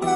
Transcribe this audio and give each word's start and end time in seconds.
Tùng 0.00 0.08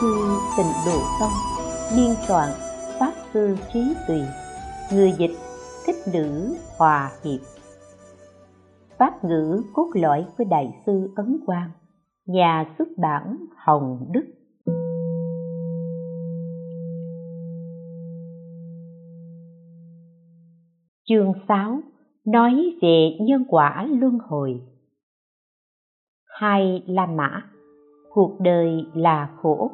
Thư 0.00 0.40
Tịnh 0.56 0.72
Độ 0.86 1.02
Tông 1.20 1.32
Biên 1.96 2.14
soạn 2.28 2.48
Pháp 3.00 3.12
Sư 3.34 3.56
Trí 3.72 3.80
Tùy 4.08 4.20
Người 4.90 5.12
dịch 5.18 5.30
Thích 5.86 5.96
Nữ 6.12 6.56
Hòa 6.78 7.10
Hiệp. 7.24 7.40
Pháp 8.98 9.24
ngữ 9.24 9.62
cốt 9.74 9.90
lõi 9.94 10.26
của 10.38 10.44
Đại 10.44 10.82
sư 10.86 11.12
Ấn 11.16 11.40
Quang, 11.46 11.70
Nhà 12.26 12.74
xuất 12.78 12.88
bản 12.98 13.36
Hồng 13.56 14.06
Đức. 14.12 14.24
Chương 21.08 21.32
6 21.48 21.78
Nói 22.26 22.78
về 22.82 23.10
nhân 23.20 23.44
quả 23.48 23.86
luân 24.00 24.18
hồi. 24.28 24.60
Hai 26.26 26.82
La 26.86 27.06
Mã, 27.06 27.42
cuộc 28.10 28.40
đời 28.40 28.86
là 28.94 29.30
khổ. 29.42 29.70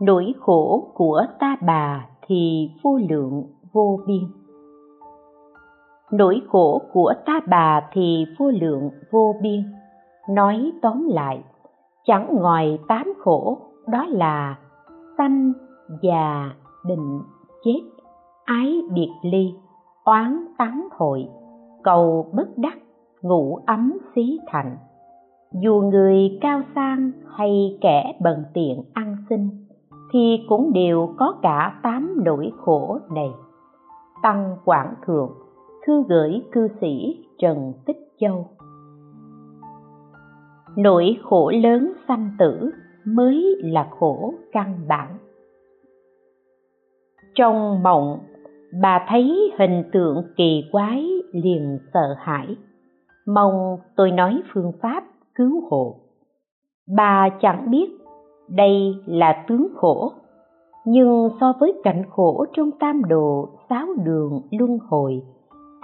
Nỗi 0.00 0.34
khổ 0.40 0.92
của 0.94 1.22
ta 1.40 1.56
bà 1.66 2.08
thì 2.28 2.70
vô 2.82 2.98
lượng 3.10 3.55
vô 3.76 4.00
biên. 4.06 4.24
Nỗi 6.12 6.42
khổ 6.48 6.82
của 6.92 7.12
ta 7.26 7.40
bà 7.48 7.80
thì 7.92 8.24
vô 8.38 8.50
lượng 8.60 8.90
vô 9.10 9.34
biên. 9.42 9.62
Nói 10.30 10.72
tóm 10.82 11.08
lại 11.08 11.44
chẳng 12.04 12.28
ngoài 12.30 12.78
tám 12.88 13.12
khổ 13.18 13.58
đó 13.86 14.06
là 14.08 14.58
sanh 15.18 15.52
già 16.02 16.50
định, 16.86 17.20
chết 17.64 17.80
ái 18.44 18.82
biệt 18.92 19.10
ly 19.22 19.54
oán 20.04 20.46
tán 20.58 20.88
hội 20.92 21.28
cầu 21.82 22.30
bất 22.34 22.58
đắc 22.58 22.78
ngủ 23.22 23.58
ấm 23.66 23.92
xí 24.14 24.38
thành. 24.46 24.76
Dù 25.62 25.82
người 25.92 26.38
cao 26.40 26.62
sang 26.74 27.12
hay 27.36 27.78
kẻ 27.80 28.12
bần 28.20 28.44
tiện 28.54 28.82
ăn 28.94 29.16
xin 29.30 29.48
thì 30.12 30.44
cũng 30.48 30.72
đều 30.72 31.14
có 31.18 31.34
cả 31.42 31.80
tám 31.82 32.14
nỗi 32.24 32.52
khổ 32.64 32.98
này 33.14 33.30
tăng 34.26 34.56
quảng 34.64 34.94
thượng, 35.06 35.30
thư 35.86 36.02
gửi 36.08 36.42
cư 36.52 36.68
sĩ 36.80 37.24
trần 37.38 37.72
tích 37.86 37.96
châu. 38.20 38.46
Nỗi 40.76 41.18
khổ 41.22 41.52
lớn 41.62 41.92
sanh 42.08 42.30
tử 42.38 42.70
mới 43.04 43.56
là 43.62 43.88
khổ 43.98 44.34
căn 44.52 44.80
bản. 44.88 45.18
Trong 47.34 47.82
mộng, 47.82 48.18
bà 48.82 49.06
thấy 49.08 49.52
hình 49.58 49.84
tượng 49.92 50.22
kỳ 50.36 50.64
quái 50.72 51.06
liền 51.32 51.78
sợ 51.94 52.14
hãi. 52.18 52.56
Mong 53.26 53.76
tôi 53.96 54.10
nói 54.10 54.42
phương 54.52 54.72
pháp 54.82 55.04
cứu 55.34 55.68
hộ. 55.70 55.96
Bà 56.96 57.28
chẳng 57.40 57.70
biết 57.70 57.90
đây 58.48 58.94
là 59.06 59.44
tướng 59.48 59.68
khổ 59.76 60.12
nhưng 60.86 61.28
so 61.40 61.52
với 61.60 61.72
cảnh 61.84 62.02
khổ 62.10 62.46
trong 62.52 62.70
tam 62.70 63.04
độ 63.04 63.48
sáu 63.68 63.86
đường, 64.04 64.40
luân 64.50 64.78
hồi, 64.88 65.22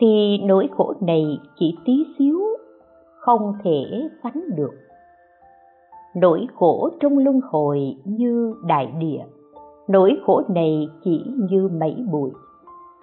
thì 0.01 0.39
nỗi 0.45 0.69
khổ 0.77 0.95
này 1.01 1.25
chỉ 1.59 1.77
tí 1.85 1.93
xíu, 2.19 2.41
không 3.19 3.53
thể 3.65 4.09
sánh 4.23 4.43
được. 4.57 4.71
Nỗi 6.15 6.47
khổ 6.55 6.91
trong 7.01 7.19
luân 7.19 7.41
hồi 7.51 7.97
như 8.05 8.55
đại 8.67 8.93
địa, 8.99 9.25
nỗi 9.89 10.17
khổ 10.27 10.43
này 10.49 10.89
chỉ 11.05 11.25
như 11.51 11.69
mẩy 11.81 11.97
bụi. 12.13 12.31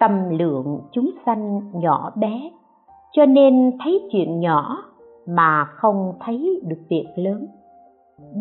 Tâm 0.00 0.38
lượng 0.38 0.80
chúng 0.92 1.10
sanh 1.26 1.60
nhỏ 1.74 2.12
bé, 2.16 2.50
cho 3.12 3.26
nên 3.26 3.72
thấy 3.84 4.08
chuyện 4.12 4.40
nhỏ 4.40 4.84
mà 5.26 5.64
không 5.64 6.12
thấy 6.20 6.60
được 6.64 6.80
việc 6.88 7.06
lớn. 7.16 7.46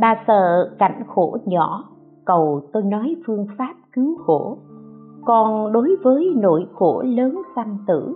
Bà 0.02 0.24
sợ 0.28 0.70
cảnh 0.80 1.04
khổ 1.08 1.38
nhỏ 1.46 1.90
cầu 2.26 2.62
tôi 2.74 2.84
nói 2.84 3.16
phương 3.26 3.48
pháp 3.58 3.74
cứu 3.94 4.18
khổ. 4.18 4.58
Còn 5.26 5.72
đối 5.72 5.96
với 6.04 6.34
nỗi 6.36 6.66
khổ 6.74 7.02
lớn 7.02 7.42
sanh 7.56 7.78
tử, 7.88 8.16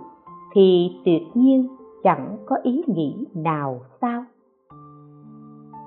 thì 0.54 0.90
tuyệt 1.04 1.22
nhiên 1.34 1.68
chẳng 2.02 2.36
có 2.46 2.56
ý 2.62 2.82
nghĩ 2.86 3.14
nào 3.34 3.80
sao. 4.00 4.24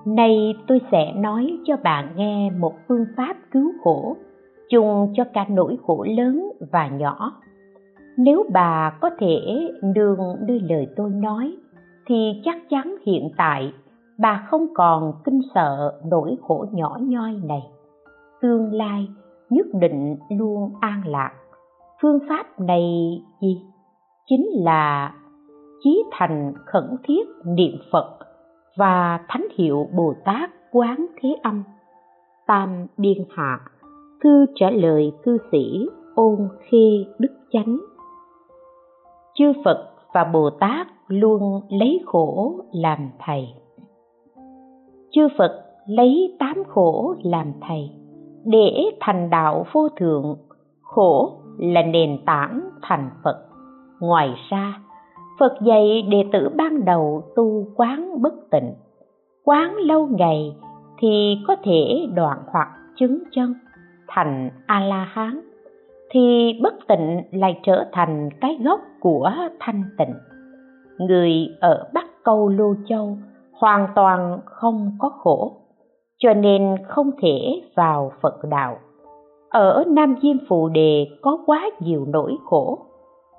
Nay 0.05 0.55
tôi 0.67 0.81
sẽ 0.91 1.13
nói 1.15 1.57
cho 1.65 1.77
bạn 1.83 2.13
nghe 2.15 2.51
một 2.51 2.73
phương 2.87 3.05
pháp 3.17 3.35
cứu 3.51 3.71
khổ, 3.83 4.15
chung 4.69 5.13
cho 5.13 5.23
cả 5.33 5.45
nỗi 5.49 5.77
khổ 5.87 6.05
lớn 6.17 6.51
và 6.71 6.87
nhỏ. 6.87 7.31
Nếu 8.17 8.45
bà 8.53 8.97
có 9.01 9.09
thể 9.19 9.39
nương 9.83 10.17
đưa 10.45 10.59
lời 10.59 10.87
tôi 10.95 11.09
nói, 11.09 11.57
thì 12.05 12.41
chắc 12.45 12.69
chắn 12.69 12.95
hiện 13.05 13.29
tại 13.37 13.73
bà 14.19 14.47
không 14.49 14.67
còn 14.73 15.13
kinh 15.25 15.41
sợ 15.55 15.93
nỗi 16.05 16.37
khổ 16.41 16.65
nhỏ 16.71 16.97
nhoi 17.01 17.33
này 17.43 17.61
tương 18.41 18.73
lai 18.73 19.07
nhất 19.49 19.65
định 19.73 20.15
luôn 20.29 20.71
an 20.81 21.01
lạc. 21.05 21.31
Phương 22.01 22.19
pháp 22.29 22.59
này 22.59 22.83
gì? 23.41 23.61
Chính 24.29 24.45
là 24.53 25.13
chí 25.83 26.03
thành 26.11 26.53
khẩn 26.65 26.83
thiết 27.03 27.27
niệm 27.45 27.77
phật 27.91 28.17
và 28.77 29.19
thánh 29.27 29.47
hiệu 29.57 29.87
bồ 29.97 30.13
tát 30.25 30.49
quán 30.71 31.05
thế 31.21 31.29
âm. 31.43 31.63
Tam 32.47 32.87
biên 32.97 33.17
hạ, 33.29 33.59
thư 34.23 34.45
trả 34.55 34.69
lời 34.69 35.11
cư 35.23 35.37
sĩ 35.51 35.87
ôn 36.15 36.49
khê 36.59 37.05
đức 37.19 37.37
chánh. 37.51 37.77
Chư 39.35 39.53
phật 39.65 39.89
và 40.13 40.23
bồ 40.23 40.49
tát 40.49 40.87
luôn 41.07 41.61
lấy 41.69 42.01
khổ 42.05 42.55
làm 42.71 43.09
thầy. 43.19 43.47
Chư 45.11 45.27
phật 45.37 45.63
lấy 45.87 46.35
tám 46.39 46.63
khổ 46.67 47.15
làm 47.23 47.53
thầy 47.67 47.89
để 48.51 48.91
thành 48.99 49.29
đạo 49.29 49.65
vô 49.71 49.89
thượng, 49.89 50.37
khổ 50.81 51.39
là 51.57 51.81
nền 51.81 52.25
tảng 52.25 52.69
thành 52.81 53.09
phật. 53.23 53.45
Ngoài 53.99 54.35
ra, 54.49 54.79
phật 55.39 55.53
dạy 55.61 56.01
đệ 56.01 56.23
tử 56.33 56.49
ban 56.55 56.85
đầu 56.85 57.23
tu 57.35 57.67
quán 57.75 58.21
bất 58.21 58.33
tịnh. 58.51 58.73
Quán 59.43 59.75
lâu 59.75 60.07
ngày 60.07 60.55
thì 60.97 61.37
có 61.47 61.55
thể 61.63 62.07
đoạn 62.15 62.37
hoặc 62.51 62.67
chứng 62.95 63.23
chân, 63.31 63.53
thành 64.07 64.49
a 64.65 64.79
la 64.79 65.03
hán 65.03 65.41
thì 66.09 66.53
bất 66.63 66.73
tịnh 66.87 67.21
lại 67.31 67.59
trở 67.63 67.85
thành 67.91 68.29
cái 68.41 68.57
gốc 68.63 68.79
của 68.99 69.31
thanh 69.59 69.83
tịnh. 69.97 70.13
Người 70.97 71.31
ở 71.59 71.89
bắc 71.93 72.05
câu 72.23 72.49
lô 72.49 72.73
châu 72.89 73.17
hoàn 73.53 73.87
toàn 73.95 74.39
không 74.45 74.91
có 74.99 75.09
khổ 75.09 75.55
cho 76.17 76.33
nên 76.33 76.75
không 76.87 77.11
thể 77.21 77.61
vào 77.75 78.11
phật 78.21 78.43
đạo. 78.49 78.77
Ở 79.49 79.83
nam 79.87 80.15
diêm 80.21 80.37
phù 80.49 80.69
đề 80.69 81.07
có 81.21 81.37
quá 81.45 81.69
nhiều 81.79 82.05
nỗi 82.07 82.37
khổ, 82.45 82.77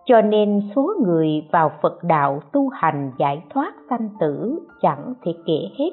cho 0.07 0.21
nên 0.23 0.63
số 0.77 0.95
người 1.05 1.29
vào 1.53 1.71
phật 1.83 2.05
đạo 2.05 2.41
tu 2.53 2.69
hành 2.69 3.13
giải 3.19 3.43
thoát 3.51 3.73
sanh 3.91 4.09
tử 4.21 4.59
chẳng 4.83 5.15
thể 5.23 5.33
kể 5.47 5.69
hết. 5.79 5.91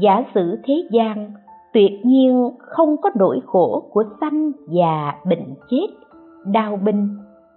Giả 0.00 0.22
sử 0.34 0.58
thế 0.64 0.74
gian, 0.90 1.32
tuyệt 1.72 1.92
nhiên 2.04 2.50
không 2.58 2.96
có 3.02 3.10
nỗi 3.14 3.40
khổ 3.46 3.82
của 3.92 4.04
sanh 4.20 4.52
già 4.68 5.14
bệnh 5.28 5.54
chết, 5.70 5.86
đau 6.46 6.76
binh, 6.76 7.08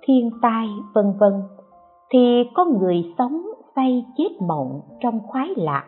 thiên 0.01 0.29
tai, 0.41 0.67
vân 0.93 1.13
vân, 1.19 1.34
thì 2.09 2.43
có 2.53 2.66
người 2.66 3.03
sống 3.17 3.41
say 3.75 4.05
chết 4.17 4.29
mộng 4.47 4.81
trong 4.99 5.19
khoái 5.27 5.49
lạc 5.55 5.85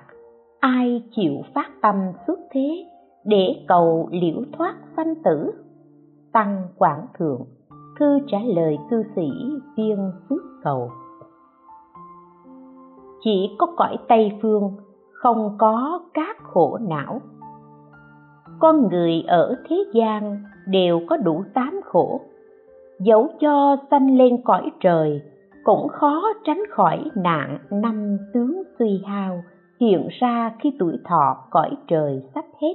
ai 0.64 1.04
chịu 1.16 1.34
phát 1.54 1.72
tâm 1.82 1.96
xuất 2.28 2.40
thế 2.52 2.86
để 3.26 3.66
cầu 3.68 4.10
liễu 4.12 4.44
thoát 4.58 4.76
sanh 4.96 5.16
tử? 5.24 5.52
Tăng 6.34 6.68
quảng 6.78 7.08
thượng, 7.18 7.42
thư 8.00 8.20
trả 8.28 8.38
lời 8.56 8.78
cư 8.90 9.04
sĩ 9.16 9.30
viên 9.78 10.12
phước 10.30 10.42
cầu. 10.64 10.90
Chỉ 13.24 13.56
có 13.58 13.68
cõi 13.78 13.98
tây 14.08 14.32
phương, 14.42 14.72
không 15.14 15.56
có 15.58 16.00
các 16.14 16.38
khổ 16.44 16.78
não. 16.82 17.22
Con 18.60 18.88
người 18.90 19.24
ở 19.28 19.56
thế 19.70 19.84
gian 19.94 20.44
đều 20.68 21.00
có 21.10 21.18
đủ 21.18 21.44
tám 21.54 21.82
khổ. 21.86 22.22
Dẫu 23.00 23.28
cho 23.40 23.78
sanh 23.92 24.18
lên 24.18 24.42
cõi 24.44 24.72
trời, 24.80 25.22
cũng 25.64 25.88
khó 25.88 26.24
tránh 26.46 26.64
khỏi 26.70 27.04
nạn 27.16 27.60
năm 27.70 28.18
tướng 28.34 28.64
suy 28.80 29.02
hao 29.06 29.44
hiện 29.84 30.08
ra 30.20 30.54
khi 30.60 30.72
tuổi 30.80 30.98
thọ 31.10 31.38
cõi 31.52 31.70
trời 31.88 32.22
sắp 32.36 32.46
hết. 32.62 32.74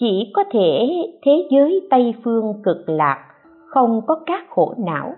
Chỉ 0.00 0.32
có 0.34 0.44
thể 0.52 0.88
thế 1.24 1.48
giới 1.50 1.86
tây 1.90 2.14
phương 2.24 2.62
cực 2.64 2.88
lạc, 2.88 3.28
không 3.66 4.00
có 4.06 4.20
các 4.26 4.44
khổ 4.50 4.74
não, 4.78 5.12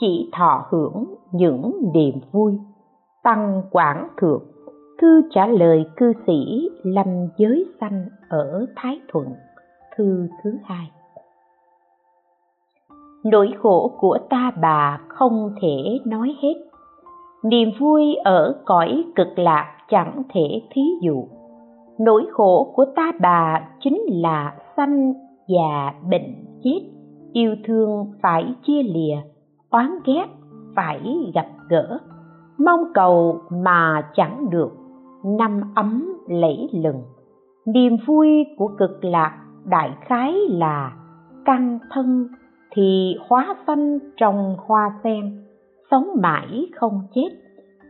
chỉ 0.00 0.30
thọ 0.32 0.66
hưởng 0.70 1.04
những 1.32 1.72
niềm 1.94 2.14
vui. 2.32 2.58
Tăng 3.22 3.62
quảng 3.70 4.08
thượng, 4.20 4.42
thư 5.00 5.22
trả 5.30 5.46
lời 5.46 5.84
cư 5.96 6.12
sĩ 6.26 6.68
lâm 6.82 7.06
giới 7.38 7.66
sanh 7.80 8.06
ở 8.28 8.66
thái 8.76 9.00
thuận, 9.08 9.26
thư 9.96 10.28
thứ 10.44 10.50
hai. 10.64 10.90
Nỗi 13.24 13.52
khổ 13.58 13.92
của 13.98 14.18
ta 14.30 14.52
bà 14.60 15.00
không 15.08 15.54
thể 15.62 15.98
nói 16.04 16.36
hết 16.42 16.54
niềm 17.44 17.68
vui 17.80 18.14
ở 18.24 18.62
cõi 18.64 19.04
cực 19.16 19.38
lạc 19.38 19.76
chẳng 19.88 20.22
thể 20.34 20.62
thí 20.70 20.82
dụ. 21.02 21.24
Nỗi 21.98 22.26
khổ 22.32 22.72
của 22.74 22.84
ta 22.96 23.12
bà 23.20 23.68
chính 23.80 24.00
là 24.08 24.54
sanh 24.76 25.12
già 25.48 25.94
bệnh 26.10 26.44
chết, 26.64 26.80
yêu 27.32 27.56
thương 27.64 28.12
phải 28.22 28.54
chia 28.66 28.82
lìa, 28.82 29.16
oán 29.70 29.90
ghét 30.06 30.26
phải 30.76 31.00
gặp 31.34 31.46
gỡ. 31.68 31.98
Mong 32.58 32.80
cầu 32.94 33.40
mà 33.50 34.02
chẳng 34.14 34.50
được, 34.50 34.72
năm 35.24 35.60
ấm 35.74 36.16
lẫy 36.28 36.68
lừng. 36.72 37.02
Niềm 37.66 37.96
vui 38.06 38.46
của 38.58 38.70
cực 38.78 39.04
lạc 39.04 39.38
đại 39.64 39.90
khái 40.00 40.34
là 40.48 40.92
căn 41.44 41.78
thân 41.90 42.28
thì 42.70 43.16
hóa 43.28 43.56
xanh 43.66 43.98
trong 44.16 44.56
hoa 44.66 45.00
sen 45.04 45.44
sống 45.92 46.08
mãi 46.22 46.66
không 46.74 47.00
chết, 47.14 47.28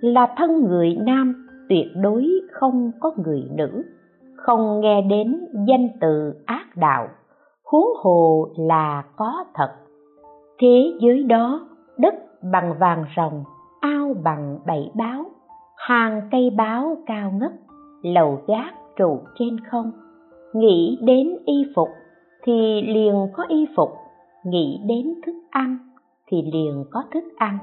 là 0.00 0.34
thân 0.36 0.64
người 0.64 0.96
nam 1.06 1.48
tuyệt 1.68 1.86
đối 1.96 2.28
không 2.52 2.92
có 3.00 3.10
người 3.24 3.42
nữ, 3.56 3.82
không 4.36 4.80
nghe 4.80 5.02
đến 5.02 5.40
danh 5.68 5.88
từ 6.00 6.32
ác 6.46 6.76
đạo, 6.76 7.08
huống 7.64 7.88
hồ 8.02 8.48
là 8.56 9.04
có 9.16 9.44
thật. 9.54 9.70
Thế 10.58 10.92
giới 11.00 11.22
đó, 11.22 11.68
đất 11.98 12.14
bằng 12.52 12.74
vàng 12.78 13.04
rồng, 13.16 13.44
ao 13.80 14.14
bằng 14.24 14.58
bảy 14.66 14.90
báo, 14.94 15.24
hàng 15.76 16.28
cây 16.30 16.50
báo 16.56 16.96
cao 17.06 17.32
ngất, 17.40 17.52
lầu 18.02 18.40
gác 18.46 18.74
trụ 18.96 19.20
trên 19.38 19.60
không. 19.70 19.92
Nghĩ 20.54 20.98
đến 21.02 21.36
y 21.44 21.64
phục 21.76 21.88
thì 22.44 22.82
liền 22.82 23.14
có 23.32 23.44
y 23.48 23.66
phục, 23.76 23.90
nghĩ 24.44 24.80
đến 24.88 25.14
thức 25.26 25.34
ăn 25.50 25.78
thì 26.26 26.42
liền 26.52 26.84
có 26.90 27.02
thức 27.12 27.24
ăn 27.36 27.58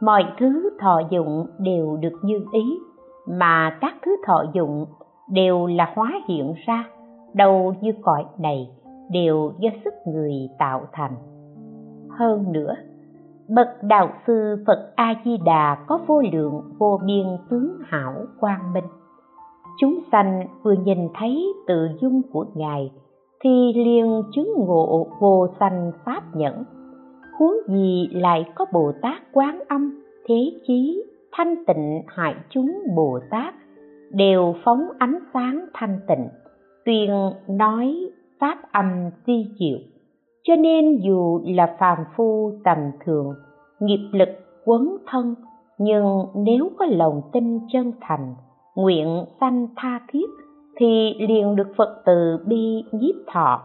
mọi 0.00 0.24
thứ 0.38 0.70
thọ 0.80 1.00
dụng 1.10 1.46
đều 1.58 1.96
được 1.96 2.18
như 2.22 2.44
ý, 2.52 2.78
mà 3.26 3.78
các 3.80 3.94
thứ 4.04 4.16
thọ 4.26 4.44
dụng 4.52 4.86
đều 5.30 5.66
là 5.66 5.92
hóa 5.94 6.12
hiện 6.28 6.54
ra, 6.66 6.84
đâu 7.34 7.74
như 7.80 7.92
cõi 8.02 8.24
này 8.38 8.70
đều 9.10 9.52
do 9.58 9.70
sức 9.84 9.94
người 10.06 10.32
tạo 10.58 10.80
thành. 10.92 11.14
Hơn 12.18 12.52
nữa, 12.52 12.74
bậc 13.48 13.68
đạo 13.82 14.08
sư 14.26 14.64
phật 14.66 14.92
a 14.96 15.14
di 15.24 15.36
đà 15.44 15.84
có 15.86 16.00
vô 16.06 16.22
lượng 16.32 16.62
vô 16.78 17.00
biên 17.06 17.26
tướng 17.50 17.78
hảo 17.84 18.12
quang 18.40 18.72
minh. 18.72 18.84
Chúng 19.80 19.98
sanh 20.12 20.46
vừa 20.62 20.74
nhìn 20.84 21.08
thấy 21.14 21.54
tự 21.66 21.88
dung 22.00 22.22
của 22.32 22.44
ngài 22.54 22.92
thì 23.44 23.72
liền 23.74 24.22
chứng 24.34 24.54
ngộ 24.56 25.06
vô 25.20 25.46
sanh 25.60 25.92
pháp 26.04 26.36
nhẫn 26.36 26.64
huống 27.40 27.56
gì 27.68 28.08
lại 28.12 28.44
có 28.54 28.66
bồ 28.72 28.92
tát 29.02 29.22
quán 29.32 29.60
âm, 29.68 30.02
thế 30.26 30.52
chí, 30.66 31.04
thanh 31.32 31.64
tịnh 31.66 32.02
hại 32.06 32.34
chúng 32.50 32.82
bồ 32.96 33.18
tát, 33.30 33.54
đều 34.10 34.54
phóng 34.64 34.88
ánh 34.98 35.18
sáng 35.34 35.66
thanh 35.74 36.00
tịnh, 36.08 36.28
tuyên 36.84 37.10
nói 37.48 38.10
pháp 38.40 38.58
âm 38.72 39.10
di 39.26 39.46
diệu. 39.58 39.78
Cho 40.42 40.56
nên 40.56 40.96
dù 41.02 41.40
là 41.44 41.76
phàm 41.78 41.98
phu 42.16 42.52
tầm 42.64 42.78
thường, 43.04 43.34
nghiệp 43.80 44.08
lực 44.12 44.28
quấn 44.64 44.96
thân, 45.06 45.34
nhưng 45.78 46.26
nếu 46.34 46.70
có 46.78 46.86
lòng 46.86 47.22
tin 47.32 47.60
chân 47.72 47.92
thành, 48.00 48.34
nguyện 48.74 49.24
sanh 49.40 49.66
tha 49.76 50.00
thiết, 50.08 50.26
thì 50.76 51.14
liền 51.28 51.56
được 51.56 51.68
phật 51.76 52.02
từ 52.06 52.38
bi 52.46 52.84
nhiếp 52.92 53.14
thọ, 53.32 53.62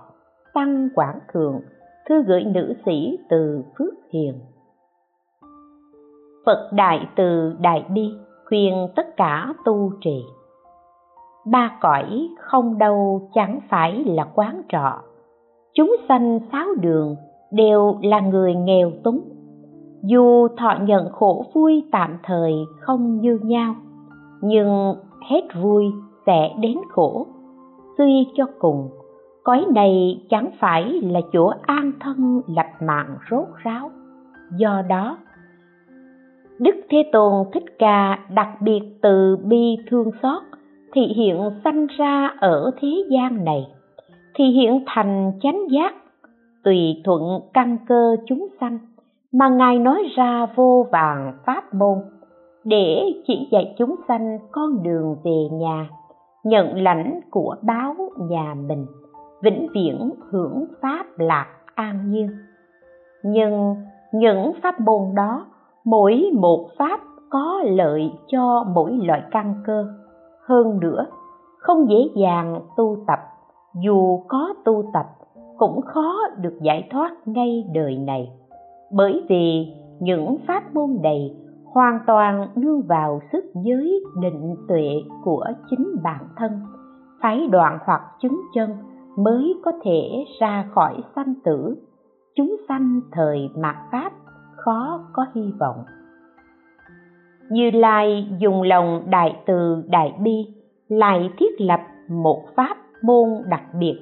tăng 0.54 0.89
quảng 0.95 1.19
thượng 1.33 1.62
thư 2.10 2.24
gửi 2.24 2.44
nữ 2.44 2.74
sĩ 2.86 3.18
từ 3.30 3.63
phước 3.78 3.94
hiền. 4.13 4.34
Phật 6.46 6.69
đại 6.74 7.07
từ 7.16 7.54
đại 7.60 7.86
bi 7.94 8.12
khuyên 8.46 8.88
tất 8.96 9.18
cả 9.18 9.54
tu 9.66 9.92
trì. 10.02 10.24
Ba 11.52 11.78
cõi 11.81 12.28
không 12.40 12.78
đâu 12.78 13.30
chẳng 13.34 13.60
phải 13.69 14.04
là 14.06 14.28
quán 14.36 14.62
trọ. 14.69 15.02
Chúng 15.74 15.96
sanh 16.07 16.40
sáu 16.52 16.68
đường 16.81 17.16
đều 17.52 17.98
là 18.02 18.19
người 18.19 18.56
nghèo 18.56 18.92
túng. 19.04 19.22
Dù 20.04 20.48
thọ 20.48 20.74
nhận 20.81 21.10
khổ 21.12 21.46
vui 21.54 21.84
tạm 21.92 22.18
thời 22.24 22.54
không 22.80 23.19
như 23.19 23.40
nhau, 23.44 23.75
nhưng 24.42 24.96
hết 25.30 25.42
vui 25.62 25.86
sẽ 26.25 26.54
đến 26.60 26.78
khổ, 26.90 27.28
suy 27.98 28.28
cho 28.36 28.46
cùng 28.60 28.90
cõi 29.45 29.65
này 29.75 30.21
chẳng 30.30 30.50
phải 30.59 30.83
là 31.03 31.21
chỗ 31.33 31.51
an 31.62 31.92
thân 32.00 32.42
lập 32.47 32.68
mạng 32.81 33.18
rốt 33.31 33.47
ráo. 33.63 33.92
Do 34.57 34.81
đó, 34.89 35.18
đức 36.59 36.75
thế 36.89 37.09
tôn 37.12 37.45
thích 37.53 37.63
ca, 37.80 38.19
đặc 38.33 38.50
biệt 38.62 38.81
từ 39.01 39.38
bi 39.44 39.77
thương 39.89 40.12
xót, 40.21 40.44
thị 40.94 41.01
hiện 41.15 41.38
sanh 41.63 41.88
ra 41.97 42.36
ở 42.39 42.71
thế 42.81 43.03
gian 43.09 43.45
này, 43.45 43.68
thì 44.36 44.45
hiện 44.45 44.83
thành 44.86 45.31
chánh 45.42 45.59
giác, 45.71 45.94
tùy 46.63 47.01
thuận 47.03 47.21
căn 47.53 47.77
cơ 47.88 48.15
chúng 48.27 48.47
sanh, 48.59 48.80
mà 49.33 49.50
ngài 49.50 49.80
nói 49.80 50.03
ra 50.15 50.45
vô 50.56 50.88
vàng 50.92 51.33
pháp 51.45 51.74
môn, 51.74 51.97
để 52.63 53.13
chỉ 53.27 53.47
dạy 53.51 53.75
chúng 53.77 53.95
sanh 54.07 54.39
con 54.51 54.83
đường 54.83 55.15
về 55.24 55.47
nhà, 55.51 55.89
nhận 56.44 56.83
lãnh 56.83 57.19
của 57.31 57.56
báo 57.62 57.95
nhà 58.30 58.53
mình 58.68 58.86
vĩnh 59.45 59.68
viễn 59.74 60.12
hưởng 60.30 60.65
pháp 60.81 61.06
lạc 61.18 61.47
an 61.75 62.12
nhiên. 62.12 62.30
Nhưng 63.24 63.75
những 64.13 64.51
pháp 64.63 64.80
môn 64.80 65.15
đó, 65.15 65.45
mỗi 65.86 66.31
một 66.33 66.68
pháp 66.77 67.00
có 67.30 67.63
lợi 67.65 68.12
cho 68.27 68.63
mỗi 68.75 68.92
loại 68.92 69.24
căn 69.31 69.56
cơ. 69.65 69.86
Hơn 70.47 70.80
nữa, 70.80 71.06
không 71.57 71.89
dễ 71.89 71.97
dàng 72.15 72.62
tu 72.77 72.97
tập, 73.07 73.19
dù 73.83 74.24
có 74.27 74.53
tu 74.65 74.83
tập 74.94 75.06
cũng 75.57 75.81
khó 75.81 76.15
được 76.38 76.59
giải 76.62 76.88
thoát 76.92 77.12
ngay 77.25 77.65
đời 77.74 77.97
này. 77.97 78.31
Bởi 78.92 79.25
vì 79.30 79.74
những 80.00 80.38
pháp 80.47 80.74
môn 80.74 80.97
này 81.04 81.35
hoàn 81.73 81.99
toàn 82.07 82.47
nương 82.56 82.81
vào 82.81 83.19
sức 83.31 83.45
giới 83.64 84.04
định 84.21 84.56
tuệ 84.68 84.90
của 85.23 85.45
chính 85.69 85.95
bản 86.04 86.28
thân 86.37 86.52
phải 87.21 87.47
đoạn 87.52 87.80
hoặc 87.85 88.02
chứng 88.21 88.42
chân 88.54 88.69
mới 89.18 89.54
có 89.64 89.72
thể 89.84 90.26
ra 90.40 90.69
khỏi 90.76 91.04
sanh 91.16 91.34
tử. 91.44 91.76
Chúng 92.36 92.56
sanh 92.68 93.02
thời 93.12 93.50
mạt 93.56 93.76
pháp 93.92 94.12
khó 94.56 95.00
có 95.14 95.26
hy 95.36 95.52
vọng. 95.60 95.84
Như 97.50 97.72
lai 97.72 98.28
dùng 98.40 98.62
lòng 98.62 99.04
đại 99.10 99.44
từ 99.45 99.84
đại 99.88 100.14
bi, 100.24 100.45
lại 100.88 101.30
thiết 101.38 101.62
lập 101.62 101.80
một 102.10 102.42
pháp 102.56 102.78
môn 103.04 103.30
đặc 103.50 103.64
biệt, 103.80 104.00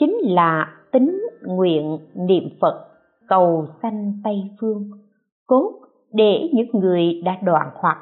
chính 0.00 0.16
là 0.22 0.66
tính 0.92 1.22
nguyện 1.42 1.98
niệm 2.14 2.48
phật 2.60 2.88
cầu 3.28 3.66
sanh 3.82 4.12
tây 4.24 4.36
phương. 4.60 4.90
Cốt 5.46 5.72
để 6.12 6.50
những 6.52 6.68
người 6.72 7.22
đã 7.24 7.36
đoạn 7.42 7.70
hoặc 7.74 7.98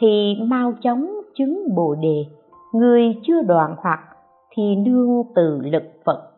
thì 0.00 0.36
mau 0.46 0.72
chóng 0.82 1.10
chứng 1.34 1.74
bồ 1.76 1.94
đề. 1.94 2.24
Người 2.72 3.14
chưa 3.22 3.42
đoạn 3.42 3.74
hoặc 3.78 4.00
thì 4.50 4.76
nương 4.76 5.22
từ 5.34 5.60
lực 5.62 5.82
phật. 6.04 6.30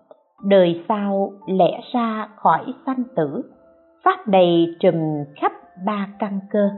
Đời 0.45 0.85
sau 0.89 1.33
lẽ 1.47 1.81
ra 1.93 2.29
khỏi 2.37 2.65
sanh 2.87 3.03
tử, 3.17 3.43
pháp 4.05 4.29
này 4.29 4.67
trùm 4.81 4.95
khắp 5.37 5.53
ba 5.87 6.09
căn 6.19 6.41
cơ, 6.51 6.71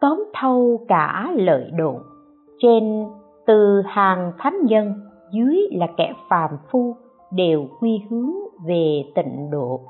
tóm 0.00 0.24
thâu 0.34 0.80
cả 0.88 1.32
lợi 1.36 1.70
độ 1.76 2.00
trên 2.58 3.06
từ 3.46 3.82
hàng 3.86 4.32
thánh 4.38 4.64
nhân, 4.64 4.94
dưới 5.32 5.56
là 5.72 5.86
kẻ 5.96 6.12
phàm 6.28 6.50
phu, 6.70 6.96
đều 7.32 7.66
quy 7.80 8.00
hướng 8.10 8.30
về 8.66 9.04
tịnh 9.14 9.50
độ. 9.50 9.80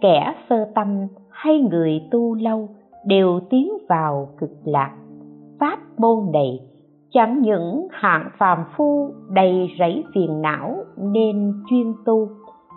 Kẻ 0.00 0.34
sơ 0.48 0.64
tâm 0.74 1.06
hay 1.30 1.60
người 1.60 2.02
tu 2.10 2.34
lâu, 2.34 2.68
đều 3.04 3.40
tiến 3.50 3.72
vào 3.88 4.28
cực 4.38 4.50
lạc. 4.64 4.96
Pháp 5.60 5.78
môn 5.96 6.32
này 6.32 6.60
chẳng 7.16 7.42
những 7.42 7.88
hạng 7.90 8.30
phàm 8.38 8.64
phu 8.76 9.10
đầy 9.30 9.70
rẫy 9.78 10.04
phiền 10.14 10.42
não 10.42 10.76
nên 10.96 11.52
chuyên 11.70 11.94
tu, 12.04 12.28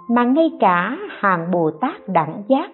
mà 0.09 0.23
ngay 0.23 0.51
cả 0.59 0.97
hàng 1.19 1.51
bồ 1.51 1.71
tát 1.81 2.07
đẳng 2.07 2.43
giác 2.47 2.71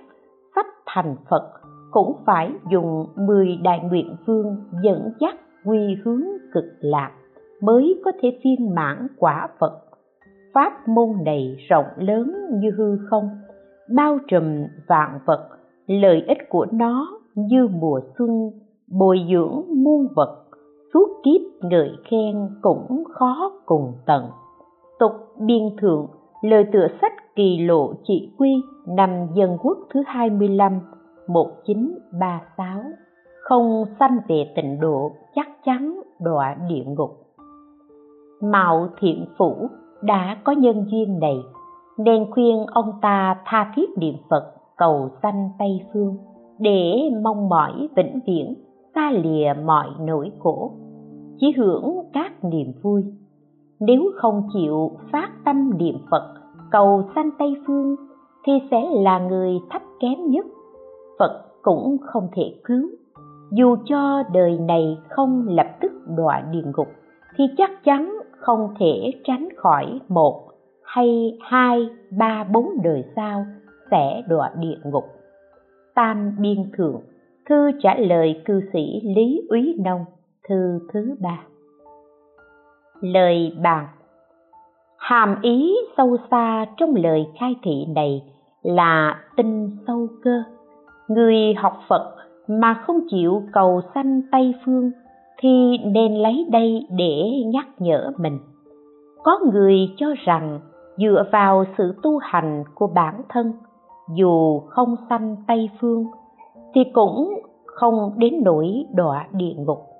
sắp 0.55 0.65
thành 0.85 1.15
phật 1.29 1.51
cũng 1.91 2.15
phải 2.25 2.51
dùng 2.71 3.05
10 3.15 3.59
đại 3.63 3.79
nguyện 3.79 4.15
vương 4.25 4.55
dẫn 4.83 5.11
dắt 5.19 5.35
quy 5.65 5.95
hướng 6.03 6.21
cực 6.53 6.65
lạc 6.79 7.11
mới 7.61 8.01
có 8.05 8.11
thể 8.21 8.39
viên 8.43 8.75
mãn 8.75 9.07
quả 9.17 9.47
phật. 9.59 9.81
Pháp 10.53 10.87
môn 10.87 11.09
này 11.25 11.57
rộng 11.69 11.85
lớn 11.97 12.33
như 12.59 12.71
hư 12.77 12.97
không, 13.09 13.29
bao 13.95 14.17
trùm 14.27 14.43
vạn 14.87 15.19
vật, 15.25 15.49
lợi 15.87 16.23
ích 16.27 16.49
của 16.49 16.65
nó 16.71 17.07
như 17.35 17.67
mùa 17.67 17.99
xuân, 18.17 18.51
bồi 18.99 19.19
dưỡng 19.31 19.63
muôn 19.83 20.07
vật 20.15 20.44
suốt 20.95 21.09
kiếp 21.23 21.41
ngợi 21.71 21.91
khen 22.09 22.49
cũng 22.61 23.03
khó 23.13 23.51
cùng 23.65 23.93
tận. 24.05 24.23
Tục 24.99 25.11
biên 25.39 25.77
thượng, 25.81 26.07
lời 26.41 26.65
tựa 26.73 26.87
sách 27.01 27.35
kỳ 27.35 27.57
lộ 27.57 27.93
chỉ 28.03 28.31
quy 28.37 28.63
năm 28.87 29.27
dân 29.33 29.57
quốc 29.61 29.77
thứ 29.93 30.03
25 30.07 30.79
1936 31.27 32.81
không 33.41 33.85
sanh 33.99 34.17
về 34.27 34.53
tịnh 34.55 34.79
độ, 34.79 35.11
chắc 35.35 35.47
chắn 35.65 36.01
đọa 36.19 36.55
địa 36.69 36.83
ngục. 36.85 37.11
Mạo 38.41 38.87
thiện 38.99 39.25
phủ 39.37 39.67
đã 40.01 40.37
có 40.43 40.51
nhân 40.51 40.85
duyên 40.91 41.19
này, 41.19 41.37
nên 41.97 42.31
khuyên 42.31 42.65
ông 42.65 42.91
ta 43.01 43.37
tha 43.45 43.71
thiết 43.75 43.89
niệm 43.97 44.15
phật 44.29 44.53
cầu 44.77 45.09
sanh 45.23 45.49
tây 45.59 45.81
phương 45.93 46.17
để 46.59 46.93
mong 47.23 47.49
mỏi 47.49 47.87
vĩnh 47.95 48.19
viễn, 48.27 48.53
xa 48.95 49.11
lìa 49.11 49.53
mọi 49.65 49.87
nỗi 49.99 50.31
khổ 50.39 50.71
chỉ 51.39 51.51
hưởng 51.51 51.95
các 52.13 52.43
niềm 52.43 52.71
vui. 52.81 53.03
Nếu 53.79 54.11
không 54.15 54.47
chịu 54.53 54.91
phát 55.11 55.29
tâm 55.45 55.77
niệm 55.77 55.95
phật, 56.11 56.33
cầu 56.71 57.03
sanh 57.15 57.29
tây 57.39 57.55
phương, 57.67 57.95
thì 58.45 58.53
sẽ 58.71 58.81
là 58.91 59.19
người 59.19 59.59
thấp 59.69 59.81
kém 59.99 60.29
nhất. 60.29 60.45
Phật 61.19 61.45
cũng 61.61 61.97
không 62.01 62.27
thể 62.35 62.55
cứu. 62.63 62.89
Dù 63.51 63.75
cho 63.85 64.23
đời 64.33 64.59
này 64.59 64.97
không 65.09 65.47
lập 65.47 65.67
tức 65.81 65.91
đọa 66.17 66.43
địa 66.51 66.63
ngục, 66.77 66.87
thì 67.37 67.43
chắc 67.57 67.83
chắn 67.83 68.19
không 68.37 68.73
thể 68.79 69.11
tránh 69.23 69.49
khỏi 69.57 69.99
một 70.07 70.45
hay 70.83 71.37
hai, 71.41 71.89
ba, 72.17 72.43
bốn 72.53 72.69
đời 72.83 73.03
sau 73.15 73.45
sẽ 73.91 74.21
đọa 74.29 74.51
địa 74.59 74.77
ngục. 74.83 75.03
Tam 75.95 76.35
biên 76.39 76.71
thượng, 76.77 77.01
thư 77.49 77.71
trả 77.83 77.95
lời 77.95 78.41
cư 78.45 78.61
sĩ 78.73 79.01
lý 79.15 79.41
úy 79.49 79.75
nông 79.79 80.05
thư 80.49 80.79
thứ 80.93 81.15
ba. 81.19 81.39
Lời 83.01 83.57
bàn 83.63 83.87
hàm 84.97 85.41
ý 85.41 85.75
sâu 85.97 86.17
xa 86.31 86.65
trong 86.77 86.95
lời 86.95 87.27
khai 87.39 87.55
thị 87.63 87.85
này 87.95 88.23
là 88.63 89.21
tinh 89.37 89.77
sâu 89.87 90.07
cơ. 90.23 90.43
Người 91.07 91.53
học 91.57 91.79
phật 91.87 92.15
mà 92.47 92.73
không 92.73 92.99
chịu 93.09 93.43
cầu 93.53 93.81
sanh 93.95 94.21
tây 94.31 94.53
phương 94.65 94.91
thì 95.39 95.77
nên 95.85 96.15
lấy 96.15 96.47
đây 96.51 96.87
để 96.89 97.23
nhắc 97.45 97.67
nhở 97.79 98.11
mình. 98.17 98.39
Có 99.23 99.39
người 99.53 99.75
cho 99.97 100.07
rằng 100.25 100.59
dựa 100.97 101.23
vào 101.31 101.63
sự 101.77 101.95
tu 102.03 102.17
hành 102.17 102.63
của 102.75 102.87
bản 102.87 103.21
thân, 103.29 103.53
dù 104.15 104.59
không 104.59 104.95
sanh 105.09 105.35
tây 105.47 105.69
phương 105.79 106.05
thì 106.73 106.81
cũng 106.93 107.41
không 107.65 108.13
đến 108.17 108.33
nỗi 108.43 108.85
đọa 108.93 109.27
địa 109.31 109.53
ngục 109.57 109.94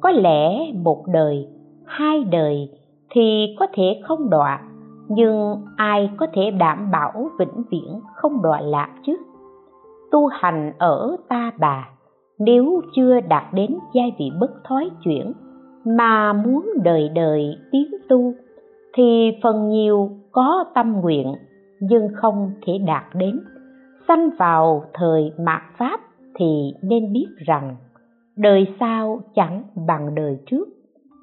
có 0.00 0.10
lẽ 0.10 0.72
một 0.72 1.04
đời, 1.06 1.48
hai 1.86 2.24
đời 2.24 2.70
thì 3.10 3.56
có 3.58 3.66
thể 3.72 4.00
không 4.04 4.30
đọa, 4.30 4.60
nhưng 5.08 5.56
ai 5.76 6.10
có 6.16 6.26
thể 6.32 6.50
đảm 6.50 6.90
bảo 6.90 7.30
vĩnh 7.38 7.62
viễn 7.70 8.00
không 8.14 8.42
đọa 8.42 8.60
lạc 8.60 8.88
chứ? 9.06 9.16
Tu 10.10 10.26
hành 10.26 10.72
ở 10.78 11.16
ta 11.28 11.52
bà, 11.58 11.88
nếu 12.38 12.80
chưa 12.96 13.20
đạt 13.20 13.44
đến 13.52 13.78
giai 13.94 14.14
vị 14.18 14.30
bất 14.40 14.50
thoái 14.64 14.90
chuyển 15.04 15.32
mà 15.84 16.32
muốn 16.32 16.66
đời 16.84 17.08
đời 17.08 17.56
tiến 17.72 17.86
tu, 18.08 18.32
thì 18.94 19.30
phần 19.42 19.68
nhiều 19.68 20.10
có 20.32 20.64
tâm 20.74 21.00
nguyện 21.00 21.34
nhưng 21.80 22.08
không 22.14 22.50
thể 22.66 22.78
đạt 22.86 23.04
đến. 23.14 23.40
Sanh 24.08 24.30
vào 24.38 24.84
thời 24.94 25.32
mạt 25.38 25.62
pháp 25.78 26.00
thì 26.34 26.74
nên 26.82 27.12
biết 27.12 27.26
rằng 27.46 27.76
đời 28.38 28.74
sau 28.80 29.20
chẳng 29.34 29.62
bằng 29.86 30.14
đời 30.14 30.38
trước, 30.46 30.68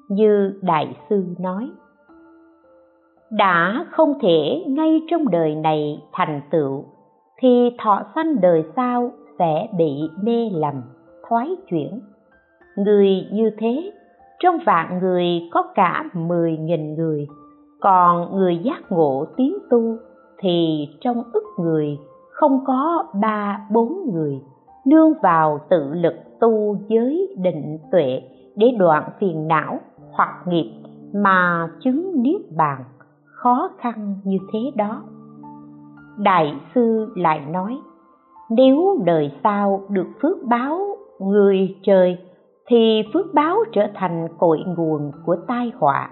như 0.08 0.52
đại 0.62 0.96
sư 1.10 1.24
nói. 1.38 1.70
Đã 3.30 3.86
không 3.90 4.18
thể 4.22 4.64
ngay 4.66 5.02
trong 5.10 5.30
đời 5.30 5.54
này 5.54 6.02
thành 6.12 6.40
tựu, 6.50 6.84
thì 7.38 7.70
thọ 7.78 8.02
sanh 8.14 8.40
đời 8.40 8.64
sau 8.76 9.10
sẽ 9.38 9.68
bị 9.78 9.92
mê 10.22 10.50
lầm, 10.52 10.82
thoái 11.28 11.56
chuyển. 11.68 12.00
Người 12.76 13.26
như 13.32 13.50
thế, 13.58 13.92
trong 14.38 14.58
vạn 14.66 14.98
người 14.98 15.24
có 15.52 15.62
cả 15.74 16.04
mười 16.14 16.56
nghìn 16.56 16.94
người, 16.94 17.26
còn 17.80 18.36
người 18.36 18.58
giác 18.58 18.92
ngộ 18.92 19.26
tiến 19.36 19.58
tu 19.70 19.96
thì 20.38 20.88
trong 21.00 21.22
ức 21.32 21.44
người 21.58 21.98
không 22.30 22.64
có 22.66 23.04
ba 23.20 23.66
bốn 23.72 24.10
người 24.14 24.40
nương 24.86 25.12
vào 25.22 25.60
tự 25.68 25.94
lực 25.94 26.14
tu 26.40 26.76
giới 26.88 27.34
định 27.38 27.78
tuệ 27.92 28.22
để 28.56 28.66
đoạn 28.78 29.10
phiền 29.20 29.48
não 29.48 29.80
hoặc 30.10 30.42
nghiệp 30.46 30.72
mà 31.14 31.68
chứng 31.80 32.22
niết 32.22 32.40
bàn. 32.56 32.84
Khó 33.24 33.70
khăn 33.78 34.16
như 34.24 34.38
thế 34.52 34.58
đó. 34.76 35.02
Đại 36.18 36.54
sư 36.74 37.12
lại 37.16 37.40
nói, 37.50 37.78
nếu 38.50 38.98
đời 39.04 39.32
sau 39.44 39.82
được 39.88 40.06
phước 40.22 40.36
báo 40.44 40.96
người 41.20 41.76
trời, 41.82 42.18
thì 42.66 43.02
phước 43.14 43.34
báo 43.34 43.56
trở 43.72 43.86
thành 43.94 44.28
cội 44.38 44.58
nguồn 44.66 45.12
của 45.26 45.36
tai 45.48 45.72
họa. 45.78 46.10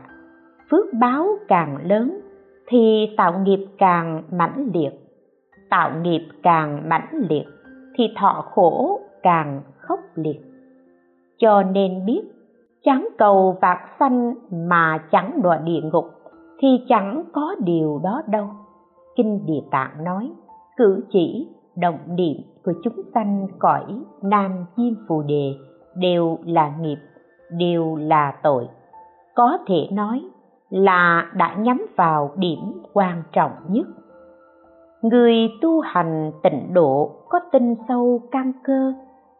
Phước 0.70 0.86
báo 1.00 1.26
càng 1.48 1.76
lớn, 1.86 2.20
thì 2.66 3.06
tạo 3.16 3.40
nghiệp 3.44 3.66
càng 3.78 4.22
mãnh 4.32 4.70
liệt. 4.74 4.90
Tạo 5.70 5.90
nghiệp 6.02 6.28
càng 6.42 6.88
mãnh 6.88 7.08
liệt, 7.28 7.44
thì 7.94 8.04
thọ 8.16 8.44
khổ 8.54 9.00
càng 9.22 9.60
khốc 9.88 10.00
liệt. 10.14 10.40
Cho 11.38 11.62
nên 11.62 12.06
biết 12.06 12.22
chẳng 12.84 13.08
cầu 13.18 13.56
vạc 13.62 13.78
sanh 13.98 14.34
mà 14.50 14.98
chẳng 15.10 15.40
đọa 15.42 15.56
địa 15.56 15.80
ngục, 15.92 16.04
thì 16.58 16.68
chẳng 16.88 17.24
có 17.32 17.54
điều 17.64 18.00
đó 18.04 18.22
đâu. 18.28 18.46
Kinh 19.16 19.46
địa 19.46 19.60
tạng 19.70 20.04
nói, 20.04 20.32
cử 20.76 21.04
chỉ, 21.10 21.48
động 21.76 21.98
niệm 22.06 22.36
của 22.64 22.72
chúng 22.84 22.94
sanh 23.14 23.46
cõi 23.58 23.84
nam 24.22 24.64
diêm 24.76 24.94
phù 25.08 25.22
đề 25.22 25.54
đều 25.96 26.38
là 26.44 26.72
nghiệp, 26.80 26.98
đều 27.50 27.96
là 27.96 28.34
tội. 28.42 28.68
Có 29.34 29.58
thể 29.66 29.88
nói 29.92 30.22
là 30.70 31.30
đã 31.36 31.54
nhắm 31.54 31.86
vào 31.96 32.30
điểm 32.36 32.82
quan 32.92 33.22
trọng 33.32 33.52
nhất. 33.68 33.86
Người 35.02 35.34
tu 35.60 35.80
hành 35.80 36.32
tịnh 36.42 36.74
độ 36.74 37.10
có 37.28 37.40
tinh 37.52 37.74
sâu 37.88 38.20
căn 38.30 38.52
cơ 38.64 38.92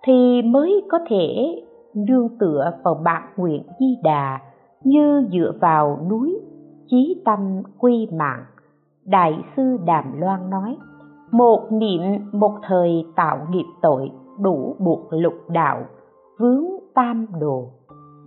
thì 0.07 0.43
mới 0.43 0.83
có 0.91 0.99
thể 1.09 1.55
nương 1.95 2.29
tựa 2.39 2.71
vào 2.85 2.95
bạc 3.05 3.23
nguyện 3.37 3.63
di 3.81 3.97
đà 4.03 4.41
như 4.85 5.29
dựa 5.33 5.53
vào 5.61 5.99
núi 6.11 6.41
chí 6.87 7.23
tâm 7.25 7.63
quy 7.79 8.09
mạng. 8.13 8.45
Đại 9.05 9.45
sư 9.57 9.79
đàm 9.87 10.21
loan 10.21 10.51
nói, 10.51 10.77
một 11.31 11.69
niệm, 11.73 12.01
một 12.33 12.53
thời 12.63 13.05
tạo 13.17 13.47
nghiệp 13.51 13.65
tội, 13.83 14.11
đủ 14.41 14.77
buộc 14.79 15.01
lục 15.11 15.35
đạo, 15.49 15.83
vướng 16.39 16.65
tam 16.95 17.27
đồ. 17.41 17.65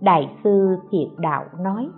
Đại 0.00 0.36
sư 0.44 0.76
thiện 0.90 1.08
đạo 1.18 1.44
nói, 1.60 1.88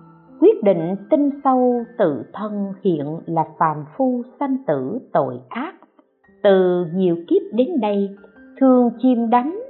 quyết 0.40 0.62
định 0.62 0.96
tinh 1.10 1.30
sâu 1.44 1.74
tự 1.98 2.22
thân 2.32 2.72
hiện 2.84 3.18
là 3.26 3.44
phàm 3.58 3.84
phu 3.96 4.22
sanh 4.40 4.56
tử 4.66 4.98
tội 5.12 5.40
ác. 5.48 5.74
Từ 6.42 6.86
nhiều 6.94 7.16
kiếp 7.28 7.42
đến 7.52 7.68
nay 7.80 8.08
thường 8.60 8.90
chim 9.02 9.30
đắm 9.30 9.60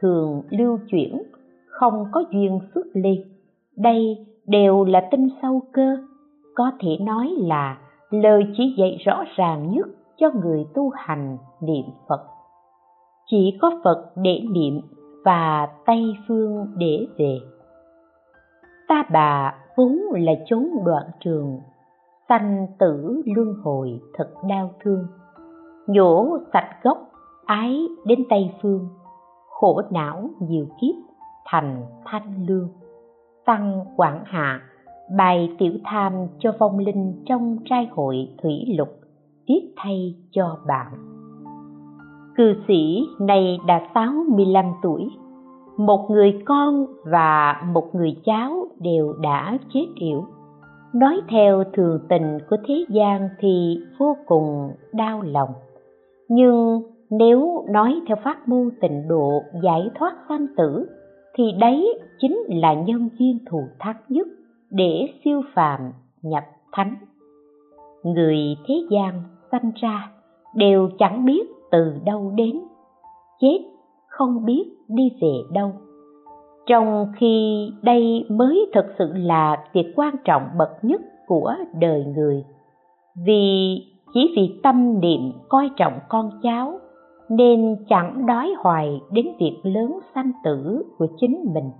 thường 0.00 0.42
lưu 0.50 0.78
chuyển, 0.90 1.22
không 1.66 2.06
có 2.12 2.24
duyên 2.32 2.60
xuất 2.74 2.86
ly. 2.92 3.24
Đây 3.76 4.26
đều 4.46 4.84
là 4.84 5.08
tinh 5.10 5.28
sâu 5.42 5.62
cơ. 5.72 5.96
Có 6.54 6.72
thể 6.80 6.98
nói 7.00 7.34
là 7.38 7.78
lời 8.10 8.42
chỉ 8.56 8.74
dạy 8.78 8.96
rõ 9.04 9.24
ràng 9.36 9.70
nhất 9.70 9.86
cho 10.16 10.30
người 10.42 10.66
tu 10.74 10.90
hành 10.94 11.36
niệm 11.60 11.84
phật. 12.08 12.20
Chỉ 13.30 13.58
có 13.60 13.80
phật 13.84 14.12
để 14.16 14.40
niệm 14.50 14.80
và 15.24 15.68
tây 15.86 16.16
phương 16.28 16.66
để 16.76 17.06
về. 17.18 17.38
Ta 18.88 19.04
bà 19.12 19.54
vốn 19.76 19.98
là 20.12 20.32
chốn 20.46 20.68
đoạn 20.84 21.04
trường, 21.24 21.60
sanh 22.28 22.66
tử 22.78 23.22
luân 23.36 23.54
hồi 23.64 24.00
thật 24.14 24.28
đau 24.48 24.70
thương. 24.80 25.06
Nhổ 25.86 26.38
sạch 26.52 26.82
gốc, 26.82 26.98
ái 27.44 27.86
đến 28.06 28.24
tây 28.30 28.50
phương 28.62 28.88
khổ 29.60 29.82
não 29.90 30.30
nhiều 30.40 30.66
kiếp, 30.80 30.94
thành 31.44 31.82
thanh 32.04 32.46
lương. 32.46 32.68
Tăng 33.46 33.84
quảng 33.96 34.22
hạ 34.24 34.60
bài 35.16 35.50
tiểu 35.58 35.72
tham 35.84 36.12
cho 36.38 36.52
vong 36.58 36.78
linh 36.78 37.22
trong 37.26 37.56
trai 37.64 37.88
hội 37.90 38.28
thủy 38.42 38.64
lục 38.78 38.88
tiếc 39.46 39.72
thay 39.76 40.14
cho 40.30 40.56
bạn. 40.66 40.86
Cư 42.36 42.54
sĩ 42.68 43.06
này 43.20 43.58
đã 43.66 43.80
65 43.94 44.64
tuổi, 44.82 45.10
một 45.76 46.10
người 46.10 46.42
con 46.44 46.86
và 47.04 47.62
một 47.72 47.94
người 47.94 48.16
cháu 48.24 48.66
đều 48.78 49.12
đã 49.22 49.58
chết 49.74 49.86
yểu. 49.94 50.24
Nói 50.94 51.20
theo 51.28 51.64
thường 51.72 52.00
tình 52.08 52.38
của 52.50 52.56
thế 52.66 52.84
gian 52.88 53.28
thì 53.38 53.78
vô 53.98 54.16
cùng 54.26 54.70
đau 54.92 55.22
lòng, 55.22 55.50
nhưng 56.28 56.82
nếu 57.10 57.64
nói 57.68 58.00
theo 58.06 58.16
pháp 58.24 58.48
môn 58.48 58.70
tịnh 58.80 59.08
độ 59.08 59.42
giải 59.62 59.90
thoát 59.94 60.16
sanh 60.28 60.46
tử, 60.56 60.88
thì 61.34 61.44
đấy 61.60 61.98
chính 62.20 62.38
là 62.48 62.74
nhân 62.74 63.08
duyên 63.18 63.38
thù 63.50 63.60
thắng 63.78 63.96
nhất 64.08 64.26
để 64.70 65.08
siêu 65.24 65.42
phàm 65.54 65.80
nhập 66.22 66.44
thánh. 66.72 66.94
Người 68.04 68.36
thế 68.66 68.74
gian 68.90 69.22
sanh 69.52 69.72
ra 69.82 70.10
đều 70.54 70.88
chẳng 70.98 71.24
biết 71.24 71.42
từ 71.70 71.92
đâu 72.04 72.32
đến, 72.36 72.60
chết 73.40 73.58
không 74.08 74.44
biết 74.44 74.64
đi 74.88 75.10
về 75.20 75.32
đâu. 75.52 75.72
Trong 76.66 77.06
khi 77.16 77.68
đây 77.82 78.26
mới 78.30 78.70
thực 78.74 78.84
sự 78.98 79.12
là 79.14 79.64
việc 79.72 79.92
quan 79.96 80.14
trọng 80.24 80.42
bậc 80.58 80.70
nhất 80.82 81.00
của 81.26 81.54
đời 81.80 82.04
người, 82.04 82.44
vì 83.26 83.76
chỉ 84.14 84.32
vì 84.36 84.60
tâm 84.62 85.00
niệm 85.00 85.32
coi 85.48 85.70
trọng 85.76 85.98
con 86.08 86.30
cháu 86.42 86.78
nên 87.30 87.76
chẳng 87.88 88.26
đói 88.26 88.54
hoài 88.58 89.00
đến 89.12 89.26
việc 89.40 89.60
lớn 89.62 89.98
sanh 90.14 90.32
tử 90.44 90.82
của 90.98 91.06
chính 91.20 91.44
mình. 91.54 91.70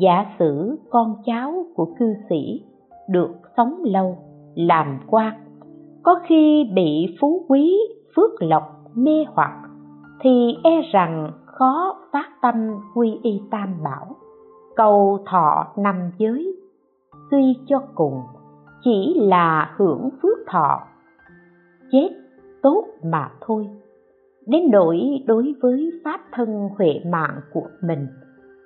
Giả 0.00 0.26
sử 0.38 0.78
con 0.90 1.14
cháu 1.26 1.66
của 1.74 1.94
cư 1.98 2.14
sĩ 2.30 2.64
được 3.08 3.30
sống 3.56 3.74
lâu, 3.84 4.16
làm 4.54 4.98
quan, 5.06 5.34
có 6.02 6.20
khi 6.26 6.70
bị 6.74 7.16
phú 7.20 7.44
quý, 7.48 7.78
phước 8.16 8.42
lộc, 8.42 8.62
mê 8.94 9.24
hoặc, 9.34 9.52
thì 10.20 10.56
e 10.64 10.82
rằng 10.92 11.32
khó 11.46 11.96
phát 12.12 12.28
tâm 12.42 12.54
quy 12.94 13.18
y 13.22 13.40
tam 13.50 13.74
bảo. 13.84 14.06
Cầu 14.76 15.18
thọ 15.26 15.66
năm 15.76 16.10
giới, 16.18 16.56
suy 17.30 17.56
cho 17.66 17.82
cùng, 17.94 18.20
chỉ 18.84 19.14
là 19.16 19.74
hưởng 19.76 20.08
phước 20.22 20.38
thọ. 20.46 20.80
Chết 21.92 22.08
tốt 22.62 22.84
mà 23.04 23.30
thôi 23.40 23.68
đến 24.48 24.62
nỗi 24.70 25.00
đối 25.26 25.54
với 25.62 25.90
pháp 26.04 26.20
thân 26.32 26.68
huệ 26.76 27.00
mạng 27.06 27.40
của 27.52 27.66
mình, 27.82 28.06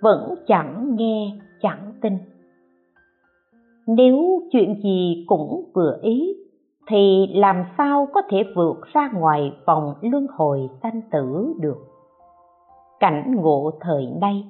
vẫn 0.02 0.34
chẳng 0.46 0.96
nghe, 0.96 1.38
chẳng 1.60 1.92
tin. 2.00 2.12
Nếu 3.86 4.42
chuyện 4.52 4.80
gì 4.82 5.24
cũng 5.26 5.64
vừa 5.74 5.98
ý, 6.02 6.36
thì 6.88 7.26
làm 7.34 7.64
sao 7.78 8.08
có 8.12 8.22
thể 8.30 8.38
vượt 8.56 8.80
ra 8.92 9.10
ngoài 9.14 9.52
vòng 9.66 9.94
luân 10.02 10.26
hồi 10.36 10.68
sanh 10.82 11.00
tử 11.10 11.54
được? 11.60 11.78
Cảnh 13.00 13.34
ngộ 13.36 13.70
thời 13.80 14.06
nay, 14.20 14.44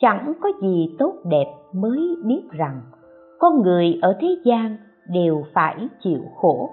chẳng 0.00 0.32
có 0.40 0.48
gì 0.62 0.96
tốt 0.98 1.14
đẹp 1.24 1.54
mới 1.72 2.16
biết 2.24 2.42
rằng, 2.50 2.80
con 3.38 3.62
người 3.62 3.98
ở 4.02 4.16
thế 4.20 4.28
gian 4.44 4.76
đều 5.08 5.42
phải 5.54 5.88
chịu 6.00 6.20
khổ, 6.36 6.70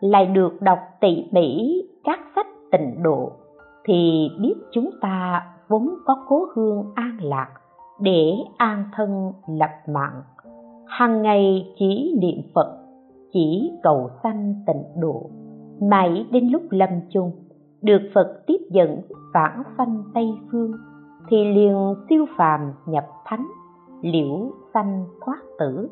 lại 0.00 0.26
được 0.26 0.62
đọc 0.62 0.78
tỉ 1.00 1.24
mỉ 1.30 1.82
các 2.04 2.20
sách 2.36 2.46
tịnh 2.72 3.02
độ 3.02 3.32
thì 3.84 4.30
biết 4.40 4.54
chúng 4.72 4.90
ta 5.00 5.46
vốn 5.68 5.88
có 6.06 6.24
cố 6.28 6.46
hương 6.54 6.92
an 6.94 7.18
lạc 7.20 7.48
để 8.00 8.32
an 8.56 8.84
thân 8.96 9.32
lập 9.46 9.70
mạng. 9.88 10.22
Hàng 10.86 11.22
ngày 11.22 11.74
chỉ 11.78 12.18
niệm 12.20 12.42
phật, 12.54 12.84
chỉ 13.32 13.72
cầu 13.82 14.10
sanh 14.22 14.54
tịnh 14.66 15.00
độ. 15.00 15.30
Mãi 15.80 16.26
đến 16.30 16.48
lúc 16.48 16.62
lâm 16.70 16.88
chung, 17.10 17.32
được 17.82 18.02
phật 18.14 18.42
tiếp 18.46 18.58
dẫn 18.70 19.00
vãng 19.34 19.62
sanh 19.78 20.04
tây 20.14 20.28
phương, 20.52 20.72
thì 21.28 21.44
liền 21.44 21.94
siêu 22.08 22.26
phàm 22.36 22.72
nhập 22.86 23.06
thánh, 23.24 23.46
liễu 24.02 24.50
sanh 24.74 25.04
thoát 25.24 25.38
tử. 25.58 25.90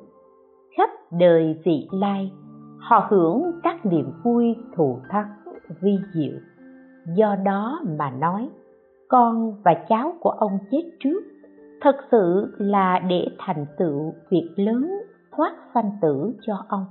Khắp 0.76 0.90
đời 1.10 1.60
vị 1.64 1.88
lai, 1.92 2.32
họ 2.78 3.06
hưởng 3.10 3.42
các 3.62 3.86
niềm 3.86 4.12
vui 4.24 4.56
thù 4.76 4.98
thắng 5.10 5.28
vi 5.80 5.98
diệu 6.14 6.38
do 7.06 7.36
đó 7.44 7.80
mà 7.98 8.10
nói, 8.10 8.48
con 9.08 9.54
và 9.64 9.74
cháu 9.88 10.12
của 10.20 10.30
ông 10.30 10.58
chết 10.70 10.82
trước 11.00 11.20
thật 11.80 11.96
sự 12.10 12.54
là 12.58 12.98
để 13.08 13.26
thành 13.38 13.66
tựu 13.78 14.12
việc 14.30 14.48
lớn 14.56 14.90
thoát 15.36 15.52
sanh 15.74 15.90
tử 16.02 16.32
cho 16.46 16.54
ông. 16.68 16.84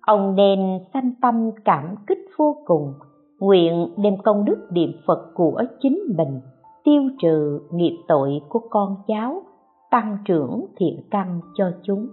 Ông 0.00 0.36
nên 0.36 0.58
sanh 0.94 1.10
tâm 1.20 1.50
cảm 1.64 1.94
kích 2.06 2.18
vô 2.36 2.56
cùng, 2.64 2.94
nguyện 3.38 3.94
đem 3.96 4.16
công 4.24 4.44
đức 4.44 4.68
niệm 4.70 4.92
phật 5.06 5.30
của 5.34 5.62
chính 5.80 5.98
mình 6.16 6.40
tiêu 6.84 7.02
trừ 7.18 7.60
nghiệp 7.72 7.96
tội 8.08 8.40
của 8.48 8.60
con 8.70 8.96
cháu, 9.06 9.42
tăng 9.90 10.18
trưởng 10.24 10.66
thiện 10.76 11.00
căn 11.10 11.40
cho 11.54 11.72
chúng, 11.82 12.08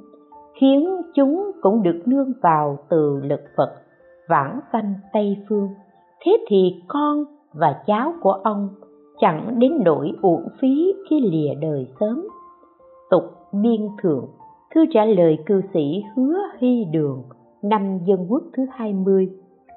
khiến 0.59 1.01
chúng 1.15 1.51
cũng 1.61 1.83
được 1.83 2.01
nương 2.05 2.31
vào 2.41 2.77
từ 2.89 3.19
lực 3.23 3.41
phật 3.57 3.69
vãng 4.29 4.59
sanh 4.73 4.93
tây 5.13 5.37
phương 5.49 5.69
thế 6.25 6.45
thì 6.47 6.81
con 6.87 7.23
và 7.53 7.83
cháu 7.87 8.13
của 8.21 8.31
ông 8.31 8.69
chẳng 9.19 9.59
đến 9.59 9.71
nỗi 9.85 10.11
uổng 10.21 10.47
phí 10.61 10.93
khi 11.09 11.21
lìa 11.21 11.53
đời 11.61 11.87
sớm. 11.99 12.27
Tục 13.09 13.23
biên 13.51 13.87
thượng, 14.01 14.25
thư 14.75 14.85
trả 14.93 15.05
lời 15.05 15.37
cư 15.45 15.61
sĩ 15.73 16.03
hứa 16.15 16.37
hy 16.57 16.85
đường, 16.91 17.23
năm 17.63 17.99
dân 18.05 18.25
quốc 18.29 18.43
thứ 18.57 18.65
20 18.71 19.29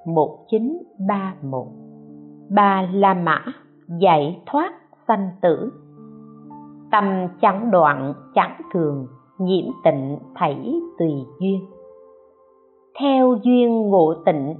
1931 0.07 1.67
Bà 2.51 2.89
La 2.93 3.15
Mã 3.15 3.45
giải 4.01 4.43
thoát 4.47 4.73
sanh 5.09 5.29
tử. 5.43 5.73
Tâm 6.91 7.05
chẳng 7.41 7.71
đoạn, 7.71 8.15
chẳng 8.35 8.61
thường, 8.73 9.07
nhiễm 9.39 9.65
tịnh 9.85 10.19
thảy 10.35 10.81
tùy 10.99 11.13
duyên. 11.41 11.61
Theo 13.01 13.37
duyên 13.43 13.91
ngộ 13.91 14.15
tịnh 14.27 14.55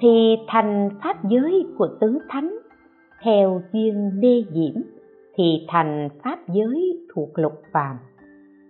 thì 0.00 0.36
thành 0.46 0.90
pháp 1.02 1.24
giới 1.24 1.66
của 1.78 1.88
tứ 2.00 2.18
thánh. 2.28 2.58
Theo 3.22 3.62
duyên 3.72 4.20
đê 4.20 4.44
diễm, 4.52 4.82
thì 5.34 5.66
thành 5.68 6.08
pháp 6.24 6.38
giới 6.48 7.06
thuộc 7.14 7.28
lục 7.34 7.62
phàm. 7.72 7.96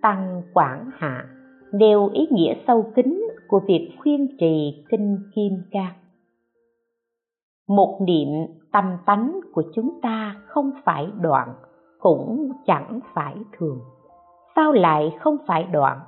Tăng 0.01 0.41
quảng 0.53 0.89
hạ, 0.97 1.25
đều 1.71 2.09
ý 2.13 2.27
nghĩa 2.31 2.53
sâu 2.67 2.91
kín 2.95 3.21
của 3.47 3.59
việc 3.67 3.91
khuyên 3.99 4.27
trì 4.39 4.83
kinh 4.89 5.17
kim 5.35 5.53
cang. 5.71 5.93
Một 7.67 7.99
niệm 8.07 8.27
tâm 8.71 8.85
tánh 9.05 9.39
của 9.53 9.63
chúng 9.75 9.99
ta 10.01 10.35
không 10.47 10.71
phải 10.85 11.07
đoạn, 11.21 11.53
cũng 11.99 12.51
chẳng 12.65 12.99
phải 13.13 13.35
thường. 13.57 13.79
Sao 14.55 14.71
lại 14.71 15.15
không 15.19 15.37
phải 15.47 15.63
đoạn? 15.63 15.99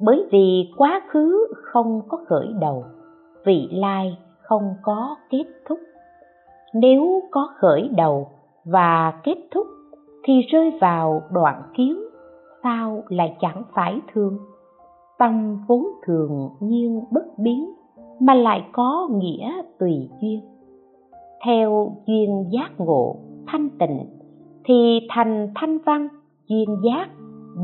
Bởi 0.00 0.26
vì 0.32 0.72
quá 0.76 1.00
khứ 1.10 1.46
không 1.72 2.00
có 2.08 2.18
khởi 2.28 2.46
đầu. 2.60 2.84
Vị 3.44 3.68
lai 3.72 4.18
không 4.44 4.74
có 4.82 5.16
kết 5.30 5.44
thúc. 5.68 5.78
Nếu 6.74 7.22
có 7.30 7.48
khởi 7.58 7.90
đầu 7.96 8.28
và 8.64 9.20
kết 9.24 9.36
thúc, 9.50 9.66
thì 10.22 10.40
rơi 10.40 10.78
vào 10.80 11.22
đoạn 11.30 11.62
kiến 11.76 12.04
sao 12.62 13.02
lại 13.08 13.36
chẳng 13.40 13.62
phải 13.74 14.00
thương? 14.12 14.38
Tâm 15.18 15.58
vốn 15.68 15.86
thường 16.06 16.48
nhiên 16.60 17.04
bất 17.10 17.38
biến, 17.38 17.74
mà 18.20 18.34
lại 18.34 18.64
có 18.72 19.08
nghĩa 19.10 19.52
tùy 19.78 20.10
duyên. 20.20 20.40
Theo 21.44 21.96
duyên 22.06 22.44
giác 22.50 22.70
ngộ, 22.78 23.16
thanh 23.46 23.68
tịnh, 23.78 24.06
thì 24.64 25.06
thành 25.10 25.52
thanh 25.54 25.78
văn, 25.78 26.08
duyên 26.46 26.76
giác, 26.84 27.08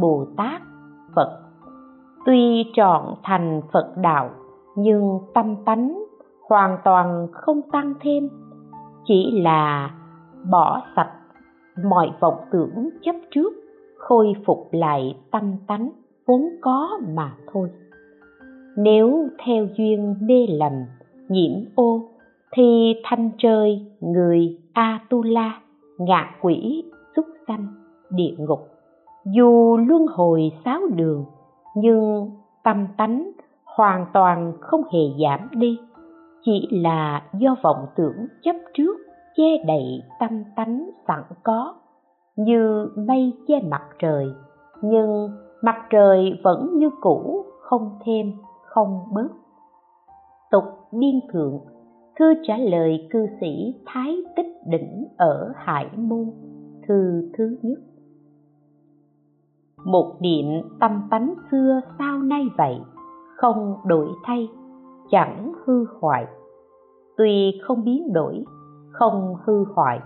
bồ 0.00 0.26
tát, 0.36 0.62
phật. 1.14 1.40
Tuy 2.26 2.64
trọn 2.74 3.02
thành 3.22 3.60
phật 3.72 3.92
đạo, 3.96 4.30
nhưng 4.76 5.18
tâm 5.34 5.56
tánh 5.64 6.04
hoàn 6.50 6.78
toàn 6.84 7.26
không 7.32 7.62
tăng 7.72 7.94
thêm, 8.00 8.28
chỉ 9.06 9.40
là 9.42 9.90
bỏ 10.50 10.82
sạch 10.96 11.12
mọi 11.84 12.10
vọng 12.20 12.38
tưởng 12.50 12.88
chấp 13.02 13.16
trước, 13.30 13.52
khôi 13.98 14.32
phục 14.46 14.68
lại 14.72 15.16
tâm 15.30 15.54
tánh 15.66 15.90
vốn 16.26 16.48
có 16.60 16.88
mà 17.14 17.32
thôi. 17.52 17.70
Nếu 18.76 19.28
theo 19.44 19.66
duyên 19.76 20.14
mê 20.20 20.46
lầm, 20.48 20.72
nhiễm 21.28 21.52
ô, 21.74 22.08
thì 22.52 22.94
thanh 23.04 23.30
trời 23.38 23.86
người 24.00 24.58
atula 24.72 25.60
ngạ 25.98 26.30
quỷ 26.40 26.84
súc 27.16 27.24
sanh 27.48 27.66
địa 28.10 28.34
ngục. 28.38 28.68
Dù 29.24 29.76
luân 29.76 30.06
hồi 30.06 30.52
sáu 30.64 30.80
đường, 30.94 31.24
nhưng 31.76 32.30
tâm 32.64 32.86
tánh 32.96 33.30
hoàn 33.64 34.06
toàn 34.12 34.52
không 34.60 34.82
hề 34.92 35.00
giảm 35.20 35.48
đi 35.52 35.78
chỉ 36.44 36.68
là 36.70 37.22
do 37.38 37.56
vọng 37.62 37.86
tưởng 37.96 38.26
chấp 38.42 38.56
trước, 38.74 38.96
che 39.36 39.64
đậy 39.66 40.02
tâm 40.20 40.44
tánh 40.56 40.90
sẵn 41.08 41.22
có. 41.42 41.74
Như 42.36 42.88
mây 42.96 43.32
che 43.46 43.60
mặt 43.70 43.82
trời, 43.98 44.26
nhưng 44.82 45.30
mặt 45.62 45.86
trời 45.90 46.40
vẫn 46.44 46.78
như 46.78 46.90
cũ, 47.00 47.44
không 47.60 47.98
thêm, 48.04 48.32
không 48.64 49.00
bớt. 49.12 49.28
Tục 50.50 50.64
biên 50.92 51.20
thượng, 51.32 51.60
thư 52.18 52.34
trả 52.42 52.56
lời 52.56 53.08
cư 53.10 53.26
sĩ 53.40 53.74
thái 53.86 54.16
tích 54.36 54.60
đỉnh 54.66 55.06
ở 55.16 55.52
hải 55.56 55.90
môn, 55.96 56.30
thư 56.88 57.30
thứ 57.38 57.56
nhất. 57.62 57.78
Một 59.84 60.16
niệm 60.20 60.46
tâm 60.80 61.02
tánh 61.10 61.34
xưa 61.50 61.80
sao 61.98 62.18
nay 62.18 62.46
vậy? 62.58 62.80
Không 63.36 63.76
đổi 63.84 64.08
thay 64.24 64.48
chẳng 65.10 65.52
hư 65.64 65.84
hoại. 66.00 66.26
Tuy 67.16 67.60
không 67.62 67.84
biến 67.84 68.12
đổi, 68.12 68.44
không 68.92 69.36
hư 69.44 69.64
hoại, 69.74 70.00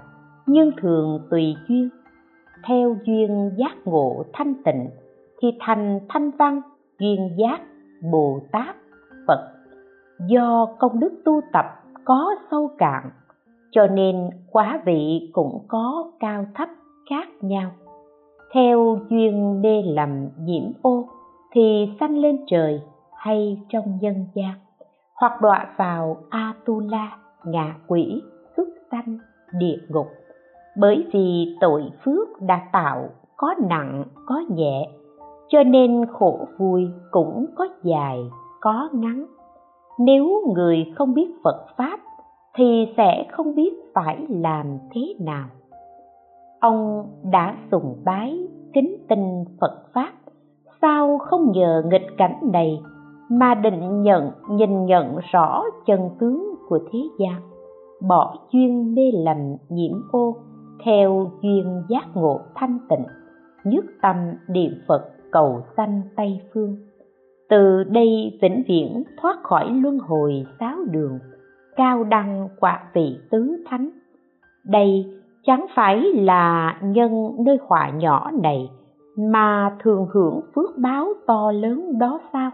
nhưng 0.46 0.70
thường 0.82 1.20
tùy 1.30 1.54
duyên. 1.68 1.88
Theo 2.66 2.96
duyên 3.06 3.50
giác 3.56 3.74
ngộ 3.84 4.24
thanh 4.32 4.54
tịnh, 4.64 4.88
thì 5.40 5.48
thành 5.60 6.00
thanh 6.08 6.30
văn, 6.30 6.60
duyên 6.98 7.36
giác 7.36 7.60
bồ 8.12 8.40
tát, 8.52 8.76
phật. 9.26 9.50
Do 10.26 10.66
công 10.78 11.00
đức 11.00 11.12
tu 11.24 11.40
tập 11.52 11.64
có 12.04 12.34
sâu 12.50 12.70
cạn, 12.78 13.10
cho 13.70 13.86
nên 13.86 14.30
quá 14.50 14.82
vị 14.84 15.30
cũng 15.32 15.58
có 15.68 16.10
cao 16.20 16.46
thấp 16.54 16.68
khác 17.10 17.28
nhau. 17.40 17.70
Theo 18.54 18.98
duyên 19.10 19.62
mê 19.62 19.82
lầm 19.82 20.28
nhiễm 20.38 20.64
ô, 20.82 21.08
thì 21.52 21.90
sanh 22.00 22.18
lên 22.18 22.36
trời 22.46 22.82
hay 23.16 23.60
trong 23.68 23.98
nhân 24.00 24.26
gian 24.34 24.54
hoặc 25.24 25.40
đọa 25.42 25.66
vào 25.76 26.16
atula, 26.30 27.16
ngạ 27.44 27.74
quỷ 27.86 28.22
xuất 28.56 28.68
sanh, 28.90 29.18
địa 29.58 29.78
ngục. 29.88 30.06
Bởi 30.76 31.06
vì 31.12 31.56
tội 31.60 31.90
phước 32.04 32.28
đã 32.40 32.60
tạo, 32.72 33.08
có 33.36 33.54
nặng, 33.68 34.04
có 34.26 34.42
nhẹ, 34.48 34.88
cho 35.48 35.62
nên 35.62 36.06
khổ 36.12 36.46
vui 36.58 36.88
cũng 37.10 37.46
có 37.56 37.68
dài, 37.82 38.18
có 38.60 38.88
ngắn. 38.92 39.26
Nếu 39.98 40.52
người 40.54 40.92
không 40.96 41.14
biết 41.14 41.30
phật 41.44 41.66
pháp, 41.76 42.00
thì 42.54 42.94
sẽ 42.96 43.26
không 43.32 43.54
biết 43.54 43.74
phải 43.94 44.26
làm 44.28 44.78
thế 44.94 45.14
nào. 45.20 45.48
Ông 46.60 47.06
đã 47.32 47.56
sùng 47.70 47.96
bái 48.04 48.48
kính 48.72 48.96
tinh 49.08 49.44
phật 49.60 49.84
pháp, 49.94 50.12
sao 50.82 51.18
không 51.18 51.52
nhờ 51.52 51.82
nghịch 51.90 52.06
cảnh 52.18 52.38
này 52.52 52.80
mà 53.38 53.54
định 53.54 54.02
nhận, 54.02 54.30
nhìn 54.50 54.86
nhận 54.86 55.18
rõ 55.32 55.62
chân 55.86 56.10
tướng 56.20 56.54
của 56.68 56.78
thế 56.92 56.98
gian. 57.18 57.40
Bỏ 58.08 58.36
duyên 58.52 58.94
mê 58.94 59.02
lầm 59.12 59.56
nhiễm 59.68 59.92
ô, 60.12 60.36
theo 60.84 61.30
duyên 61.42 61.82
giác 61.88 62.04
ngộ 62.14 62.40
thanh 62.54 62.78
tịnh, 62.88 63.04
nhất 63.64 63.84
tâm 64.02 64.16
niệm 64.48 64.72
phật 64.88 65.02
cầu 65.32 65.60
sanh 65.76 66.02
tây 66.16 66.40
phương. 66.54 66.76
Từ 67.48 67.84
đây 67.84 68.38
vĩnh 68.42 68.62
viễn 68.68 69.04
thoát 69.20 69.42
khỏi 69.42 69.70
luân 69.70 69.98
hồi 69.98 70.46
sáu 70.60 70.76
đường, 70.90 71.18
cao 71.76 72.04
đăng 72.04 72.48
quả 72.60 72.80
vị 72.94 73.18
tứ 73.30 73.64
thánh. 73.66 73.90
Đây 74.64 75.04
chẳng 75.46 75.66
phải 75.76 76.00
là 76.14 76.74
nhân 76.82 77.30
nơi 77.44 77.58
họa 77.68 77.90
nhỏ 77.90 78.30
này 78.42 78.70
mà 79.16 79.76
thường 79.82 80.06
hưởng 80.12 80.40
phước 80.54 80.78
báo 80.78 81.08
to 81.26 81.52
lớn 81.52 81.98
đó 81.98 82.20
sao? 82.32 82.50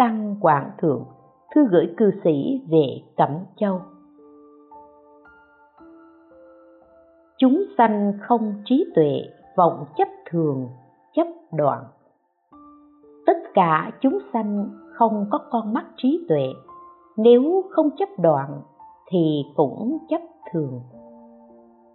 Tăng 0.00 0.36
quảng 0.40 0.70
thượng 0.78 1.04
thư 1.54 1.66
gửi 1.70 1.94
cư 1.96 2.10
sĩ 2.24 2.62
về 2.70 3.02
cẩm 3.16 3.30
châu. 3.56 3.80
Chúng 7.38 7.62
sanh 7.78 8.12
không 8.20 8.54
trí 8.64 8.84
tuệ, 8.94 9.20
vọng 9.56 9.84
chấp 9.96 10.08
thường, 10.30 10.68
chấp 11.14 11.26
đoạn. 11.52 11.84
Tất 13.26 13.36
cả 13.54 13.90
chúng 14.00 14.18
sanh 14.32 14.70
không 14.94 15.26
có 15.30 15.38
con 15.50 15.72
mắt 15.72 15.86
trí 15.96 16.24
tuệ. 16.28 16.46
Nếu 17.16 17.64
không 17.70 17.90
chấp 17.98 18.08
đoạn, 18.18 18.62
thì 19.10 19.42
cũng 19.56 19.98
chấp 20.08 20.20
thường. 20.52 20.80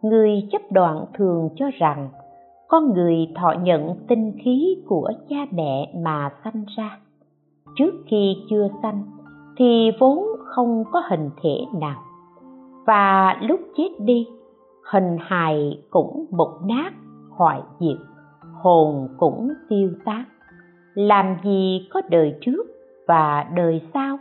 Người 0.01 0.47
chấp 0.51 0.61
đoạn 0.71 1.05
thường 1.13 1.49
cho 1.55 1.65
rằng 1.79 2.09
con 2.67 2.93
người 2.93 3.15
thọ 3.35 3.53
nhận 3.61 3.95
tinh 4.07 4.31
khí 4.43 4.83
của 4.87 5.11
cha 5.29 5.45
mẹ 5.51 5.93
mà 5.95 6.29
sanh 6.43 6.65
ra 6.77 6.99
trước 7.75 7.93
khi 8.07 8.35
chưa 8.49 8.67
sanh 8.81 9.03
thì 9.57 9.91
vốn 9.99 10.25
không 10.45 10.83
có 10.91 11.01
hình 11.09 11.29
thể 11.43 11.65
nào. 11.79 12.01
Và 12.85 13.35
lúc 13.41 13.59
chết 13.77 13.89
đi, 13.99 14.27
hình 14.91 15.17
hài 15.19 15.83
cũng 15.89 16.25
mục 16.31 16.49
nát, 16.65 16.91
hoại 17.37 17.61
diệt, 17.79 17.97
hồn 18.61 19.07
cũng 19.17 19.49
tiêu 19.69 19.89
tán 20.05 20.23
làm 20.95 21.37
gì 21.43 21.87
có 21.93 22.01
đời 22.09 22.35
trước 22.41 22.63
và 23.07 23.45
đời 23.55 23.81
sau? 23.93 24.17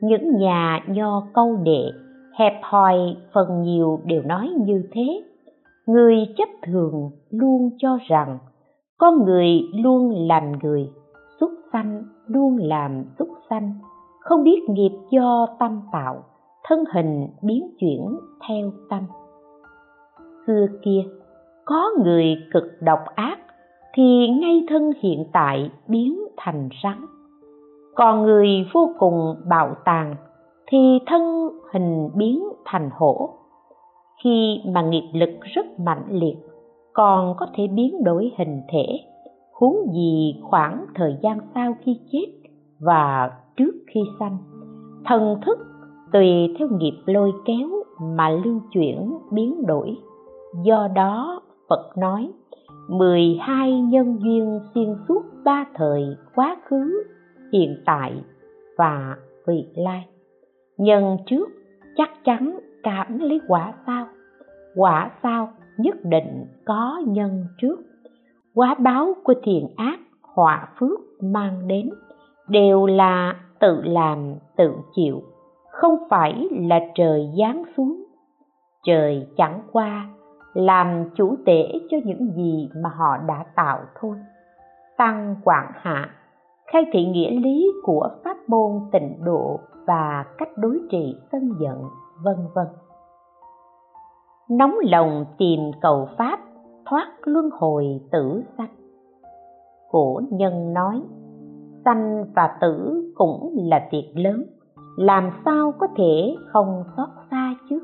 Những 0.00 0.36
nhà 0.38 0.84
nho 0.86 1.26
câu 1.34 1.56
đệ 1.62 1.90
hẹp 2.38 2.60
hòi 2.62 3.16
phần 3.32 3.62
nhiều 3.62 4.00
đều 4.04 4.22
nói 4.22 4.50
như 4.58 4.82
thế. 4.92 5.22
Người 5.86 6.16
chấp 6.36 6.48
thường 6.66 7.10
luôn 7.30 7.70
cho 7.78 7.98
rằng 8.08 8.38
con 8.98 9.24
người 9.24 9.60
luôn 9.74 10.28
làm 10.28 10.52
người 10.62 10.88
xúc 11.40 11.50
sanh, 11.72 12.02
luôn 12.26 12.56
làm 12.56 13.04
xúc 13.18 13.28
sanh. 13.50 13.74
Không 14.20 14.44
biết 14.44 14.60
nghiệp 14.68 14.92
do 15.10 15.46
tâm 15.58 15.80
tạo, 15.92 16.24
thân 16.64 16.84
hình 16.94 17.26
biến 17.42 17.70
chuyển 17.78 18.16
theo 18.48 18.72
tâm. 18.90 19.02
Xưa 20.46 20.66
kia, 20.82 21.04
có 21.64 21.90
người 22.04 22.36
cực 22.52 22.64
độc 22.80 23.00
ác, 23.14 23.38
thì 23.94 24.28
ngay 24.28 24.64
thân 24.68 24.92
hiện 25.00 25.24
tại 25.32 25.70
biến 25.88 26.18
thành 26.36 26.68
rắn. 26.82 27.06
Còn 27.94 28.22
người 28.22 28.48
vô 28.74 28.90
cùng 28.98 29.36
bạo 29.48 29.74
tàn, 29.84 30.14
thì 30.66 30.98
thân 31.06 31.50
hình 31.72 32.10
biến 32.14 32.42
thành 32.64 32.90
hổ. 32.92 33.30
Khi 34.24 34.60
mà 34.66 34.82
nghiệp 34.82 35.10
lực 35.14 35.40
rất 35.54 35.80
mạnh 35.80 36.04
liệt, 36.08 36.36
còn 36.92 37.34
có 37.38 37.46
thể 37.54 37.66
biến 37.66 38.04
đổi 38.04 38.32
hình 38.38 38.62
thể 38.68 38.86
huống 39.60 39.92
gì 39.94 40.40
khoảng 40.42 40.86
thời 40.94 41.16
gian 41.22 41.38
sau 41.54 41.76
khi 41.84 42.00
chết 42.12 42.26
và 42.80 43.30
trước 43.56 43.72
khi 43.86 44.00
sanh. 44.18 44.38
Thần 45.04 45.40
thức 45.46 45.58
tùy 46.12 46.54
theo 46.58 46.68
nghiệp 46.68 47.02
lôi 47.06 47.32
kéo 47.44 47.68
mà 48.00 48.28
lưu 48.28 48.60
chuyển 48.72 49.18
biến 49.30 49.66
đổi. 49.66 49.96
Do 50.64 50.88
đó, 50.94 51.42
phật 51.68 51.92
nói, 51.98 52.30
mười 52.88 53.38
hai 53.40 53.80
nhân 53.80 54.18
duyên 54.20 54.60
xuyên 54.74 54.94
suốt 55.08 55.22
ba 55.44 55.64
thời 55.74 56.02
quá 56.34 56.56
khứ, 56.68 57.02
hiện 57.52 57.82
tại 57.86 58.12
và 58.78 59.16
vị 59.46 59.66
lai. 59.76 60.06
Nhân 60.78 61.16
trước 61.26 61.48
chắc 61.96 62.10
chắn 62.24 62.58
cảm 62.82 63.18
lấy 63.18 63.40
quả 63.48 63.74
sau. 63.86 64.06
Quả 64.74 65.10
sau 65.22 65.48
nhất 65.78 65.96
định 66.04 66.46
có 66.64 67.02
nhân 67.06 67.44
trước 67.58 67.85
quá 68.56 68.74
báo 68.78 69.14
của 69.24 69.34
thiện 69.42 69.68
ác, 69.76 69.98
họa 70.22 70.68
phước 70.78 71.00
mang 71.22 71.68
đến, 71.68 71.90
đều 72.48 72.86
là 72.86 73.36
tự 73.60 73.82
làm, 73.84 74.34
tự 74.56 74.72
chịu. 74.94 75.22
Không 75.70 75.94
phải 76.10 76.48
là 76.50 76.80
trời 76.94 77.28
giáng 77.38 77.62
xuống. 77.76 78.04
Trời 78.84 79.26
chẳng 79.36 79.60
qua 79.72 80.08
làm 80.54 81.10
chủ 81.14 81.34
tể 81.46 81.72
cho 81.90 81.96
những 82.04 82.32
gì 82.36 82.68
mà 82.82 82.90
họ 82.90 83.16
đã 83.28 83.44
tạo 83.54 83.78
thôi. 84.00 84.16
Tăng 84.96 85.36
quảng 85.44 85.72
hạ, 85.74 86.10
khai 86.66 86.84
thị 86.92 87.04
nghĩa 87.04 87.30
lý 87.30 87.72
của 87.82 88.08
pháp 88.24 88.36
môn 88.48 88.80
tịnh 88.92 89.24
độ 89.24 89.60
và 89.86 90.24
cách 90.38 90.50
đối 90.56 90.80
trị 90.90 91.16
sân 91.32 91.50
giận, 91.60 91.84
vân 92.22 92.36
vân. 92.54 92.66
Nóng 94.50 94.74
lòng 94.82 95.24
tìm 95.38 95.60
cầu 95.80 96.08
pháp 96.18 96.40
thoát 96.86 97.08
luân 97.24 97.50
hồi 97.52 98.00
tử 98.12 98.42
sanh. 98.58 98.74
Cổ 99.90 100.20
nhân 100.30 100.72
nói, 100.72 101.02
sanh 101.84 102.24
và 102.36 102.56
tử 102.60 103.02
cũng 103.14 103.54
là 103.56 103.88
việc 103.92 104.12
lớn, 104.14 104.44
làm 104.96 105.30
sao 105.44 105.72
có 105.78 105.86
thể 105.96 106.36
không 106.52 106.84
xót 106.96 107.08
xa 107.30 107.54
chứ? 107.70 107.80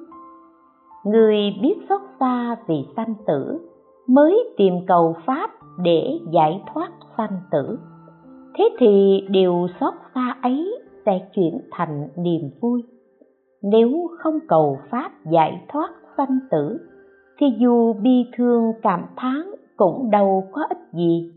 Người 1.04 1.36
biết 1.62 1.74
xót 1.88 2.00
xa 2.20 2.56
vì 2.66 2.86
sanh 2.96 3.14
tử 3.26 3.68
mới 4.08 4.54
tìm 4.56 4.74
cầu 4.86 5.14
pháp 5.26 5.50
để 5.78 6.20
giải 6.32 6.62
thoát 6.74 6.90
sanh 7.16 7.40
tử. 7.50 7.78
Thế 8.54 8.68
thì 8.78 9.20
điều 9.30 9.66
xót 9.80 9.94
xa 10.14 10.36
ấy 10.42 10.78
sẽ 11.06 11.28
chuyển 11.34 11.60
thành 11.70 12.08
niềm 12.16 12.50
vui. 12.60 12.82
Nếu 13.62 14.08
không 14.18 14.38
cầu 14.48 14.78
pháp 14.90 15.10
giải 15.30 15.64
thoát 15.68 15.90
sanh 16.16 16.38
tử 16.50 16.78
thì 17.38 17.46
dù 17.58 17.92
bi 17.92 18.24
thương 18.36 18.72
cảm 18.82 19.06
thán 19.16 19.50
cũng 19.76 20.10
đâu 20.10 20.48
có 20.52 20.62
ích 20.68 20.92
gì. 20.92 21.30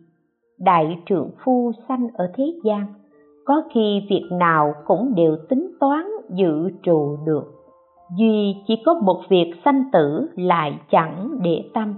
Đại 0.60 1.00
trượng 1.06 1.32
phu 1.44 1.72
sanh 1.88 2.08
ở 2.14 2.32
thế 2.36 2.44
gian, 2.64 2.94
có 3.46 3.62
khi 3.74 4.06
việc 4.10 4.30
nào 4.32 4.74
cũng 4.86 5.16
đều 5.16 5.38
tính 5.50 5.72
toán 5.80 6.06
dự 6.30 6.70
trù 6.84 7.18
được. 7.26 7.44
Duy 8.18 8.56
chỉ 8.68 8.76
có 8.86 8.94
một 8.94 9.22
việc 9.30 9.54
sanh 9.66 9.84
tử 9.94 10.30
lại 10.36 10.80
chẳng 10.92 11.30
để 11.44 11.64
tâm. 11.74 11.94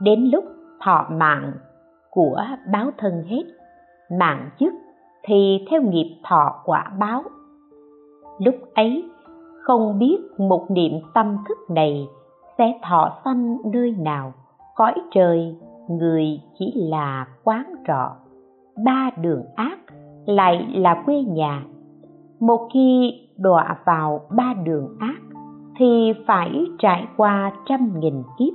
Đến 0.00 0.24
lúc 0.32 0.44
thọ 0.80 1.06
mạng 1.10 1.52
của 2.10 2.42
báo 2.72 2.90
thân 2.98 3.22
hết, 3.26 3.42
mạng 4.18 4.50
chức 4.60 4.72
thì 5.24 5.64
theo 5.70 5.82
nghiệp 5.82 6.16
thọ 6.24 6.62
quả 6.64 6.92
báo. 6.98 7.22
Lúc 8.38 8.54
ấy 8.74 9.04
không 9.62 9.98
biết 9.98 10.16
một 10.38 10.66
niệm 10.70 10.92
tâm 11.14 11.36
thức 11.48 11.58
này 11.70 12.08
sẽ 12.58 12.78
thọ 12.82 13.18
sanh 13.24 13.56
nơi 13.72 13.96
nào, 13.98 14.32
cõi 14.74 14.94
trời, 15.10 15.56
người 15.88 16.40
chỉ 16.58 16.72
là 16.76 17.26
quán 17.44 17.74
trọ. 17.86 18.12
Ba 18.84 19.10
đường 19.20 19.42
ác 19.56 19.78
lại 20.26 20.66
là 20.74 21.02
quê 21.06 21.22
nhà. 21.22 21.62
Một 22.40 22.68
khi 22.74 23.12
đọa 23.38 23.76
vào 23.84 24.20
ba 24.36 24.54
đường 24.64 24.96
ác, 25.00 25.20
thì 25.78 26.12
phải 26.26 26.64
trải 26.78 27.06
qua 27.16 27.52
trăm 27.66 28.00
nghìn 28.00 28.22
kiếp. 28.38 28.52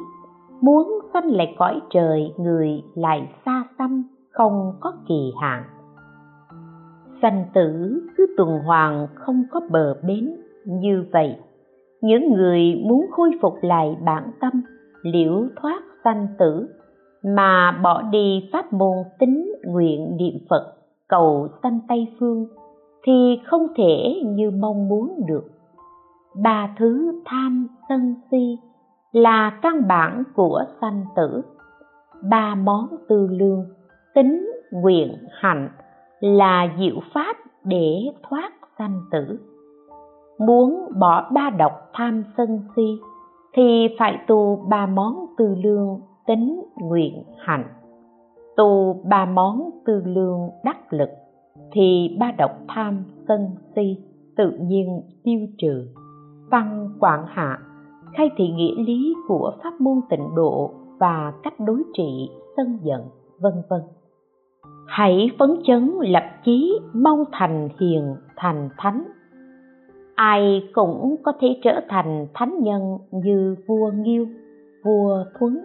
Muốn 0.62 1.00
sanh 1.14 1.32
lại 1.32 1.56
cõi 1.58 1.82
trời, 1.90 2.34
người 2.38 2.84
lại 2.96 3.30
xa 3.46 3.64
xăm, 3.78 4.04
không 4.32 4.74
có 4.80 4.94
kỳ 5.08 5.32
hạn. 5.42 5.64
Sanh 7.22 7.46
tử 7.54 8.02
cứ 8.18 8.26
tuần 8.38 8.60
hoàn 8.66 9.08
không 9.16 9.44
có 9.52 9.62
bờ 9.72 9.94
bến, 10.08 10.36
như 10.66 11.06
vậy 11.14 11.36
những 12.02 12.34
người 12.34 12.76
muốn 12.86 13.06
khôi 13.12 13.32
phục 13.42 13.54
lại 13.62 13.98
bản 14.06 14.32
tâm, 14.40 14.52
liễu 15.04 15.48
thoát 15.62 15.82
sanh 16.04 16.28
tử, 16.40 16.68
mà 17.24 17.80
bỏ 17.84 18.02
đi 18.02 18.50
pháp 18.54 18.74
môn 18.74 18.98
tính 19.20 19.52
nguyện 19.64 20.18
niệm 20.18 20.34
phật, 20.50 20.74
cầu 21.08 21.48
sanh 21.64 21.80
tây 21.88 22.08
phương, 22.20 22.48
thì 23.04 23.40
không 23.46 23.68
thể 23.78 24.22
như 24.26 24.52
mong 24.52 24.90
muốn 24.90 25.22
được. 25.28 25.44
Ba 26.44 26.76
thứ 26.78 27.22
tham 27.26 27.68
sân 27.90 28.16
si 28.32 28.58
là 29.12 29.60
căn 29.62 29.88
bản 29.88 30.24
của 30.36 30.64
sanh 30.82 31.06
tử, 31.16 31.42
ba 32.30 32.56
món 32.56 32.88
tư 33.10 33.28
lương, 33.32 33.66
tính 34.16 34.52
nguyện 34.72 35.18
hạnh 35.32 35.70
là 36.20 36.68
diệu 36.80 36.96
pháp 37.14 37.38
để 37.64 37.96
thoát 38.30 38.52
sanh 38.78 39.02
tử 39.12 39.40
muốn 40.48 40.92
bỏ 41.00 41.30
ba 41.34 41.50
độc 41.50 41.72
tham 41.94 42.24
sân 42.38 42.60
si, 42.76 43.00
thì 43.54 43.88
phải 44.00 44.18
tu 44.28 44.66
ba 44.70 44.86
món 44.86 45.26
tư 45.38 45.56
lương 45.64 46.00
tính 46.28 46.64
nguyện 46.76 47.24
hạnh. 47.38 47.66
Tu 48.58 49.02
ba 49.10 49.26
món 49.26 49.70
tư 49.86 50.04
lương 50.06 50.40
đắc 50.64 50.94
lực, 50.94 51.10
thì 51.72 52.18
ba 52.20 52.32
độc 52.38 52.52
tham 52.68 53.04
sân 53.28 53.56
si 53.76 53.98
tự 54.38 54.52
nhiên 54.62 55.02
tiêu 55.24 55.40
trừ. 55.58 55.88
Văn 56.52 56.90
quảng 57.00 57.26
hạ 57.28 57.60
khai 58.14 58.30
thị 58.38 58.48
nghĩa 58.50 58.84
lý 58.84 59.16
của 59.28 59.54
pháp 59.64 59.82
môn 59.82 60.02
tịnh 60.10 60.36
độ 60.36 60.72
và 61.00 61.34
cách 61.44 61.60
đối 61.60 61.84
trị, 61.94 62.30
sân 62.58 62.80
giận, 62.84 63.02
vân 63.40 63.54
vân. 63.70 63.82
Hãy 64.88 65.30
phấn 65.40 65.50
chấn 65.68 65.92
lập 66.02 66.24
chí, 66.44 66.80
mong 66.94 67.24
thành 67.32 67.70
hiền, 67.80 68.16
thành 68.36 68.70
thánh 68.78 69.04
ai 70.22 70.64
cũng 70.74 71.16
có 71.24 71.34
thể 71.40 71.48
trở 71.64 71.82
thành 71.90 72.28
thánh 72.34 72.60
nhân 72.64 72.98
như 73.12 73.56
vua 73.68 73.92
nghiêu, 73.96 74.26
vua 74.84 75.24
thuấn. 75.40 75.60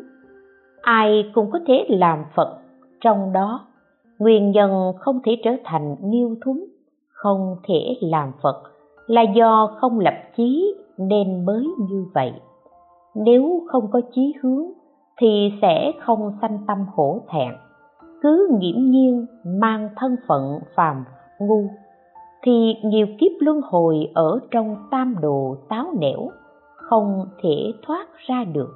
Ai 0.82 1.30
cũng 1.34 1.50
có 1.50 1.58
thể 1.66 1.86
làm 1.88 2.24
phật, 2.34 2.58
trong 3.00 3.32
đó 3.32 3.66
nguyên 4.18 4.50
nhân 4.50 4.92
không 4.98 5.20
thể 5.24 5.36
trở 5.44 5.50
thành 5.64 5.96
nghiêu 6.02 6.36
thuấn, 6.44 6.64
không 7.08 7.56
thể 7.68 7.96
làm 8.00 8.32
phật 8.42 8.62
là 9.06 9.22
do 9.22 9.76
không 9.80 10.00
lập 10.00 10.14
chí 10.36 10.74
nên 10.98 11.44
mới 11.44 11.66
như 11.90 12.06
vậy. 12.14 12.32
Nếu 13.14 13.62
không 13.68 13.90
có 13.90 14.00
chí 14.12 14.34
hướng 14.42 14.66
thì 15.20 15.52
sẽ 15.62 15.92
không 16.00 16.32
sanh 16.40 16.58
tâm 16.66 16.86
hổ 16.94 17.20
thẹn, 17.28 17.52
cứ 18.22 18.48
nghiễm 18.60 18.90
nhiên 18.90 19.26
mang 19.44 19.88
thân 19.96 20.16
phận 20.28 20.58
phàm 20.76 21.04
ngu 21.40 21.68
thì 22.46 22.74
nhiều 22.84 23.06
kiếp 23.18 23.32
luân 23.40 23.60
hồi 23.64 24.08
ở 24.14 24.40
trong 24.50 24.76
tam 24.90 25.14
đồ 25.20 25.56
táo 25.68 25.86
nẻo 26.00 26.28
không 26.74 27.24
thể 27.42 27.72
thoát 27.86 28.06
ra 28.26 28.44
được. 28.44 28.74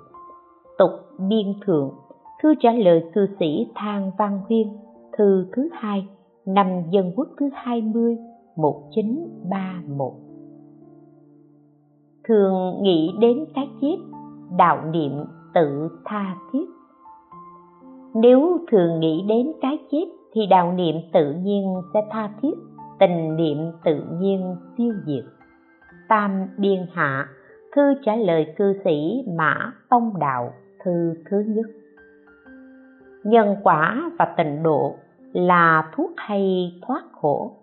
Tục 0.78 0.90
biên 1.28 1.54
thượng, 1.66 1.90
thư 2.42 2.54
trả 2.60 2.72
lời 2.72 3.04
cư 3.14 3.26
sĩ 3.40 3.66
thang 3.74 4.10
văn 4.18 4.40
huyên, 4.48 4.68
thư 5.18 5.46
thứ 5.56 5.68
hai, 5.72 6.08
năm 6.46 6.66
dân 6.90 7.12
quốc 7.16 7.28
thứ 7.40 7.48
hai 7.54 7.82
mươi, 7.82 8.16
một 8.56 8.82
chín 8.94 9.28
ba 9.50 9.82
một. 9.96 10.14
Thường 12.28 12.82
nghĩ 12.82 13.10
đến 13.20 13.44
cái 13.54 13.68
chết, 13.80 13.96
đạo 14.56 14.78
niệm 14.92 15.12
tự 15.54 15.88
tha 16.04 16.36
thiết. 16.52 16.66
Nếu 18.14 18.58
thường 18.70 19.00
nghĩ 19.00 19.24
đến 19.28 19.52
cái 19.60 19.78
chết 19.90 20.04
thì 20.32 20.40
đạo 20.50 20.72
niệm 20.72 20.94
tự 21.12 21.34
nhiên 21.34 21.74
sẽ 21.94 22.00
tha 22.10 22.30
thiết 22.42 22.54
tình 23.00 23.36
niệm 23.36 23.58
tự 23.84 24.02
nhiên 24.20 24.56
siêu 24.78 24.94
diệt. 25.06 25.24
Tam 26.08 26.46
biên 26.58 26.86
hạ, 26.92 27.28
thư 27.76 27.94
trả 28.04 28.16
lời 28.16 28.54
cư 28.56 28.80
sĩ 28.84 29.24
mã 29.38 29.72
tông 29.90 30.12
đạo, 30.18 30.52
thư 30.84 31.14
thứ 31.30 31.44
nhất. 31.46 31.66
Nhân 33.24 33.56
quả 33.62 34.10
và 34.18 34.34
tịnh 34.36 34.62
độ 34.62 34.94
là 35.32 35.90
thuốc 35.96 36.10
hay 36.16 36.72
thoát 36.86 37.02
khổ. 37.12 37.56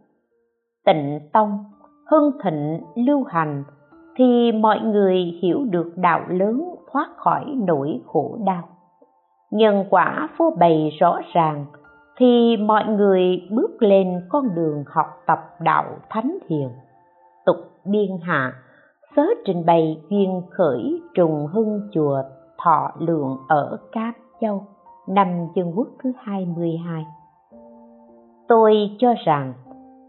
Tịnh 0.85 1.19
tông, 1.33 1.65
hưng 2.11 2.31
thịnh, 2.43 2.81
lưu 2.95 3.23
hành, 3.23 3.63
thì 4.15 4.51
mọi 4.51 4.79
người 4.79 5.15
hiểu 5.41 5.65
được 5.69 5.91
đạo 5.95 6.21
lớn 6.29 6.63
thoát 6.91 7.07
khỏi 7.17 7.45
nỗi 7.67 8.01
khổ 8.05 8.37
đau. 8.45 8.69
Nhân 9.51 9.85
quả 9.89 10.29
phô 10.37 10.55
bày 10.59 10.89
rõ 10.99 11.19
ràng 11.33 11.65
thì 12.17 12.57
mọi 12.57 12.85
người 12.85 13.47
bước 13.51 13.81
lên 13.81 14.21
con 14.29 14.55
đường 14.55 14.83
học 14.87 15.05
tập 15.27 15.39
đạo 15.59 15.85
thánh 16.09 16.37
hiền 16.49 16.69
tục 17.45 17.55
biên 17.85 18.17
hạ 18.21 18.53
sớ 19.15 19.23
trình 19.45 19.65
bày 19.65 20.01
duyên 20.09 20.41
khởi 20.51 21.01
trùng 21.13 21.47
hưng 21.47 21.89
chùa 21.93 22.21
thọ 22.63 22.91
lượng 22.99 23.37
ở 23.47 23.77
cáp 23.91 24.13
châu, 24.41 24.63
năm 25.07 25.27
dân 25.55 25.71
quốc 25.75 25.87
thứ 26.03 26.11
22 26.17 27.05
tôi 28.47 28.91
cho 28.99 29.13
rằng, 29.25 29.53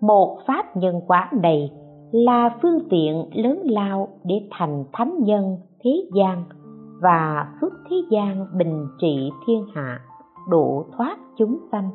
một 0.01 0.39
pháp 0.47 0.77
nhân 0.77 1.01
quả 1.07 1.31
này 1.43 1.71
là 2.13 2.51
phương 2.63 2.89
tiện 2.91 3.31
lớn 3.35 3.63
lao 3.65 4.09
để 4.25 4.49
thành 4.51 4.85
thánh 4.93 5.19
nhân 5.23 5.57
thế 5.85 5.91
gian 6.15 6.45
và 7.01 7.49
phước 7.61 7.73
thế 7.91 7.97
gian 8.11 8.47
bình 8.55 8.87
trị 9.01 9.31
thiên 9.47 9.65
hạ 9.75 10.01
độ 10.49 10.85
thoát 10.97 11.17
chúng 11.37 11.59
sanh. 11.73 11.91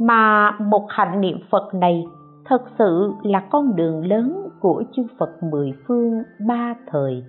Mà 0.00 0.50
một 0.50 0.86
hạnh 0.88 1.20
niệm 1.20 1.38
phật 1.50 1.74
này 1.74 2.04
thật 2.44 2.62
sự 2.78 3.12
là 3.22 3.40
con 3.50 3.76
đường 3.76 4.06
lớn 4.06 4.48
của 4.60 4.82
chư 4.92 5.02
phật 5.18 5.30
mười 5.52 5.72
phương 5.86 6.22
ba 6.46 6.74
thời, 6.86 7.22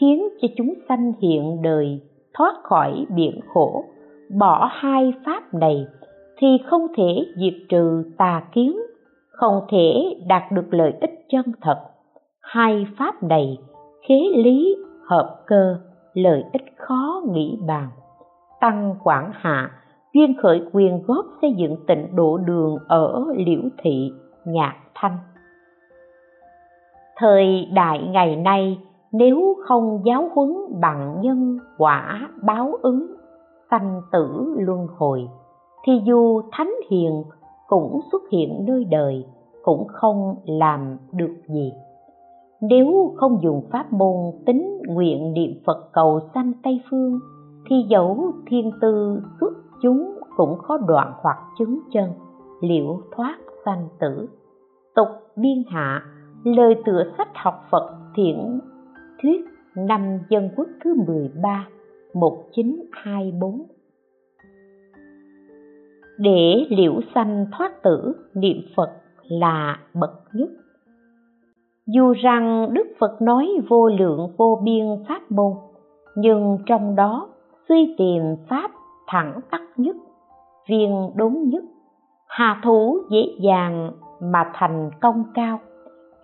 khiến 0.00 0.28
cho 0.42 0.48
chúng 0.56 0.74
sanh 0.88 1.12
hiện 1.22 1.62
đời 1.62 2.00
thoát 2.34 2.54
khỏi 2.62 3.06
biển 3.14 3.40
khổ. 3.54 3.84
Bỏ 4.38 4.68
hai 4.72 5.12
pháp 5.26 5.54
này 5.54 5.86
thì 6.38 6.46
không 6.66 6.86
thể 6.96 7.26
diệt 7.36 7.54
trừ 7.68 8.04
tà 8.18 8.42
kiến, 8.52 8.76
không 9.30 9.60
thể 9.70 10.16
đạt 10.26 10.42
được 10.52 10.74
lợi 10.74 10.94
ích 11.00 11.26
chân 11.28 11.44
thật. 11.60 11.80
Hai 12.42 12.86
pháp 12.98 13.22
này 13.22 13.58
khế 14.08 14.20
lý, 14.34 14.76
hợp 15.08 15.42
cơ, 15.46 15.76
lợi 16.14 16.44
ích 16.52 16.76
khó 16.76 17.22
nghĩ 17.32 17.58
bàn. 17.66 17.88
Tăng 18.60 18.94
quảng 19.02 19.30
hạ 19.34 19.70
duyên 20.16 20.34
khởi 20.42 20.62
quyền 20.72 21.02
góp 21.06 21.26
xây 21.42 21.52
dựng 21.56 21.76
tịnh 21.86 22.16
độ 22.16 22.38
đường 22.38 22.76
ở 22.88 23.24
liễu 23.36 23.60
thị, 23.82 24.10
nhạc 24.44 24.74
thanh. 24.94 25.16
Thời 27.16 27.68
đại 27.74 28.08
ngày 28.10 28.36
nay, 28.36 28.78
nếu 29.12 29.56
không 29.66 30.00
giáo 30.04 30.30
huấn 30.34 30.50
bằng 30.80 31.20
nhân 31.20 31.58
quả 31.78 32.28
báo 32.42 32.72
ứng, 32.82 33.06
sanh 33.70 34.00
tử 34.12 34.54
luân 34.58 34.86
hồi, 34.96 35.28
thì 35.86 35.92
dù 36.04 36.42
thánh 36.52 36.74
hiền 36.90 37.22
cũng 37.66 38.00
xuất 38.12 38.22
hiện 38.32 38.64
nơi 38.66 38.84
đời, 38.84 39.24
cũng 39.62 39.86
không 39.88 40.34
làm 40.46 40.98
được 41.12 41.34
gì. 41.48 41.72
Nếu 42.60 43.14
không 43.16 43.38
dùng 43.42 43.62
pháp 43.72 43.92
môn 43.92 44.16
tính 44.46 44.82
nguyện 44.88 45.32
niệm 45.32 45.50
phật 45.66 45.88
cầu 45.92 46.20
sanh 46.34 46.52
tây 46.62 46.80
phương, 46.90 47.18
thì 47.70 47.76
dẫu 47.88 48.32
thiên 48.46 48.70
tư 48.80 49.20
xuất 49.40 49.65
chúng 49.82 50.20
cũng 50.36 50.58
khó 50.58 50.78
đoạn 50.86 51.12
hoặc 51.16 51.36
chứng 51.58 51.80
chân, 51.92 52.10
liễu 52.60 53.00
thoát 53.16 53.38
sanh 53.64 53.88
tử. 54.00 54.28
Tục 54.94 55.08
biên 55.36 55.62
hạ, 55.68 56.02
lời 56.44 56.74
tựa 56.84 57.04
sách 57.18 57.28
học 57.34 57.54
phật 57.70 57.96
thiện 58.14 58.60
thuyết 59.22 59.40
năm 59.76 60.18
dân 60.28 60.50
quốc 60.56 60.68
thứ 60.84 60.94
13 61.06 61.68
1924 62.14 63.66
để 66.18 66.66
liễu 66.70 67.00
sanh 67.14 67.46
thoát 67.52 67.82
tử, 67.82 68.12
niệm 68.34 68.56
phật 68.76 68.90
là 69.22 69.78
bậc 69.94 70.10
nhất. 70.32 70.48
Dù 71.86 72.12
rằng 72.12 72.68
đức 72.72 72.86
phật 72.98 73.22
nói 73.22 73.48
vô 73.68 73.88
lượng 73.88 74.30
vô 74.36 74.60
biên 74.64 74.86
pháp 75.08 75.30
môn, 75.30 75.52
nhưng 76.16 76.58
trong 76.66 76.96
đó 76.96 77.28
suy 77.68 77.94
tìm 77.98 78.22
pháp 78.48 78.70
thẳng 79.06 79.40
tắc 79.50 79.60
nhất 79.76 79.96
viên 80.68 81.10
đốn 81.14 81.32
nhất. 81.46 81.64
Hà 82.28 82.60
thủ 82.64 82.98
dễ 83.10 83.22
dàng 83.40 83.92
mà 84.20 84.50
thành 84.54 84.90
công 85.00 85.24
cao, 85.34 85.60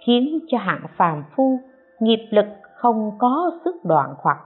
khiến 0.06 0.38
cho 0.48 0.58
hạng 0.58 0.86
phàm 0.96 1.24
phu 1.36 1.58
nghiệp 2.00 2.28
lực 2.30 2.46
không 2.76 3.10
có 3.18 3.50
sức 3.64 3.74
đoạn 3.84 4.14
hoặc, 4.18 4.38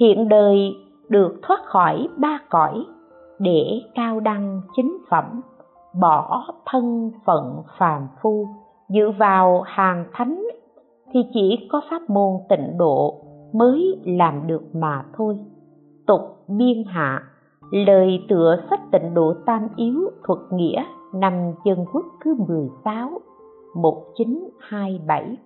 hiện 0.00 0.28
đời 0.28 0.74
được 1.08 1.40
thoát 1.42 1.60
khỏi 1.64 2.08
ba 2.16 2.38
cõi 2.50 2.84
để 3.38 3.80
cao 3.94 4.20
đăng 4.20 4.60
chính 4.76 4.98
phẩm, 5.10 5.40
bỏ 6.00 6.44
thân 6.66 7.10
phận 7.24 7.62
phàm 7.78 8.08
phu. 8.22 8.48
Dựa 8.88 9.10
vào 9.18 9.62
hàng 9.66 10.04
thánh 10.12 10.44
thì 11.12 11.20
chỉ 11.34 11.68
có 11.70 11.80
pháp 11.90 12.10
môn 12.10 12.32
tịnh 12.48 12.78
độ 12.78 13.14
mới 13.54 14.00
làm 14.04 14.46
được 14.46 14.62
mà 14.74 15.04
thôi. 15.16 15.38
Tục 16.06 16.20
biên 16.48 16.84
hạ 16.86 17.22
lời 17.70 18.24
tựa 18.28 18.56
sách 18.70 18.80
tịnh 18.92 19.14
độ 19.14 19.34
tam 19.46 19.68
yếu 19.76 20.10
thuật 20.24 20.38
nghĩa 20.52 20.84
năm 21.14 21.32
chân 21.64 21.84
quốc 21.92 22.04
thứ 22.24 22.34
16 22.48 23.20
1927 23.74 25.36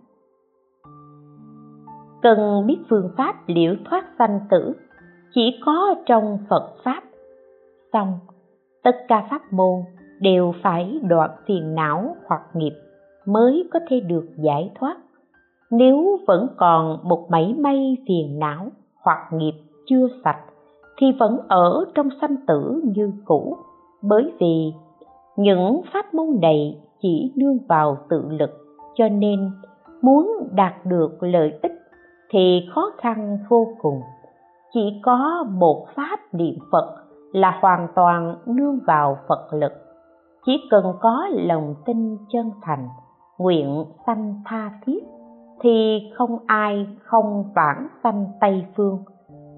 cần 2.22 2.66
biết 2.66 2.78
phương 2.90 3.10
pháp 3.16 3.34
liễu 3.46 3.74
thoát 3.90 4.04
sanh 4.18 4.40
tử, 4.50 4.72
chỉ 5.34 5.60
có 5.64 5.94
trong 6.06 6.38
Phật 6.50 6.74
pháp. 6.84 7.02
Xong, 7.92 8.18
tất 8.82 8.96
cả 9.08 9.26
pháp 9.30 9.52
môn 9.52 9.82
đều 10.20 10.52
phải 10.62 11.00
đoạn 11.02 11.30
phiền 11.46 11.74
não 11.74 12.16
hoặc 12.26 12.42
nghiệp 12.54 12.72
mới 13.26 13.68
có 13.72 13.80
thể 13.88 14.00
được 14.00 14.28
giải 14.36 14.72
thoát. 14.80 14.96
Nếu 15.70 16.18
vẫn 16.26 16.48
còn 16.56 17.08
một 17.08 17.26
mảy 17.30 17.54
may 17.58 17.96
phiền 18.08 18.38
não 18.38 18.68
hoặc 19.04 19.28
nghiệp 19.32 19.54
chưa 19.86 20.08
sạch 20.24 20.40
thì 21.00 21.06
vẫn 21.18 21.38
ở 21.48 21.84
trong 21.94 22.08
sanh 22.20 22.36
tử 22.46 22.82
như 22.84 23.12
cũ, 23.24 23.56
bởi 24.02 24.32
vì 24.40 24.72
những 25.36 25.80
pháp 25.92 26.14
môn 26.14 26.26
này 26.42 26.80
chỉ 27.02 27.32
nương 27.36 27.58
vào 27.68 27.96
tự 28.08 28.24
lực, 28.30 28.50
cho 28.94 29.08
nên 29.08 29.50
muốn 30.02 30.48
đạt 30.52 30.86
được 30.86 31.22
lợi 31.22 31.58
ích 31.62 31.72
thì 32.30 32.60
khó 32.74 32.90
khăn 32.98 33.38
vô 33.48 33.66
cùng. 33.80 34.00
Chỉ 34.72 35.00
có 35.02 35.46
một 35.50 35.86
pháp 35.96 36.18
niệm 36.32 36.54
phật 36.72 36.96
là 37.32 37.58
hoàn 37.60 37.88
toàn 37.94 38.36
nương 38.46 38.78
vào 38.86 39.18
phật 39.28 39.48
lực. 39.52 39.72
Chỉ 40.46 40.52
cần 40.70 40.84
có 41.00 41.28
lòng 41.30 41.74
tin 41.84 42.16
chân 42.32 42.50
thành, 42.62 42.88
nguyện 43.38 43.84
sanh 44.06 44.40
tha 44.44 44.70
thiết, 44.86 45.04
thì 45.60 46.00
không 46.14 46.38
ai 46.46 46.86
không 47.02 47.44
vãng 47.54 47.88
sanh 48.02 48.26
tây 48.40 48.64
phương 48.76 48.98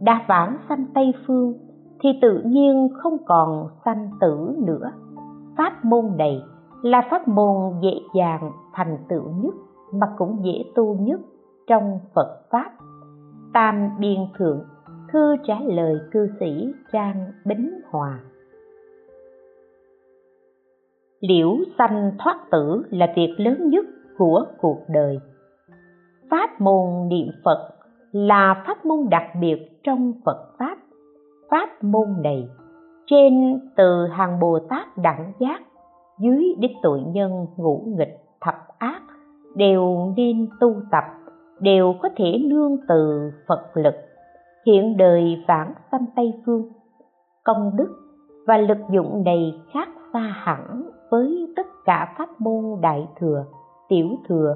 đã 0.04 0.24
vãng 0.28 0.56
sanh 0.68 0.86
tây 0.94 1.12
phương, 1.26 1.54
thì 2.00 2.08
tự 2.22 2.42
nhiên 2.44 2.88
không 2.98 3.16
còn 3.26 3.68
sanh 3.84 4.10
tử 4.20 4.54
nữa. 4.58 4.92
Pháp 5.56 5.84
môn 5.84 6.04
này 6.18 6.42
là 6.82 7.02
pháp 7.10 7.28
môn 7.28 7.80
dễ 7.82 8.00
dàng 8.14 8.52
thành 8.72 8.98
tựu 9.08 9.22
nhất, 9.30 9.54
mà 9.92 10.06
cũng 10.18 10.44
dễ 10.44 10.64
tu 10.74 10.94
nhất 11.00 11.20
trong 11.66 11.98
phật 12.14 12.40
pháp. 12.50 12.70
Tam 13.52 13.90
biên 13.98 14.18
thượng 14.38 14.64
thư 15.12 15.36
trả 15.46 15.54
lời 15.60 15.94
cư 16.12 16.28
sĩ 16.40 16.72
trang 16.92 17.32
bính 17.44 17.80
hòa. 17.90 18.20
Liễu 21.20 21.56
sanh 21.78 22.12
thoát 22.18 22.50
tử 22.50 22.82
là 22.90 23.12
việc 23.16 23.34
lớn 23.38 23.68
nhất 23.68 23.84
của 24.18 24.44
cuộc 24.60 24.78
đời. 24.88 25.18
Pháp 26.30 26.60
môn 26.60 27.08
niệm 27.08 27.26
phật 27.44 27.68
là 28.12 28.62
pháp 28.66 28.84
môn 28.84 29.08
đặc 29.10 29.24
biệt 29.40 29.80
trong 29.84 30.12
phật 30.24 30.54
pháp. 30.58 30.76
Pháp 31.50 31.84
môn 31.84 32.08
này, 32.22 32.48
trên 33.06 33.60
từ 33.76 34.06
hàng 34.06 34.40
bồ 34.40 34.58
tát 34.68 34.98
đẳng 34.98 35.32
giác, 35.38 35.62
dưới 36.18 36.54
đích 36.58 36.76
tội 36.82 37.00
nhân 37.00 37.46
ngũ 37.56 37.82
nghịch 37.86 38.18
thập 38.40 38.54
ác, 38.78 39.02
đều 39.54 40.12
nên 40.16 40.48
tu 40.60 40.74
tập, 40.90 41.04
đều 41.60 41.94
có 42.02 42.08
thể 42.16 42.38
nương 42.44 42.76
từ 42.88 43.30
phật 43.48 43.70
lực, 43.74 43.94
hiện 44.66 44.96
đời 44.96 45.44
vãng 45.48 45.74
sanh 45.92 46.04
tây 46.16 46.32
phương. 46.46 46.68
Công 47.44 47.76
đức 47.76 47.88
và 48.46 48.56
lực 48.56 48.78
dụng 48.90 49.24
này 49.24 49.54
khác 49.72 49.88
xa 50.12 50.34
hẳn 50.34 50.90
với 51.10 51.52
tất 51.56 51.66
cả 51.84 52.14
pháp 52.18 52.40
môn 52.40 52.80
đại 52.80 53.08
thừa, 53.20 53.44
tiểu 53.88 54.08
thừa 54.28 54.54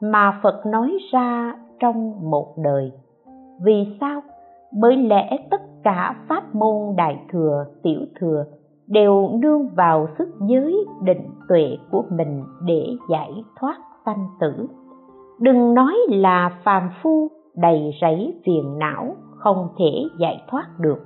mà 0.00 0.40
phật 0.42 0.66
nói 0.66 0.98
ra 1.12 1.54
trong 1.80 2.30
một 2.30 2.54
đời. 2.64 2.92
Vì 3.64 3.96
sao? 4.00 4.22
Bởi 4.80 4.96
lẽ 4.96 5.38
tất 5.50 5.60
cả 5.84 6.14
pháp 6.28 6.54
môn 6.54 6.96
đại 6.96 7.18
thừa, 7.32 7.64
tiểu 7.82 8.00
thừa 8.20 8.44
đều 8.86 9.28
nương 9.42 9.68
vào 9.68 10.08
sức 10.18 10.28
giới 10.48 10.86
định 11.02 11.30
tuệ 11.48 11.76
của 11.90 12.04
mình 12.10 12.44
để 12.66 12.86
giải 13.10 13.32
thoát 13.60 13.76
sanh 14.06 14.28
tử. 14.40 14.66
Đừng 15.40 15.74
nói 15.74 15.94
là 16.08 16.60
phàm 16.64 16.90
phu 17.02 17.28
đầy 17.56 17.90
rẫy 18.00 18.40
phiền 18.46 18.78
não 18.78 19.16
không 19.38 19.68
thể 19.78 20.04
giải 20.18 20.42
thoát 20.50 20.66
được, 20.78 20.98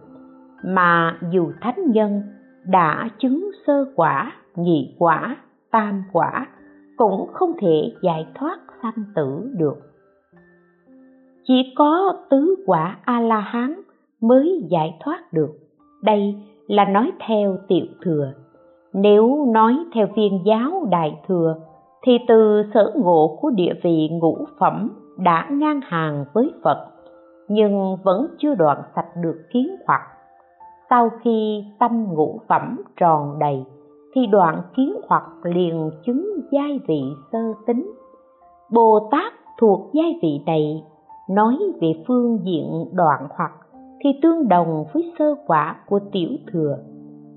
mà 0.65 1.19
dù 1.31 1.53
thánh 1.61 1.91
nhân 1.91 2.23
đã 2.67 3.09
chứng 3.19 3.51
sơ 3.67 3.85
quả, 3.97 4.33
nhị 4.57 4.97
quả, 4.99 5.37
tam 5.71 6.03
quả 6.13 6.47
cũng 6.97 7.27
không 7.33 7.53
thể 7.61 7.93
giải 8.03 8.27
thoát 8.35 8.59
sanh 8.83 9.05
tử 9.15 9.51
được 9.59 9.90
chỉ 11.51 11.73
có 11.77 12.13
tứ 12.31 12.55
quả 12.67 12.99
a 13.05 13.21
la 13.21 13.41
hán 13.41 13.75
mới 14.21 14.67
giải 14.71 14.99
thoát 15.01 15.33
được. 15.33 15.51
Đây 16.03 16.35
là 16.67 16.85
nói 16.85 17.13
theo 17.27 17.57
tiểu 17.69 17.87
thừa. 18.03 18.33
Nếu 18.93 19.47
nói 19.55 19.77
theo 19.95 20.07
viên 20.17 20.41
giáo 20.45 20.87
đại 20.91 21.21
thừa, 21.29 21.57
thì 22.03 22.13
từ 22.29 22.63
sở 22.75 22.93
ngộ 22.97 23.39
của 23.41 23.51
địa 23.51 23.73
vị 23.83 24.09
ngũ 24.13 24.39
phẩm 24.59 24.91
đã 25.19 25.47
ngang 25.51 25.81
hàng 25.83 26.25
với 26.33 26.51
phật, 26.63 26.87
nhưng 27.49 27.97
vẫn 28.05 28.27
chưa 28.39 28.55
đoạn 28.55 28.83
sạch 28.97 29.09
được 29.23 29.43
kiến 29.53 29.77
hoặc. 29.87 30.03
Sau 30.91 31.11
khi 31.23 31.65
tâm 31.79 32.05
ngũ 32.15 32.41
phẩm 32.49 32.81
tròn 32.97 33.39
đầy, 33.39 33.65
thì 34.15 34.27
đoạn 34.27 34.63
kiến 34.77 34.97
hoặc 35.09 35.25
liền 35.43 35.91
chứng 36.07 36.41
giai 36.53 36.81
vị 36.89 37.03
sơ 37.33 37.39
tính. 37.67 37.93
Bồ 38.73 39.09
tát 39.11 39.33
thuộc 39.59 39.91
giai 39.93 40.19
vị 40.23 40.41
này 40.47 40.83
nói 41.31 41.57
về 41.81 41.89
phương 42.09 42.39
diện 42.45 42.85
đoạn 42.93 43.27
hoặc 43.31 43.53
thì 44.05 44.11
tương 44.23 44.49
đồng 44.49 44.85
với 44.93 45.13
sơ 45.19 45.35
quả 45.47 45.77
của 45.87 46.01
tiểu 46.13 46.29
thừa. 46.53 46.77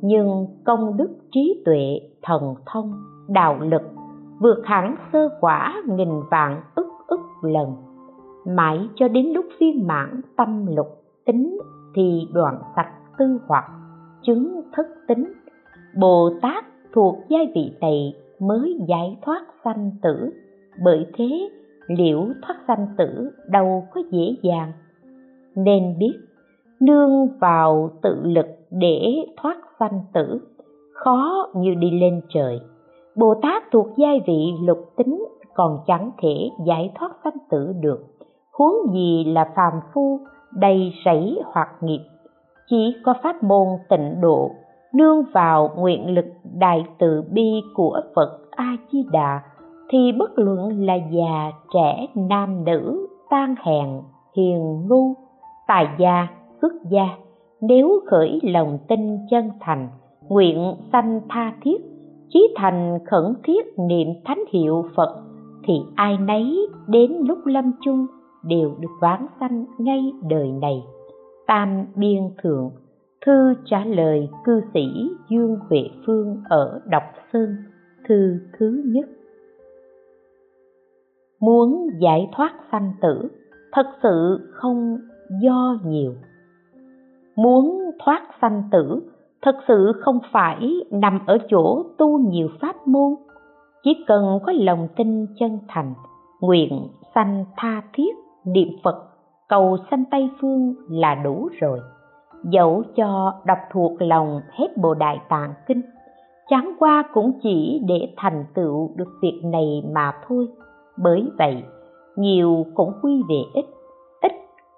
Nhưng 0.01 0.47
công 0.65 0.97
đức 0.97 1.09
trí 1.31 1.61
tuệ, 1.65 1.99
thần 2.21 2.55
thông, 2.65 2.93
đạo 3.27 3.59
lực 3.59 3.81
vượt 4.39 4.61
hẳn 4.65 4.95
sơ 5.13 5.29
quả 5.41 5.83
nghìn 5.87 6.09
vạn 6.31 6.61
ức 6.75 6.87
ức 7.07 7.19
lần. 7.41 7.75
Mãi 8.45 8.87
cho 8.95 9.07
đến 9.07 9.25
lúc 9.25 9.45
viên 9.59 9.87
mãn 9.87 10.21
tâm 10.37 10.65
lục 10.75 10.87
tính 11.25 11.57
thì 11.95 12.27
đoạn 12.33 12.61
sạch 12.75 12.91
tư 13.17 13.39
hoặc 13.47 13.65
chứng 14.21 14.61
thức 14.75 14.87
tính 15.07 15.33
bồ 15.99 16.29
tát 16.41 16.65
thuộc 16.93 17.15
giai 17.29 17.51
vị 17.55 17.71
này 17.81 18.13
mới 18.39 18.79
giải 18.87 19.17
thoát 19.25 19.45
sanh 19.63 19.91
tử. 20.01 20.29
Bởi 20.83 21.05
thế 21.17 21.49
liễu 21.87 22.25
thoát 22.41 22.55
sanh 22.67 22.87
tử, 22.97 23.31
đâu 23.47 23.87
có 23.93 24.01
dễ 24.11 24.35
dàng. 24.41 24.71
Nên 25.55 25.95
biết, 25.99 26.13
nương 26.79 27.27
vào 27.39 27.89
tự 28.01 28.21
lực 28.23 28.45
để 28.71 29.25
thoát 29.37 29.57
sanh 29.79 29.99
tử, 30.13 30.39
khó 30.93 31.47
như 31.55 31.73
đi 31.75 31.99
lên 31.99 32.21
trời. 32.29 32.59
Bồ 33.15 33.35
tát 33.41 33.63
thuộc 33.71 33.87
giai 33.97 34.21
vị 34.27 34.53
lục 34.61 34.79
tính 34.97 35.25
còn 35.53 35.79
chẳng 35.87 36.11
thể 36.21 36.49
giải 36.65 36.91
thoát 36.95 37.11
sanh 37.23 37.37
tử 37.49 37.73
được. 37.79 37.99
Huống 38.51 38.93
gì 38.93 39.23
là 39.23 39.51
phàm 39.55 39.73
phu, 39.93 40.19
đầy 40.51 40.93
rẫy 41.05 41.39
hoặc 41.45 41.69
nghiệp. 41.81 42.01
Chỉ 42.69 42.95
có 43.05 43.13
pháp 43.23 43.43
môn 43.43 43.67
tịnh 43.89 44.21
độ, 44.21 44.51
nương 44.93 45.23
vào 45.33 45.69
nguyện 45.77 46.15
lực 46.15 46.25
đại 46.59 46.85
từ 46.99 47.23
bi 47.31 47.61
của 47.75 48.01
phật 48.15 48.39
a 48.51 48.77
di 48.91 49.03
đà 49.11 49.41
thì 49.89 50.11
bất 50.19 50.39
luận 50.39 50.85
là 50.85 50.95
già, 50.95 51.51
trẻ, 51.73 52.07
nam, 52.15 52.65
nữ, 52.65 53.07
tan 53.29 53.55
hèn, 53.65 53.87
hiền, 54.37 54.87
ngu, 54.87 55.13
tài 55.67 55.87
gia 55.99 56.27
xuất 56.61 56.73
gia, 56.89 57.07
nếu 57.61 57.99
khởi 58.07 58.39
lòng 58.43 58.77
tin 58.87 59.17
chân 59.31 59.49
thành, 59.59 59.87
nguyện 60.29 60.73
sanh 60.91 61.21
tha 61.29 61.53
thiết, 61.61 61.77
chí 62.29 62.53
thành 62.55 62.99
khẩn 63.05 63.33
thiết 63.43 63.65
niệm 63.89 64.07
thánh 64.25 64.43
hiệu 64.51 64.85
phật, 64.95 65.23
thì 65.67 65.73
ai 65.95 66.17
nấy 66.17 66.67
đến 66.87 67.11
lúc 67.27 67.37
lâm 67.45 67.71
chung 67.85 68.05
đều 68.43 68.75
được 68.79 68.89
vãng 69.01 69.27
sanh 69.39 69.65
ngay 69.77 70.13
đời 70.29 70.51
này. 70.51 70.83
Tam 71.47 71.85
biên 71.95 72.21
thượng, 72.43 72.71
thư 73.25 73.53
trả 73.65 73.85
lời 73.85 74.29
cư 74.45 74.61
sĩ 74.73 74.85
dương 75.29 75.57
huệ 75.69 75.81
phương 76.05 76.37
ở 76.49 76.81
độc 76.85 77.03
sơn, 77.33 77.55
thư 78.07 78.39
thứ 78.59 78.83
nhất 78.85 79.05
muốn 81.45 81.87
giải 81.99 82.29
thoát 82.35 82.53
sanh 82.71 82.93
tử, 83.01 83.29
thật 83.71 83.85
sự 84.03 84.39
không 84.53 84.97
do 85.41 85.77
nhiều. 85.85 86.13
Muốn 87.35 87.91
thoát 88.05 88.21
sanh 88.41 88.63
tử, 88.71 89.09
thật 89.41 89.55
sự 89.67 89.91
không 90.01 90.19
phải 90.31 90.73
nằm 90.91 91.19
ở 91.25 91.37
chỗ 91.49 91.83
tu 91.97 92.19
nhiều 92.19 92.47
pháp 92.61 92.87
môn. 92.87 93.15
Chỉ 93.83 94.03
cần 94.07 94.39
có 94.45 94.53
lòng 94.55 94.87
tin 94.95 95.25
chân 95.39 95.59
thành, 95.67 95.93
nguyện 96.41 96.87
sanh 97.15 97.45
tha 97.57 97.81
thiết 97.93 98.15
niệm 98.45 98.67
phật, 98.83 98.95
cầu 99.49 99.77
sanh 99.91 100.03
tây 100.11 100.29
phương 100.41 100.75
là 100.89 101.15
đủ 101.15 101.49
rồi. 101.61 101.79
Dẫu 102.43 102.83
cho 102.95 103.33
đọc 103.45 103.59
thuộc 103.71 104.01
lòng 104.01 104.41
hết 104.51 104.67
bộ 104.77 104.93
đại 104.93 105.19
tạng 105.29 105.53
kinh, 105.67 105.81
chẳng 106.49 106.75
qua 106.79 107.03
cũng 107.13 107.31
chỉ 107.43 107.81
để 107.87 108.13
thành 108.17 108.45
tựu 108.53 108.91
được 108.95 109.09
việc 109.21 109.41
này 109.43 109.83
mà 109.93 110.11
thôi 110.27 110.47
bởi 110.97 111.29
vậy, 111.37 111.63
nhiều 112.15 112.65
cũng 112.75 112.91
quy 113.01 113.23
về 113.29 113.41
ít 113.53 113.65
ít 114.21 114.31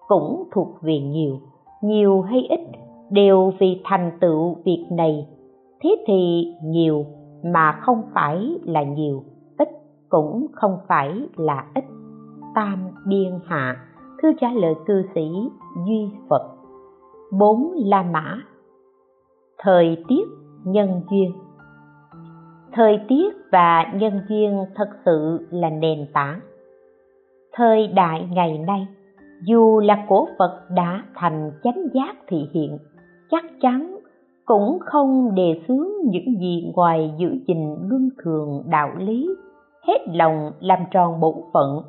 cũng 0.08 0.44
thuộc 0.52 0.68
về 0.82 1.00
nhiều 1.00 1.40
nhiều 1.82 2.22
hay 2.22 2.48
ít 2.50 2.60
đều 3.12 3.54
vì 3.60 3.82
thành 3.84 4.12
tựu 4.22 4.56
việc 4.66 4.86
này. 4.92 5.28
Thế 5.84 6.04
thì 6.08 6.54
nhiều 6.64 7.06
mà 7.44 7.80
không 7.82 8.02
phải 8.14 8.58
là 8.64 8.84
nhiều, 8.84 9.24
ít 9.58 9.70
cũng 10.10 10.46
không 10.54 10.78
phải 10.88 11.28
là 11.36 11.66
ít. 11.76 11.84
Tam 12.56 12.80
biên 13.08 13.40
hạ 13.46 13.76
thư 14.22 14.34
trả 14.42 14.52
lời 14.52 14.74
cư 14.86 15.04
sĩ 15.16 15.28
duy 15.88 16.10
phật. 16.30 16.56
Bốn 17.40 17.72
la 17.76 18.04
mã. 18.04 18.38
Thời 19.58 20.04
tiết 20.08 20.24
nhân 20.66 21.02
duyên 21.12 21.32
thời 22.76 23.00
tiết 23.08 23.36
và 23.52 23.86
nhân 23.94 24.22
duyên 24.30 24.66
thật 24.76 24.90
sự 25.06 25.48
là 25.52 25.70
nền 25.70 26.08
tảng. 26.14 26.40
Thời 27.54 27.88
đại 27.88 28.28
ngày 28.32 28.58
nay, 28.58 28.88
dù 29.44 29.80
là 29.80 30.06
cổ 30.10 30.28
phật 30.40 30.62
đã 30.70 31.04
thành 31.16 31.52
chánh 31.64 31.88
giác 31.94 32.16
thị 32.28 32.38
hiện, 32.54 32.78
chắc 33.32 33.44
chắn 33.62 34.00
cũng 34.46 34.80
không 34.86 35.36
đề 35.36 35.62
xướng 35.68 35.88
những 36.06 36.40
gì 36.40 36.72
ngoài 36.76 37.14
giữ 37.18 37.30
gìn 37.48 37.76
luân 37.90 38.10
thường 38.24 38.64
đạo 38.66 38.90
lý, 38.98 39.30
hết 39.88 40.00
lòng 40.14 40.52
làm 40.60 40.80
tròn 40.92 41.20
bổn 41.20 41.36
phận 41.54 41.82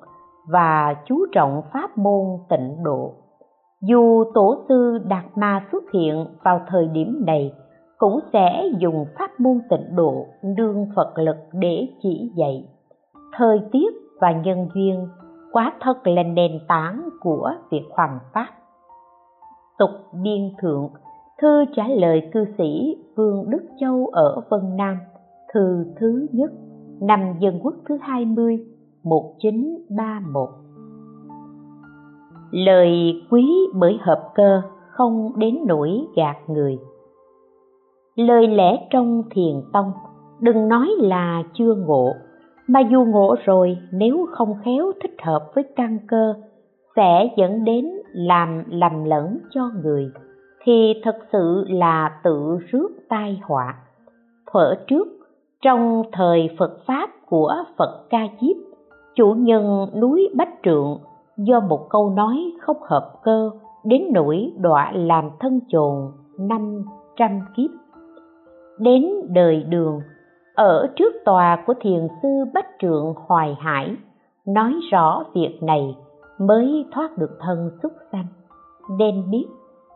và 0.49 0.95
chú 1.07 1.27
trọng 1.33 1.63
pháp 1.73 1.99
môn 1.99 2.25
tịnh 2.49 2.77
độ. 2.85 3.15
Dù 3.83 4.25
tổ 4.35 4.65
sư 4.69 4.99
đạt 5.09 5.25
ma 5.37 5.65
xuất 5.73 5.85
hiện 5.95 6.27
vào 6.45 6.61
thời 6.69 6.89
điểm 6.89 7.23
này 7.27 7.53
cũng 7.99 8.21
sẽ 8.33 8.69
dùng 8.79 9.07
pháp 9.19 9.41
môn 9.41 9.61
tịnh 9.71 9.97
độ, 9.97 10.27
đương 10.57 10.87
phật 10.97 11.19
lực 11.19 11.37
để 11.53 11.89
chỉ 12.03 12.33
dạy. 12.37 12.69
Thời 13.37 13.61
tiết 13.73 13.95
và 14.21 14.33
nhân 14.33 14.69
duyên, 14.75 15.09
quá 15.53 15.73
thật 15.81 16.07
là 16.07 16.23
nền 16.23 16.59
tảng 16.69 17.09
của 17.21 17.53
việc 17.71 17.85
hoàn 17.91 18.19
pháp. 18.33 18.49
Tục 19.79 19.91
điên 20.13 20.55
thượng, 20.59 20.91
thư 21.43 21.65
trả 21.77 21.89
lời 21.89 22.31
cư 22.33 22.45
sĩ 22.59 22.97
vương 23.17 23.51
đức 23.51 23.63
châu 23.81 24.07
ở 24.13 24.43
vân 24.51 24.77
nam, 24.77 24.99
thư 25.55 25.85
thứ 26.01 26.27
nhất, 26.33 26.51
năm 27.01 27.35
dân 27.41 27.61
quốc 27.63 27.75
thứ 27.89 27.99
20 28.03 28.59
1931 29.03 30.49
Lời 32.51 33.23
quý 33.31 33.47
bởi 33.75 33.99
hợp 34.01 34.31
cơ, 34.35 34.63
không 34.91 35.33
đến 35.37 35.59
nỗi 35.67 35.91
gạt 36.17 36.37
người. 36.49 36.79
Lời 38.17 38.49
lẽ 38.49 38.87
trong 38.91 39.23
thiền 39.31 39.63
tông, 39.73 39.93
đừng 40.41 40.69
nói 40.69 40.89
là 40.99 41.43
chưa 41.55 41.75
ngộ. 41.75 42.13
Mà 42.69 42.81
dù 42.81 43.05
ngộ 43.05 43.37
rồi, 43.45 43.79
nếu 43.93 44.27
không 44.31 44.55
khéo 44.65 44.93
thích 45.03 45.17
hợp 45.23 45.51
với 45.55 45.65
căn 45.77 45.99
cơ, 46.09 46.35
sẽ 46.97 47.31
dẫn 47.37 47.65
đến 47.65 47.89
làm 48.13 48.63
lầm 48.69 49.05
lẫn 49.05 49.39
cho 49.51 49.71
người, 49.83 50.11
thì 50.65 50.95
thật 51.05 51.17
sự 51.33 51.65
là 51.69 52.21
tự 52.25 52.59
rước 52.71 52.89
tai 53.09 53.41
họa. 53.43 53.75
Thuở 54.53 54.75
trước, 54.87 55.09
trong 55.63 56.03
thời 56.13 56.49
phật 56.59 56.79
pháp 56.87 57.11
của 57.27 57.55
phật 57.79 58.07
ca 58.11 58.27
diếp, 58.41 58.57
chủ 59.15 59.35
nhân 59.39 59.87
núi 60.01 60.29
bách 60.37 60.55
trượng 60.63 60.99
do 61.37 61.61
một 61.61 61.87
câu 61.91 62.11
nói 62.11 62.53
không 62.61 62.83
hợp 62.83 63.13
cơ 63.23 63.51
đến 63.85 64.03
nỗi 64.13 64.53
đọa 64.59 64.93
làm 64.95 65.31
thân 65.41 65.61
chồn 65.69 66.13
năm 66.39 66.85
trăm 67.17 67.41
kiếp 67.57 67.71
đến 68.79 69.05
đời 69.29 69.63
đường, 69.63 70.01
ở 70.55 70.87
trước 70.97 71.15
tòa 71.25 71.65
của 71.67 71.75
thiền 71.81 72.09
sư 72.23 72.29
bách 72.55 72.69
trượng 72.79 73.15
hoài 73.27 73.57
hải, 73.61 73.97
nói 74.47 74.75
rõ 74.91 75.25
việc 75.35 75.59
này 75.63 75.97
mới 76.39 76.85
thoát 76.93 77.19
được 77.19 77.39
thân 77.41 77.71
xúc 77.83 77.93
sanh. 78.13 78.27
Nên 78.99 79.31
biết, 79.31 79.47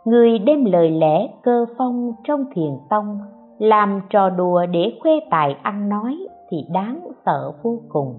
người 0.05 0.39
đem 0.39 0.65
lời 0.65 0.91
lẽ 0.91 1.29
cơ 1.43 1.67
phong 1.79 2.13
trong 2.25 2.45
thiền 2.55 2.71
tông 2.91 3.19
làm 3.59 4.01
trò 4.11 4.31
đùa 4.31 4.67
để 4.73 4.99
khoe 5.01 5.13
tài 5.31 5.57
ăn 5.63 5.89
nói 5.89 6.19
thì 6.51 6.57
đáng 6.73 7.09
sợ 7.27 7.53
vô 7.63 7.81
cùng. 7.89 8.15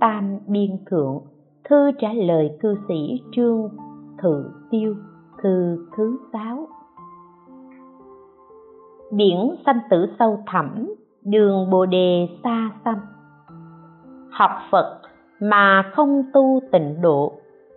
Tam 0.00 0.38
biên 0.46 0.70
thượng, 0.90 1.20
thư 1.64 1.90
trả 1.98 2.12
lời 2.12 2.56
cư 2.60 2.74
sĩ 2.88 3.20
trương 3.32 3.68
thự 4.22 4.50
tiêu, 4.70 4.94
thư 5.42 5.86
thứ 5.96 6.16
sáu 6.32 6.66
biển 9.16 9.54
sanh 9.66 9.78
tử 9.90 10.06
sâu 10.18 10.38
thẳm, 10.46 10.94
đường 11.24 11.70
bồ 11.70 11.86
đề 11.86 12.28
xa 12.44 12.70
xăm. 12.84 12.94
Học 14.30 14.50
phật 14.70 15.00
mà 15.40 15.82
không 15.94 16.22
tu 16.32 16.60
tịnh 16.72 17.00
độ, 17.02 17.32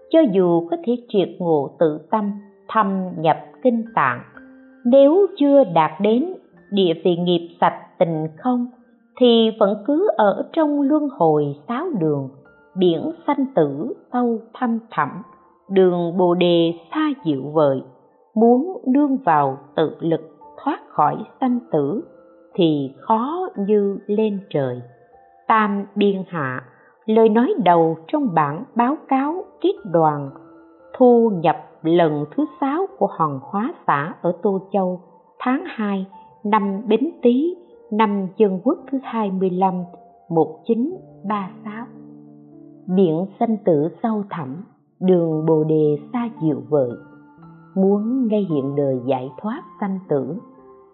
cho 0.09 0.19
dù 0.33 0.67
có 0.69 0.77
thể 0.85 0.95
triệt 1.09 1.29
ngộ 1.39 1.69
tự 1.79 1.99
tâm, 2.11 2.31
thâm 2.67 3.09
nhập 3.17 3.37
kinh 3.63 3.85
tạng, 3.95 4.21
nếu 4.85 5.27
chưa 5.37 5.63
đạt 5.63 5.91
đến 6.01 6.33
địa 6.71 6.93
vị 7.05 7.15
nghiệp 7.15 7.49
sạch 7.61 7.79
tình 7.99 8.27
không, 8.37 8.67
thì 9.19 9.51
vẫn 9.59 9.83
cứ 9.87 10.07
ở 10.17 10.49
trong 10.53 10.81
luân 10.81 11.09
hồi 11.17 11.55
sáu 11.67 11.85
đường, 11.99 12.29
biển 12.77 13.11
sanh 13.27 13.45
tử 13.55 13.93
sâu 14.13 14.39
thăm 14.53 14.79
thẳm, 14.91 15.09
đường 15.69 16.17
bồ 16.17 16.33
đề 16.33 16.73
xa 16.91 17.09
dịu 17.25 17.41
vời 17.53 17.81
muốn 18.35 18.81
đương 18.85 19.17
vào 19.25 19.57
tự 19.75 19.95
lực 19.99 20.34
thoát 20.65 20.79
khỏi 20.89 21.17
sanh 21.41 21.59
tử 21.71 22.03
thì 22.53 22.93
khó 22.99 23.47
như 23.57 23.97
lên 24.07 24.39
trời. 24.49 24.81
Tam 25.47 25.85
biên 25.95 26.23
hạ 26.27 26.63
lời 27.05 27.29
nói 27.29 27.53
đầu 27.63 27.97
trong 28.07 28.33
bản 28.33 28.63
báo 28.75 28.95
cáo 29.07 29.43
kết 29.61 29.75
đoàn 29.83 30.29
thu 30.97 31.31
nhập 31.43 31.55
lần 31.81 32.25
thứ 32.35 32.45
sáu 32.61 32.85
của 32.97 33.07
hòn 33.17 33.39
hóa 33.41 33.73
xã 33.87 34.13
ở 34.21 34.33
Tô 34.43 34.59
Châu 34.71 35.01
tháng 35.39 35.63
2 35.67 36.05
năm 36.43 36.81
Bính 36.87 37.19
Tý 37.21 37.55
năm 37.91 38.27
Dân 38.37 38.59
Quốc 38.63 38.77
thứ 38.91 38.97
25 39.03 39.83
1936 40.29 41.85
Biển 42.95 43.25
sanh 43.39 43.57
tử 43.65 43.89
sâu 44.03 44.23
thẳm, 44.29 44.63
đường 44.99 45.45
Bồ 45.45 45.63
đề 45.63 45.97
xa 46.13 46.29
diệu 46.41 46.61
vời. 46.69 46.89
Muốn 47.75 48.27
ngay 48.27 48.47
hiện 48.49 48.75
đời 48.75 48.99
giải 49.05 49.29
thoát 49.41 49.61
sanh 49.79 49.99
tử 50.09 50.39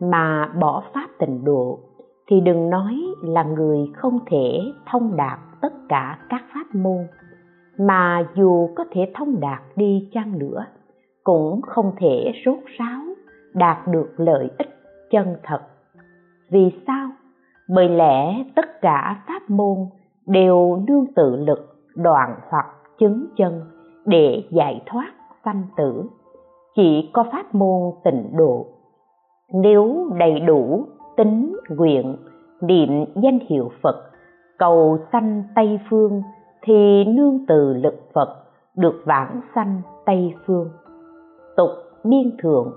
mà 0.01 0.51
bỏ 0.59 0.83
pháp 0.93 1.07
tịnh 1.19 1.43
độ, 1.43 1.79
thì 2.27 2.41
đừng 2.41 2.69
nói 2.69 3.01
là 3.21 3.43
người 3.43 3.91
không 3.95 4.19
thể 4.25 4.59
thông 4.91 5.15
đạt 5.15 5.39
tất 5.61 5.73
cả 5.89 6.19
các 6.29 6.43
pháp 6.53 6.75
môn, 6.75 7.07
mà 7.77 8.25
dù 8.35 8.69
có 8.75 8.85
thể 8.91 9.11
thông 9.15 9.39
đạt 9.39 9.61
đi 9.75 10.09
chăng 10.13 10.39
nữa, 10.39 10.65
cũng 11.23 11.61
không 11.61 11.91
thể 11.97 12.31
rốt 12.45 12.59
ráo 12.77 13.01
đạt 13.53 13.87
được 13.87 14.13
lợi 14.17 14.49
ích 14.57 14.69
chân 15.11 15.35
thật. 15.43 15.61
Vì 16.49 16.71
sao? 16.87 17.09
Bởi 17.69 17.89
lẽ 17.89 18.43
tất 18.55 18.81
cả 18.81 19.23
pháp 19.27 19.49
môn 19.49 19.77
đều 20.25 20.83
nương 20.87 21.05
tự 21.15 21.35
lực, 21.35 21.75
đoạn 21.95 22.35
hoặc 22.49 22.65
chứng 22.99 23.25
chân 23.37 23.61
để 24.05 24.43
giải 24.49 24.83
thoát 24.85 25.11
sanh 25.45 25.63
tử. 25.77 26.03
Chỉ 26.75 27.09
có 27.13 27.25
pháp 27.31 27.55
môn 27.55 27.91
tịnh 28.03 28.37
độ 28.37 28.65
nếu 29.53 30.09
đầy 30.19 30.39
đủ 30.39 30.85
tính 31.17 31.57
nguyện, 31.69 32.15
niệm 32.61 33.05
danh 33.15 33.39
hiệu 33.49 33.71
phật, 33.83 33.95
cầu 34.57 34.97
sanh 35.11 35.43
tây 35.55 35.79
phương, 35.89 36.21
thì 36.61 37.03
nương 37.05 37.45
từ 37.47 37.73
lực 37.73 37.99
phật 38.13 38.29
được 38.77 39.01
vãng 39.05 39.41
sanh 39.55 39.81
tây 40.05 40.33
phương. 40.45 40.69
Tục 41.57 41.69
biên 42.03 42.37
thượng, 42.43 42.71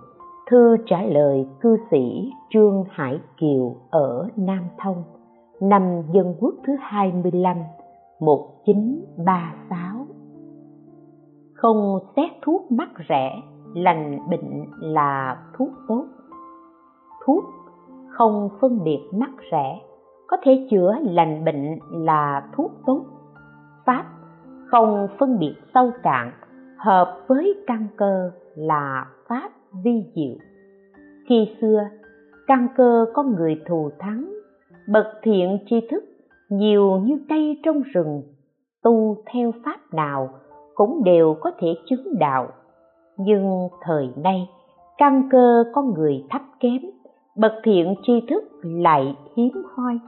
thư 0.51 0.77
trả 0.87 1.03
lời 1.03 1.47
cư 1.61 1.77
sĩ 1.91 2.31
Trương 2.51 2.85
Hải 2.91 3.21
Kiều 3.37 3.77
ở 3.91 4.29
Nam 4.37 4.65
Thông, 4.79 5.03
năm 5.61 6.03
Dân 6.13 6.35
Quốc 6.41 6.55
thứ 6.67 6.73
25 6.81 7.57
1936 8.21 10.07
Không 11.55 11.99
xét 12.17 12.31
thuốc 12.43 12.73
mắc 12.73 12.89
rẻ, 13.09 13.31
lành 13.75 14.19
bệnh 14.31 14.65
là 14.81 15.37
thuốc 15.59 15.69
tốt 15.89 16.05
thuốc, 17.25 17.45
không 18.09 18.49
phân 18.61 18.85
biệt 18.85 19.01
mắc 19.13 19.31
rẻ, 19.51 19.81
có 20.27 20.37
thể 20.43 20.67
chữa 20.71 20.95
lành 21.03 21.45
bệnh 21.45 21.79
là 21.91 22.43
thuốc 22.57 22.71
tốt. 22.87 23.05
Pháp, 23.87 24.05
không 24.67 25.09
phân 25.19 25.39
biệt 25.39 25.55
sâu 25.75 25.91
cạn, 26.03 26.33
hợp 26.79 27.25
với 27.29 27.55
căn 27.67 27.87
cơ 27.97 28.31
là 28.55 29.07
pháp 29.29 29.51
vi 29.85 30.05
diệu. 30.15 30.35
Khi 31.29 31.57
xưa, 31.61 31.85
căn 32.47 32.69
cơ 32.77 33.07
có 33.15 33.23
người 33.23 33.63
thù 33.67 33.91
thắng, 33.99 34.33
bậc 34.89 35.07
thiện 35.23 35.59
tri 35.67 35.77
thức 35.91 36.05
nhiều 36.49 36.99
như 36.99 37.19
cây 37.29 37.61
trong 37.63 37.83
rừng, 37.83 38.23
tu 38.83 39.17
theo 39.33 39.53
pháp 39.65 39.79
nào 39.93 40.29
cũng 40.75 41.05
đều 41.05 41.37
có 41.41 41.51
thể 41.59 41.69
chứng 41.87 42.19
đạo. 42.19 42.49
Nhưng 43.17 43.69
thời 43.83 44.09
nay, 44.17 44.49
căn 44.99 45.29
cơ 45.31 45.65
có 45.75 45.83
người 45.83 46.25
thấp 46.31 46.43
kém 46.61 46.81
bậc 47.37 47.53
thiện 47.65 47.95
tri 48.03 48.13
thức 48.29 48.45
lại 48.63 49.17
hiếm 49.37 49.53
hoi. 49.75 49.99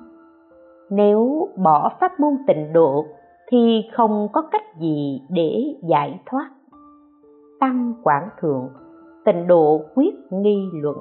Nếu 0.91 1.49
bỏ 1.57 1.93
pháp 2.01 2.21
môn 2.21 2.33
tịnh 2.47 2.73
độ 2.73 3.05
thì 3.49 3.83
không 3.93 4.29
có 4.33 4.43
cách 4.43 4.77
gì 4.81 5.23
để 5.31 5.75
giải 5.89 6.21
thoát. 6.27 6.51
Tăng 7.61 7.95
quảng 8.03 8.29
thượng, 8.41 8.69
tịnh 9.25 9.47
độ 9.47 9.81
quyết 9.95 10.15
nghi 10.31 10.69
luận. 10.73 10.97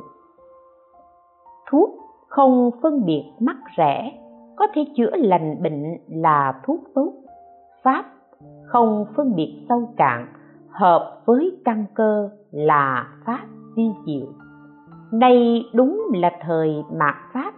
Thuốc 1.70 1.90
không 2.28 2.72
phân 2.82 3.06
biệt 3.06 3.24
mắc 3.40 3.58
rẻ, 3.78 4.12
có 4.56 4.68
thể 4.74 4.86
chữa 4.98 5.12
lành 5.16 5.64
bệnh 5.64 5.84
là 6.08 6.62
thuốc 6.66 6.80
tốt. 6.96 7.14
Pháp 7.84 8.06
không 8.66 9.06
phân 9.16 9.36
biệt 9.36 9.66
sâu 9.70 9.90
cạn, 9.98 10.28
hợp 10.70 11.22
với 11.26 11.58
căn 11.66 11.86
cơ 11.94 12.30
là 12.52 13.08
pháp 13.26 13.46
vi 13.76 13.84
diệu 14.06 14.45
đây 15.20 15.66
đúng 15.74 16.02
là 16.14 16.32
thời 16.42 16.84
mạt 16.94 17.16
pháp. 17.34 17.54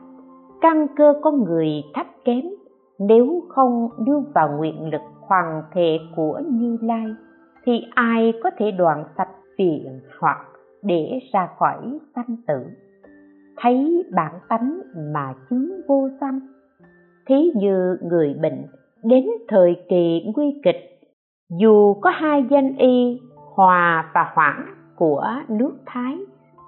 Căn 0.62 0.88
cơ 0.95 1.14
con 1.22 1.43
người 1.43 1.68
thấp 1.93 2.08
kém, 2.26 2.43
nếu 2.99 3.43
không 3.49 3.89
đưa 4.05 4.20
vào 4.36 4.49
nguyện 4.58 4.89
lực 4.91 5.01
hoàng 5.22 5.64
thể 5.74 5.99
của 6.16 6.41
như 6.51 6.78
lai, 6.82 7.05
thì 7.66 7.82
ai 7.95 8.34
có 8.43 8.49
thể 8.58 8.72
đoạn 8.72 9.03
sạch 9.18 9.30
phiền 9.58 9.99
hoặc 10.20 10.38
để 10.84 11.20
ra 11.34 11.49
khỏi 11.60 11.99
sanh 12.16 12.36
tử? 12.47 12.66
Thấy 13.58 14.03
bản 14.16 14.34
tánh 14.49 14.82
mà 15.14 15.34
chứng 15.49 15.82
vô 15.88 16.10
sanh 16.22 16.39
thí 17.28 17.51
như 17.55 17.97
người 18.01 18.36
bệnh, 18.41 18.66
đến 19.03 19.26
thời 19.47 19.76
kỳ 19.89 20.32
nguy 20.36 20.62
kịch, 20.64 20.99
dù 21.60 21.93
có 21.93 22.10
hai 22.10 22.45
danh 22.49 22.78
y 22.78 23.20
hòa 23.55 24.12
và 24.14 24.32
hoãn 24.36 24.66
của 24.95 25.24
nước 25.47 25.74
thái 25.86 26.18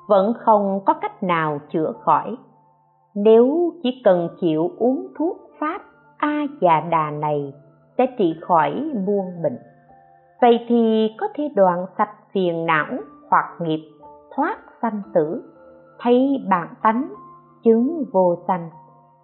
vẫn 0.09 0.33
không 0.39 0.79
có 0.85 0.93
cách 0.93 1.23
nào 1.23 1.59
chữa 1.69 1.93
khỏi. 2.01 2.35
Nếu 3.15 3.73
chỉ 3.83 4.01
cần 4.03 4.29
chịu 4.41 4.71
uống 4.77 5.07
thuốc 5.17 5.37
pháp, 5.59 5.81
a 6.17 6.45
già 6.61 6.81
đà 6.91 7.11
này 7.11 7.53
sẽ 7.97 8.05
trị 8.17 8.35
khỏi 8.41 8.91
muôn 9.05 9.25
bệnh. 9.43 9.57
Vậy 10.41 10.65
thì 10.67 11.11
có 11.17 11.27
thể 11.35 11.49
đoạn 11.55 11.85
sạch 11.97 12.13
phiền 12.33 12.65
não 12.65 12.87
hoặc 13.29 13.45
nghiệp, 13.61 13.89
thoát 14.35 14.57
sanh 14.81 15.01
tử. 15.13 15.43
Thấy 15.99 16.45
bản 16.49 16.67
tánh, 16.81 17.13
chứng 17.63 18.03
vô 18.13 18.35
sanh, 18.47 18.69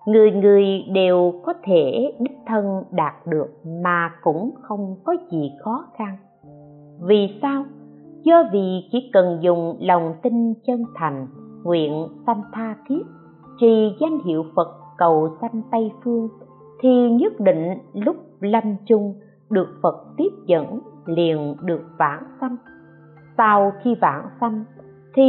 người 0.05 0.31
người 0.31 0.65
đều 0.93 1.33
có 1.45 1.53
thể 1.63 2.13
đích 2.19 2.37
thân 2.47 2.83
đạt 2.91 3.13
được 3.27 3.47
mà 3.83 4.11
cũng 4.23 4.51
không 4.61 4.95
có 5.03 5.15
gì 5.31 5.51
khó 5.63 5.85
khăn. 5.97 6.17
Vì 7.01 7.39
sao? 7.41 7.63
Do 8.25 8.43
vì 8.53 8.89
chỉ 8.91 9.09
cần 9.13 9.39
dùng 9.41 9.77
lòng 9.79 10.13
tin 10.23 10.53
chân 10.67 10.83
thành, 10.95 11.27
nguyện 11.63 12.07
sanh 12.25 12.41
tha 12.53 12.75
thiết, 12.89 13.03
trì 13.59 13.95
danh 13.99 14.19
hiệu 14.25 14.45
phật 14.55 14.67
cầu 14.97 15.29
sanh 15.41 15.61
tây 15.71 15.91
phương, 16.03 16.29
thì 16.81 17.11
nhất 17.11 17.33
định 17.39 17.77
lúc 17.93 18.15
lâm 18.39 18.63
chung 18.85 19.13
được 19.49 19.67
phật 19.81 20.05
tiếp 20.17 20.29
dẫn 20.45 20.79
liền 21.05 21.55
được 21.61 21.81
vãng 21.97 22.23
sanh. 22.41 22.57
Sau 23.37 23.71
khi 23.83 23.95
vãng 24.01 24.29
sanh, 24.41 24.65
thì 25.13 25.23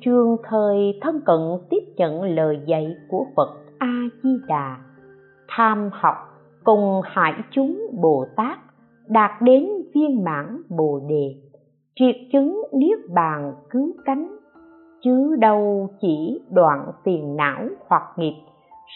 trường 0.00 0.36
thời 0.44 0.98
thân 1.02 1.20
cận 1.26 1.40
tiếp 1.70 1.84
nhận 1.96 2.22
lời 2.22 2.60
dạy 2.66 2.94
của 3.08 3.26
phật 3.36 3.48
a 3.78 4.02
di 4.22 4.30
đà 4.48 4.76
tham 5.48 5.90
học 5.92 6.16
cùng 6.64 7.00
hải 7.04 7.34
chúng 7.50 7.80
bồ 8.02 8.26
tát 8.36 8.58
đạt 9.08 9.30
đến 9.42 9.68
viên 9.94 10.24
mãn 10.24 10.62
bồ 10.68 11.00
đề 11.08 11.34
triệt 11.98 12.16
chứng 12.32 12.62
niết 12.72 12.98
bàn 13.14 13.54
cứu 13.70 13.92
cánh, 14.04 14.36
chứ 15.02 15.36
đâu 15.36 15.88
chỉ 16.00 16.40
đoạn 16.50 16.92
phiền 17.04 17.36
não 17.36 17.64
hoặc 17.88 18.02
nghiệp, 18.16 18.34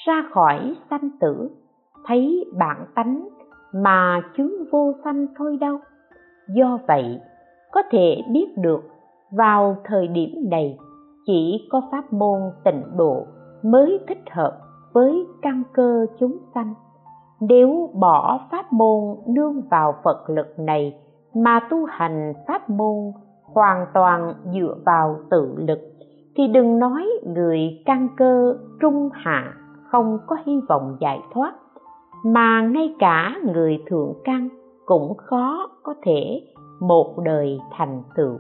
ra 0.07 0.25
khỏi 0.31 0.75
sanh 0.91 1.11
tử, 1.21 1.51
thấy 2.07 2.45
bản 2.59 2.87
tánh 2.95 3.29
mà 3.73 4.21
chứng 4.37 4.65
vô 4.73 4.93
sanh 5.05 5.27
thôi 5.39 5.59
đâu. 5.61 5.79
Do 6.55 6.79
vậy, 6.89 7.21
có 7.73 7.83
thể 7.91 8.23
biết 8.33 8.47
được 8.57 8.81
vào 9.31 9.77
thời 9.85 10.09
điểm 10.09 10.31
này, 10.51 10.79
chỉ 11.27 11.69
có 11.71 11.83
pháp 11.91 12.13
môn 12.13 12.41
tịnh 12.65 12.83
độ 12.97 13.27
mới 13.63 13.99
thích 14.09 14.31
hợp 14.31 14.59
với 14.93 15.27
căn 15.43 15.63
cơ 15.73 16.07
chúng 16.19 16.37
sanh. 16.55 16.75
Nếu 17.41 17.91
bỏ 17.95 18.41
pháp 18.51 18.73
môn 18.73 19.17
nương 19.27 19.61
vào 19.71 19.95
phật 20.05 20.31
lực 20.31 20.59
này 20.59 21.01
mà 21.35 21.61
tu 21.71 21.85
hành 21.85 22.33
pháp 22.49 22.71
môn 22.71 23.13
hoàn 23.43 23.87
toàn 23.95 24.35
dựa 24.55 24.77
vào 24.85 25.17
tự 25.31 25.55
lực, 25.57 25.81
thì 26.37 26.49
đừng 26.49 26.79
nói 26.79 27.09
người 27.27 27.83
căn 27.87 28.09
cơ, 28.17 28.57
trung 28.81 29.11
hạ 29.13 29.53
không 29.91 30.19
có 30.27 30.37
hy 30.47 30.61
vọng 30.69 30.97
giải 31.01 31.21
thoát, 31.35 31.55
mà 32.25 32.63
ngay 32.63 32.95
cả 32.99 33.35
người 33.55 33.83
thượng 33.87 34.15
căn 34.25 34.49
cũng 34.87 35.17
khó 35.17 35.71
có 35.83 35.95
thể 36.03 36.43
một 36.81 37.19
đời 37.25 37.59
thành 37.73 38.03
tựu. 38.17 38.39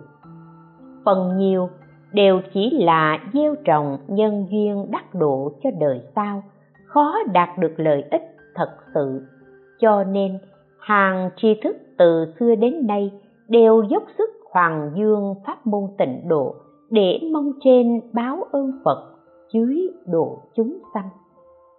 Phần 1.05 1.36
nhiều 1.36 1.68
đều 2.12 2.41
chỉ 2.55 2.70
là 2.84 3.18
gieo 3.34 3.55
trồng 3.64 3.99
nhân 4.09 4.47
duyên 4.51 4.86
đắc 4.91 5.14
độ 5.14 5.53
cho 5.62 5.70
đời 5.80 6.01
sau, 6.16 6.43
khó 6.86 7.14
đạt 7.32 7.49
được 7.59 7.72
lợi 7.76 8.05
ích 8.11 8.22
thật 8.55 8.70
sự. 8.95 9.22
Cho 9.80 10.05
nên 10.05 10.38
hàng 10.81 11.31
tri 11.37 11.61
thức 11.62 11.76
từ 11.99 12.35
xưa 12.39 12.55
đến 12.55 12.87
nay 12.87 13.12
đều 13.49 13.83
dốc 13.83 14.03
sức 14.18 14.31
hoàng 14.51 14.93
dương 14.97 15.35
pháp 15.47 15.66
môn 15.66 15.83
tịnh 15.99 16.28
độ 16.28 16.55
để 16.91 17.20
mong 17.33 17.53
trên 17.64 18.01
báo 18.12 18.47
ơn 18.53 18.72
phật 18.85 19.11
dưới 19.53 19.89
độ 20.07 20.43
chúng 20.55 20.78
sanh. 20.95 21.09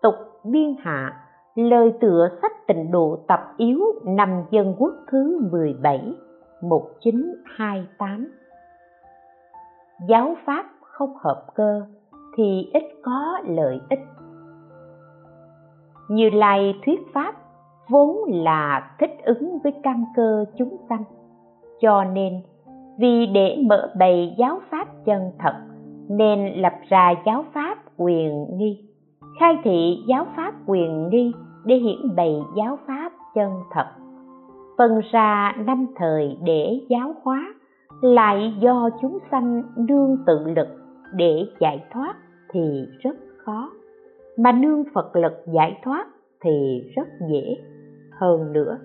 Tục 0.02 0.16
biên 0.43 0.76
hạ, 0.80 1.14
lời 1.56 1.93
tựa 2.02 2.30
sách 2.41 2.68
tịnh 2.68 2.91
độ 2.91 3.20
tập 3.28 3.54
yếu 3.58 3.80
nằm 4.06 4.43
dân 4.52 4.76
quốc 4.78 4.93
thứ 5.12 5.39
17 5.52 6.14
1928 6.62 8.32
giáo 10.08 10.36
pháp 10.45 10.66
không 10.82 11.14
hợp 11.18 11.45
cơ 11.56 11.82
thì 12.38 12.70
ít 12.74 12.84
có 13.04 13.39
lợi 13.45 13.80
ích. 13.89 13.99
Như 16.10 16.30
lai 16.30 16.80
thuyết 16.86 16.99
pháp 17.14 17.36
vốn 17.92 18.18
là 18.28 18.92
thích 19.00 19.18
ứng 19.24 19.60
với 19.64 19.74
căn 19.84 20.06
cơ 20.16 20.46
chúng 20.58 20.78
sanh. 20.89 21.04
Cho 21.82 22.04
nên, 22.04 22.34
vì 23.00 23.26
để 23.26 23.58
mở 23.70 23.89
bày 24.00 24.36
giáo 24.38 24.60
pháp 24.70 24.88
chân 25.06 25.32
thật, 25.39 25.54
nên 26.10 26.62
lập 26.62 26.74
ra 26.89 27.14
giáo 27.26 27.46
pháp 27.54 27.78
quyền 27.98 28.46
nghi, 28.58 28.89
khai 29.39 29.58
thị 29.64 29.98
giáo 30.08 30.26
pháp 30.36 30.54
quyền 30.68 31.10
nghi 31.10 31.32
để 31.66 31.76
hiển 31.76 32.16
bày 32.16 32.36
giáo 32.58 32.78
pháp 32.88 33.12
chân 33.36 33.52
thật. 33.72 33.86
Phân 34.78 35.02
ra 35.12 35.56
năm 35.66 35.88
thời 35.96 36.38
để 36.44 36.80
giáo 36.89 37.14
hóa, 37.24 37.54
lại 38.02 38.54
do 38.60 38.89
chúng 39.02 39.18
sanh 39.32 39.64
nương 39.78 40.18
tự 40.28 40.39
lực 40.56 40.68
để 41.14 41.46
giải 41.60 41.84
thoát 41.94 42.16
thì 42.54 42.86
rất 43.00 43.16
khó. 43.46 43.72
Mà 44.38 44.52
nương 44.52 44.84
phật 44.94 45.16
lực 45.16 45.34
giải 45.54 45.80
thoát 45.84 46.08
thì 46.44 46.84
rất 46.96 47.08
dễ 47.32 47.58
hơn 48.22 48.53
nữa. 48.53 48.78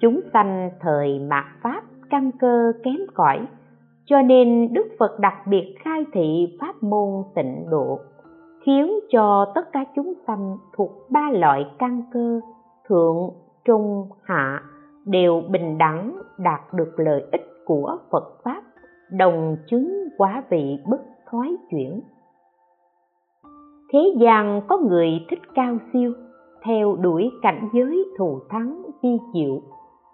Chúng 0.00 0.20
sanh 0.32 0.70
thời 0.80 1.18
mạt 1.18 1.44
pháp 1.62 1.82
căn 2.10 2.30
cơ 2.40 2.72
kém 2.84 2.96
cỏi, 3.14 3.46
cho 4.04 4.22
nên 4.22 4.72
đức 4.72 4.86
phật 4.98 5.20
đặc 5.20 5.34
biệt 5.46 5.74
khai 5.84 6.04
thị 6.12 6.56
pháp 6.60 6.82
môn 6.82 7.24
tịnh 7.34 7.66
độ, 7.70 7.98
khiến 8.66 8.94
cho 9.10 9.52
tất 9.54 9.72
cả 9.72 9.84
chúng 9.96 10.12
sanh 10.26 10.56
thuộc 10.76 10.90
ba 11.10 11.30
loại 11.32 11.66
căn 11.78 12.02
cơ 12.12 12.40
thượng, 12.88 13.30
trung, 13.64 14.08
hạ 14.22 14.62
đều 15.04 15.42
bình 15.50 15.78
đẳng 15.78 16.22
đạt 16.38 16.60
được 16.74 16.92
lợi 16.96 17.24
ích 17.32 17.42
của 17.64 17.96
phật 18.10 18.38
pháp, 18.44 18.62
đồng 19.10 19.56
chứng 19.66 20.08
quả 20.18 20.42
vị 20.50 20.78
bất 20.86 21.00
thoái 21.30 21.50
chuyển. 21.70 22.00
Thế 23.92 23.98
gian 24.20 24.60
có 24.68 24.78
người 24.78 25.08
thích 25.30 25.40
cao 25.54 25.76
siêu 25.92 26.12
theo 26.66 26.96
đuổi 26.96 27.30
cảnh 27.42 27.68
giới 27.72 28.04
thù 28.18 28.40
thắng 28.48 28.82
vi 29.02 29.18
diệu, 29.34 29.60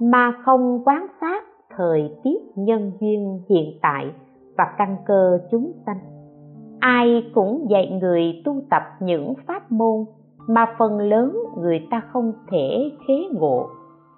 mà 0.00 0.32
không 0.44 0.82
quán 0.84 1.06
sát 1.20 1.44
thời 1.76 2.16
tiết 2.24 2.38
nhân 2.56 2.92
duyên 3.00 3.40
hiện 3.48 3.78
tại 3.82 4.10
và 4.56 4.64
căn 4.78 4.96
cơ 5.06 5.38
chúng 5.50 5.72
sanh. 5.86 5.98
Ai 6.80 7.30
cũng 7.34 7.66
dạy 7.70 7.98
người 8.00 8.42
tu 8.44 8.62
tập 8.70 8.82
những 9.00 9.34
pháp 9.46 9.72
môn 9.72 10.04
mà 10.48 10.74
phần 10.78 10.98
lớn 10.98 11.36
người 11.58 11.86
ta 11.90 12.02
không 12.12 12.32
thể 12.50 12.90
khế 13.06 13.14
ngộ. 13.32 13.66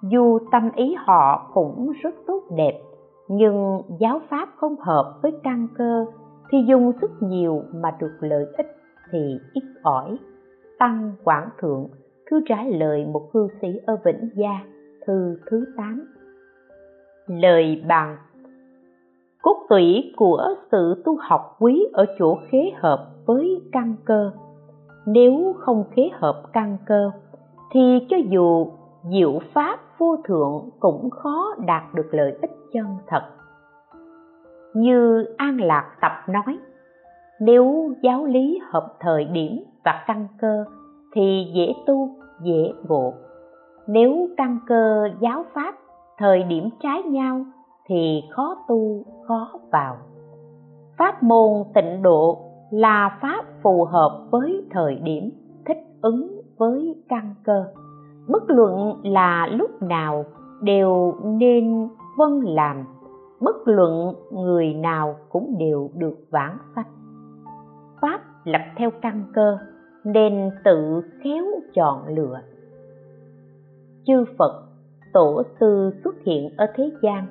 Dù 0.03 0.39
tâm 0.51 0.69
ý 0.75 0.95
họ 0.97 1.51
cũng 1.53 1.91
rất 2.01 2.15
tốt 2.27 2.43
đẹp, 2.57 2.81
nhưng 3.27 3.81
giáo 3.99 4.19
pháp 4.29 4.49
không 4.55 4.75
hợp 4.79 5.19
với 5.23 5.31
căn 5.43 5.67
cơ 5.77 6.05
thì 6.51 6.57
dùng 6.67 6.91
sức 7.01 7.11
nhiều 7.19 7.61
mà 7.73 7.97
được 7.99 8.17
lợi 8.19 8.45
ích 8.57 8.67
thì 9.11 9.37
ít 9.53 9.63
ỏi. 9.83 10.17
Tăng 10.79 11.11
quảng 11.23 11.49
thượng 11.61 11.87
thư 12.29 12.41
trả 12.45 12.63
lời 12.63 13.05
một 13.05 13.29
hư 13.33 13.47
sĩ 13.61 13.67
ở 13.85 13.97
vĩnh 14.05 14.29
gia, 14.35 14.59
thư 15.07 15.37
thứ 15.45 15.65
8 15.77 16.15
lời 17.27 17.83
bằng, 17.87 18.17
cốt 19.41 19.65
tủy 19.69 20.13
của 20.15 20.55
sự 20.71 21.01
tu 21.05 21.17
học 21.21 21.55
quý 21.59 21.85
ở 21.93 22.05
chỗ 22.19 22.37
khế 22.49 22.71
hợp 22.75 23.07
với 23.25 23.61
căn 23.71 23.95
cơ. 24.05 24.31
Nếu 25.05 25.55
không 25.59 25.83
khế 25.91 26.09
hợp 26.13 26.43
căn 26.53 26.77
cơ, 26.85 27.11
thì 27.71 28.07
cho 28.09 28.17
dù 28.29 28.67
diệu 29.11 29.39
pháp 29.53 29.79
vô 29.97 30.17
thượng 30.25 30.69
cũng 30.79 31.09
khó 31.09 31.55
đạt 31.65 31.83
được 31.93 32.07
lợi 32.11 32.37
ích 32.41 32.51
chân 32.73 32.85
thật. 33.07 33.21
Như 34.73 35.25
an 35.37 35.61
lạc 35.61 35.95
tập 36.01 36.11
nói, 36.29 36.57
nếu 37.39 37.93
giáo 38.01 38.25
lý 38.25 38.59
hợp 38.71 38.95
thời 38.99 39.25
điểm 39.25 39.63
và 39.83 40.03
căn 40.07 40.27
cơ 40.41 40.65
thì 41.15 41.51
dễ 41.53 41.73
tu, 41.87 42.09
dễ 42.41 42.73
ngộ. 42.87 43.13
Nếu 43.87 44.27
căn 44.37 44.59
cơ, 44.67 45.09
giáo 45.19 45.45
pháp, 45.53 45.75
thời 46.17 46.43
điểm 46.43 46.69
trái 46.83 47.03
nhau 47.03 47.45
thì 47.87 48.23
khó 48.31 48.55
tu, 48.67 49.03
khó 49.27 49.51
vào. 49.71 49.97
Pháp 50.97 51.23
môn 51.23 51.63
tịnh 51.73 52.01
độ 52.01 52.37
là 52.71 53.17
pháp 53.21 53.45
phù 53.63 53.85
hợp 53.85 54.27
với 54.31 54.65
thời 54.71 54.95
điểm, 54.95 55.29
thích 55.65 55.77
ứng 56.01 56.41
với 56.57 57.03
căn 57.09 57.35
cơ. 57.43 57.65
Bất 58.27 58.43
luận 58.47 59.01
là 59.03 59.47
lúc 59.51 59.81
nào 59.81 60.25
đều 60.61 61.13
nên 61.23 61.89
vâng 62.17 62.39
làm, 62.43 62.85
bất 63.41 63.55
luận 63.65 64.13
người 64.31 64.73
nào 64.73 65.15
cũng 65.29 65.55
đều 65.59 65.89
được 65.93 66.17
vãng 66.31 66.57
sanh. 66.75 66.85
Pháp 68.01 68.21
lập 68.43 68.61
theo 68.77 68.91
căn 69.01 69.23
cơ 69.33 69.57
nên 70.05 70.51
tự 70.63 71.01
khéo 71.23 71.45
chọn 71.73 72.07
lựa. 72.07 72.41
Chư 74.07 74.25
phật, 74.37 74.63
tổ 75.13 75.43
sư 75.59 75.91
xuất 76.03 76.15
hiện 76.25 76.49
ở 76.57 76.65
thế 76.75 76.91
gian 77.01 77.25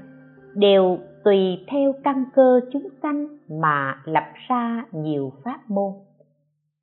đều 0.55 0.99
tùy 1.25 1.65
theo 1.71 1.93
căn 2.05 2.25
cơ 2.35 2.61
chúng 2.73 2.89
sanh 3.03 3.39
mà 3.61 3.95
lập 4.05 4.25
ra 4.49 4.85
nhiều 4.93 5.33
pháp 5.45 5.61
môn. 5.69 5.93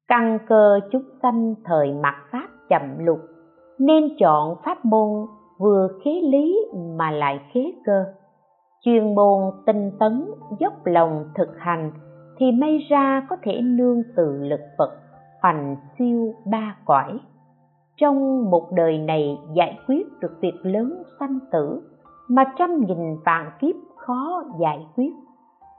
Căn 0.07 0.39
cơ 0.47 0.79
chúng 0.91 1.03
sanh 1.21 1.55
thời 1.65 1.93
mặt 1.93 2.15
pháp 2.31 2.47
chậm 2.69 3.05
lục, 3.05 3.19
nên 3.79 4.03
chọn 4.19 4.55
pháp 4.65 4.85
môn 4.85 5.27
vừa 5.59 5.87
khế 6.03 6.11
lý 6.11 6.57
mà 6.97 7.11
lại 7.11 7.39
khế 7.53 7.73
cơ. 7.85 8.05
Chuyên 8.81 9.15
môn 9.15 9.53
tinh 9.65 9.91
tấn 9.99 10.25
dốc 10.59 10.85
lòng 10.85 11.25
thực 11.35 11.49
hành 11.57 11.91
thì 12.37 12.51
may 12.51 12.77
ra 12.89 13.25
có 13.29 13.35
thể 13.43 13.61
nương 13.61 14.01
từ 14.15 14.37
lực 14.41 14.61
phật 14.77 15.00
hoành 15.41 15.75
siêu 15.97 16.33
ba 16.51 16.75
cõi 16.85 17.19
trong 17.97 18.49
một 18.51 18.71
đời 18.71 18.97
này 18.97 19.37
giải 19.53 19.79
quyết 19.87 20.07
được 20.21 20.37
việc 20.41 20.55
lớn 20.63 21.03
sanh 21.19 21.39
tử 21.51 21.81
mà 22.29 22.43
trăm 22.57 22.69
nghìn 22.79 23.17
vạn 23.25 23.51
kiếp 23.61 23.75
khó 23.97 24.43
giải 24.59 24.87
quyết 24.95 25.11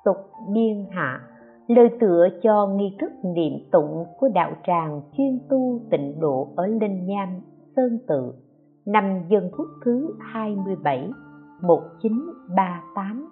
tục 0.05 0.17
biên 0.49 0.87
hạ 0.91 1.21
lời 1.67 1.91
tựa 2.01 2.29
cho 2.43 2.67
nghi 2.67 2.97
thức 3.01 3.13
niệm 3.23 3.53
tụng 3.73 4.05
của 4.19 4.29
đạo 4.35 4.53
tràng 4.67 5.01
chuyên 5.17 5.39
tu 5.51 5.81
tịnh 5.91 6.21
độ 6.21 6.49
ở 6.57 6.67
Linh 6.67 7.07
Nham, 7.07 7.29
Sơn 7.77 7.99
Tự, 8.09 8.33
năm 8.87 9.23
dân 9.29 9.51
quốc 9.57 9.69
thứ 9.85 10.15
27, 10.33 11.11
1938. 11.63 13.29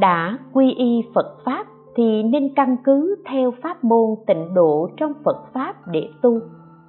Đã 0.00 0.38
quy 0.52 0.72
y 0.72 1.02
Phật 1.14 1.38
Pháp 1.44 1.66
thì 1.96 2.22
nên 2.22 2.54
căn 2.56 2.76
cứ 2.84 3.16
theo 3.30 3.50
pháp 3.62 3.84
môn 3.84 4.14
tịnh 4.26 4.54
độ 4.54 4.88
trong 4.96 5.12
Phật 5.24 5.36
Pháp 5.54 5.74
để 5.86 6.08
tu, 6.22 6.40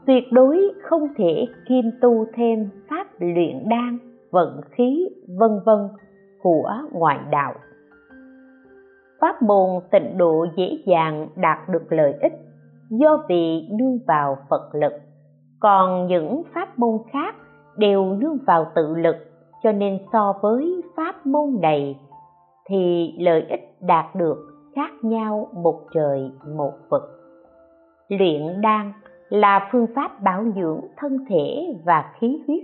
tuyệt 0.08 0.24
đối 0.32 0.74
không 0.84 1.08
thể 1.18 1.46
kiêm 1.70 1.86
tu 2.02 2.26
thêm 2.34 2.70
pháp 2.90 3.08
luyện 3.20 3.70
đan, 3.70 3.98
vận 4.32 4.62
khí, 4.72 5.10
vân 5.40 5.52
vân 5.66 5.88
của 6.44 6.74
ngoại 6.92 7.20
đạo. 7.32 7.54
Pháp 9.22 9.42
môn 9.42 9.70
tịnh 9.92 10.18
độ 10.18 10.46
dễ 10.58 10.78
dàng 10.86 11.28
đạt 11.36 11.58
được 11.70 11.84
lợi 11.90 12.14
ích 12.22 12.34
do 12.90 13.24
vì 13.30 13.70
nương 13.72 14.00
vào 14.08 14.38
phật 14.50 14.76
lực. 14.76 14.94
Còn 15.60 16.08
những 16.08 16.44
pháp 16.54 16.80
môn 16.80 16.98
khác 17.14 17.36
đều 17.78 18.06
nương 18.06 18.38
vào 18.48 18.66
tự 18.76 18.96
lực 18.96 19.16
cho 19.64 19.72
nên 19.72 20.00
so 20.14 20.34
với 20.42 20.82
pháp 20.96 21.26
môn 21.26 21.62
này 21.62 22.00
thì 22.70 23.14
lợi 23.20 23.46
ích 23.50 23.78
đạt 23.82 24.16
được 24.16 24.51
khác 24.76 24.92
nhau 25.02 25.48
một 25.54 25.82
trời, 25.94 26.32
một 26.56 26.74
vực. 26.90 27.02
Luyện 28.08 28.62
đan 28.62 28.94
là 29.30 29.70
phương 29.72 29.88
pháp 29.96 30.22
bảo 30.24 30.44
dưỡng 30.56 30.82
thân 30.98 31.26
thể 31.30 31.76
và 31.86 32.14
khí 32.20 32.44
huyết, 32.48 32.64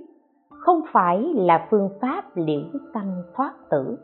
không 0.50 0.82
phải 0.92 1.34
là 1.36 1.68
phương 1.72 1.90
pháp 2.02 2.24
liễu 2.36 2.64
tâm 2.94 3.22
thoát 3.36 3.54
tử. 3.70 3.98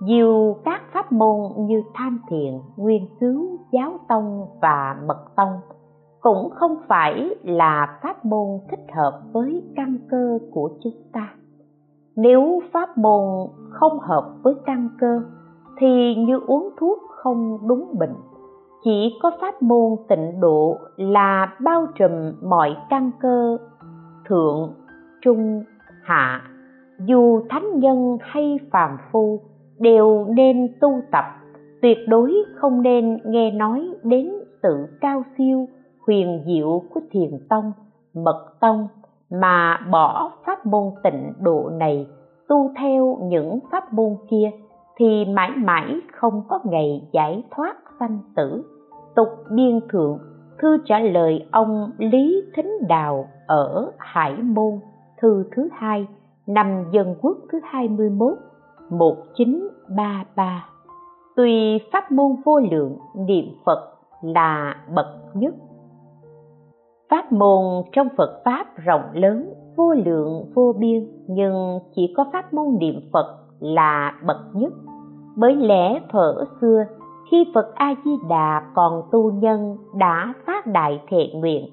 Nhiều 0.00 0.56
các 0.64 0.82
pháp 0.92 1.12
môn 1.12 1.52
như 1.56 1.82
tham 1.94 2.20
thiền, 2.28 2.60
nguyên 2.76 3.06
cứu 3.20 3.58
giáo 3.72 4.00
tông 4.08 4.46
và 4.60 4.96
mật 5.06 5.24
tông 5.36 5.60
cũng 6.20 6.50
không 6.50 6.76
phải 6.88 7.34
là 7.42 7.98
pháp 8.02 8.24
môn 8.24 8.48
thích 8.70 8.86
hợp 8.94 9.22
với 9.32 9.62
căn 9.76 9.98
cơ 10.10 10.38
của 10.52 10.70
chúng 10.84 11.02
ta. 11.12 11.34
Nếu 12.16 12.60
pháp 12.72 12.98
môn 12.98 13.48
không 13.70 13.98
hợp 13.98 14.34
với 14.42 14.54
căn 14.66 14.88
cơ 15.00 15.20
thì 15.78 16.14
như 16.14 16.40
uống 16.46 16.70
thuốc 16.80 16.98
không 17.08 17.58
đúng 17.68 17.94
bệnh. 17.98 18.14
Chỉ 18.84 19.18
có 19.22 19.30
pháp 19.40 19.62
môn 19.62 19.96
tịnh 20.08 20.40
độ 20.40 20.76
là 20.96 21.56
bao 21.60 21.86
trùm 21.94 22.10
mọi 22.42 22.76
căn 22.90 23.10
cơ, 23.20 23.58
thượng, 24.28 24.74
trung, 25.20 25.64
hạ. 26.02 26.42
Dù 26.98 27.40
thánh 27.50 27.78
nhân 27.78 28.18
hay 28.20 28.58
phàm 28.70 28.90
phu 29.12 29.40
đều 29.78 30.26
nên 30.28 30.68
tu 30.80 31.00
tập, 31.12 31.24
tuyệt 31.82 31.98
đối 32.08 32.34
không 32.54 32.82
nên 32.82 33.18
nghe 33.24 33.50
nói 33.50 33.88
đến 34.02 34.32
sự 34.62 34.86
cao 35.00 35.22
siêu, 35.38 35.68
huyền 36.06 36.42
diệu 36.46 36.82
của 36.94 37.00
thiền 37.10 37.30
tông, 37.48 37.72
mật 38.14 38.54
tông 38.60 38.88
mà 39.30 39.78
bỏ 39.90 40.32
pháp 40.46 40.66
môn 40.66 40.84
tịnh 41.02 41.32
độ 41.40 41.70
này 41.72 42.06
tu 42.48 42.70
theo 42.80 43.18
những 43.22 43.58
pháp 43.72 43.92
môn 43.92 44.16
kia 44.30 44.50
thì 44.96 45.24
mãi 45.24 45.50
mãi 45.56 46.00
không 46.12 46.42
có 46.48 46.60
ngày 46.64 47.08
giải 47.12 47.44
thoát 47.50 47.76
sanh 48.00 48.18
tử. 48.36 48.64
Tục 49.14 49.28
biên 49.50 49.80
thượng 49.88 50.18
thư 50.58 50.78
trả 50.84 50.98
lời 50.98 51.46
ông 51.50 51.90
lý 51.98 52.42
thính 52.56 52.72
đào 52.88 53.28
ở 53.46 53.92
hải 53.98 54.36
môn 54.36 54.80
thư 55.20 55.44
thứ 55.56 55.68
hai 55.72 56.06
năm 56.46 56.84
dân 56.92 57.14
quốc 57.22 57.36
thứ 57.52 57.60
21 57.64 58.32
1933 58.90 60.68
Tuy 61.36 61.78
pháp 61.92 62.12
môn 62.12 62.36
vô 62.44 62.60
lượng 62.60 62.98
niệm 63.14 63.44
Phật 63.64 63.92
là 64.22 64.76
bậc 64.94 65.06
nhất. 65.34 65.54
Pháp 67.10 67.32
môn 67.32 67.84
trong 67.92 68.08
Phật 68.16 68.42
Pháp 68.44 68.66
rộng 68.76 69.04
lớn, 69.14 69.54
vô 69.76 69.94
lượng, 69.94 70.44
vô 70.54 70.74
biên 70.78 71.08
Nhưng 71.26 71.78
chỉ 71.94 72.14
có 72.16 72.26
pháp 72.32 72.54
môn 72.54 72.78
niệm 72.78 73.00
Phật 73.12 73.41
là 73.62 74.14
bậc 74.26 74.36
nhất. 74.54 74.72
Bởi 75.36 75.56
lẽ 75.56 76.00
thuở 76.12 76.44
xưa, 76.60 76.84
khi 77.30 77.44
Phật 77.54 77.74
A-di-đà 77.74 78.62
còn 78.74 79.02
tu 79.12 79.32
nhân 79.32 79.76
đã 79.98 80.34
phát 80.46 80.66
đại 80.66 81.02
thệ 81.08 81.28
nguyện, 81.34 81.66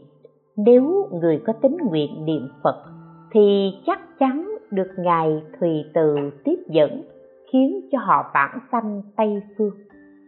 Nếu 0.57 1.09
người 1.11 1.41
có 1.47 1.53
tính 1.53 1.77
nguyện 1.89 2.25
niệm 2.25 2.47
Phật, 2.63 2.83
thì 3.31 3.71
chắc 3.85 3.99
chắn 4.19 4.57
được 4.71 4.87
ngài 4.97 5.41
thùy 5.59 5.83
từ 5.93 6.15
tiếp 6.43 6.59
dẫn, 6.67 7.03
khiến 7.51 7.81
cho 7.91 7.99
họ 7.99 8.31
vãng 8.33 8.59
sanh 8.71 9.01
tây 9.17 9.41
phương, 9.57 9.73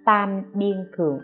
tam 0.06 0.42
biên 0.54 0.88
thượng 0.98 1.20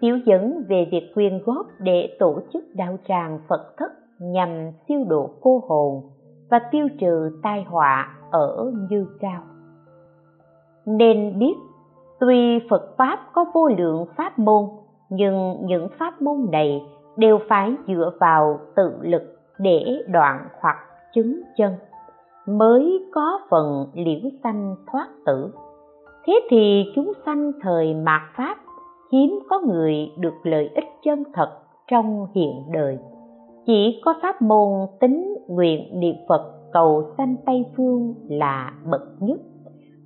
tiểu 0.00 0.18
dẫn 0.26 0.64
về 0.68 0.88
việc 0.90 1.10
quyên 1.14 1.42
góp 1.44 1.66
để 1.78 2.16
tổ 2.18 2.40
chức 2.52 2.64
đạo 2.74 2.98
tràng 3.08 3.40
phật 3.48 3.76
thất 3.76 3.92
nhằm 4.20 4.48
siêu 4.88 5.04
độ 5.08 5.30
cô 5.40 5.62
hồn 5.68 6.02
và 6.50 6.60
tiêu 6.72 6.88
trừ 7.00 7.30
tai 7.42 7.64
họa 7.68 8.16
ở 8.30 8.72
như 8.90 9.06
cao 9.20 9.42
nên 10.88 11.38
biết, 11.38 11.54
tuy 12.20 12.58
phật 12.70 12.94
pháp 12.98 13.18
có 13.32 13.44
vô 13.54 13.68
lượng 13.68 14.06
pháp 14.16 14.38
môn, 14.38 14.64
nhưng 15.08 15.56
những 15.66 15.88
pháp 15.98 16.22
môn 16.22 16.36
này 16.52 16.82
đều 17.16 17.38
phải 17.48 17.74
dựa 17.88 18.12
vào 18.20 18.58
tự 18.76 18.98
lực 19.02 19.22
để 19.58 20.02
đoạn 20.08 20.48
hoặc 20.60 20.76
chứng 21.14 21.40
chân, 21.56 21.72
mới 22.46 23.04
có 23.12 23.40
phần 23.50 23.86
liễu 23.94 24.30
sanh 24.42 24.76
thoát 24.92 25.08
tử. 25.26 25.50
Thế 26.26 26.40
thì 26.50 26.84
chúng 26.94 27.12
sanh 27.26 27.52
thời 27.62 27.94
mạt 27.94 28.22
pháp, 28.36 28.56
hiếm 29.12 29.38
có 29.50 29.60
người 29.66 30.12
được 30.18 30.34
lợi 30.42 30.70
ích 30.74 30.88
chân 31.04 31.24
thật 31.34 31.58
trong 31.90 32.26
hiện 32.34 32.62
đời. 32.72 32.98
Chỉ 33.66 34.00
có 34.04 34.14
pháp 34.22 34.42
môn 34.42 34.86
tính 35.00 35.36
nguyện 35.48 36.00
niệm 36.00 36.14
phật 36.28 36.52
cầu 36.72 37.02
sanh 37.18 37.36
tây 37.46 37.64
phương 37.76 38.14
là 38.28 38.72
bậc 38.90 39.02
nhất 39.20 39.38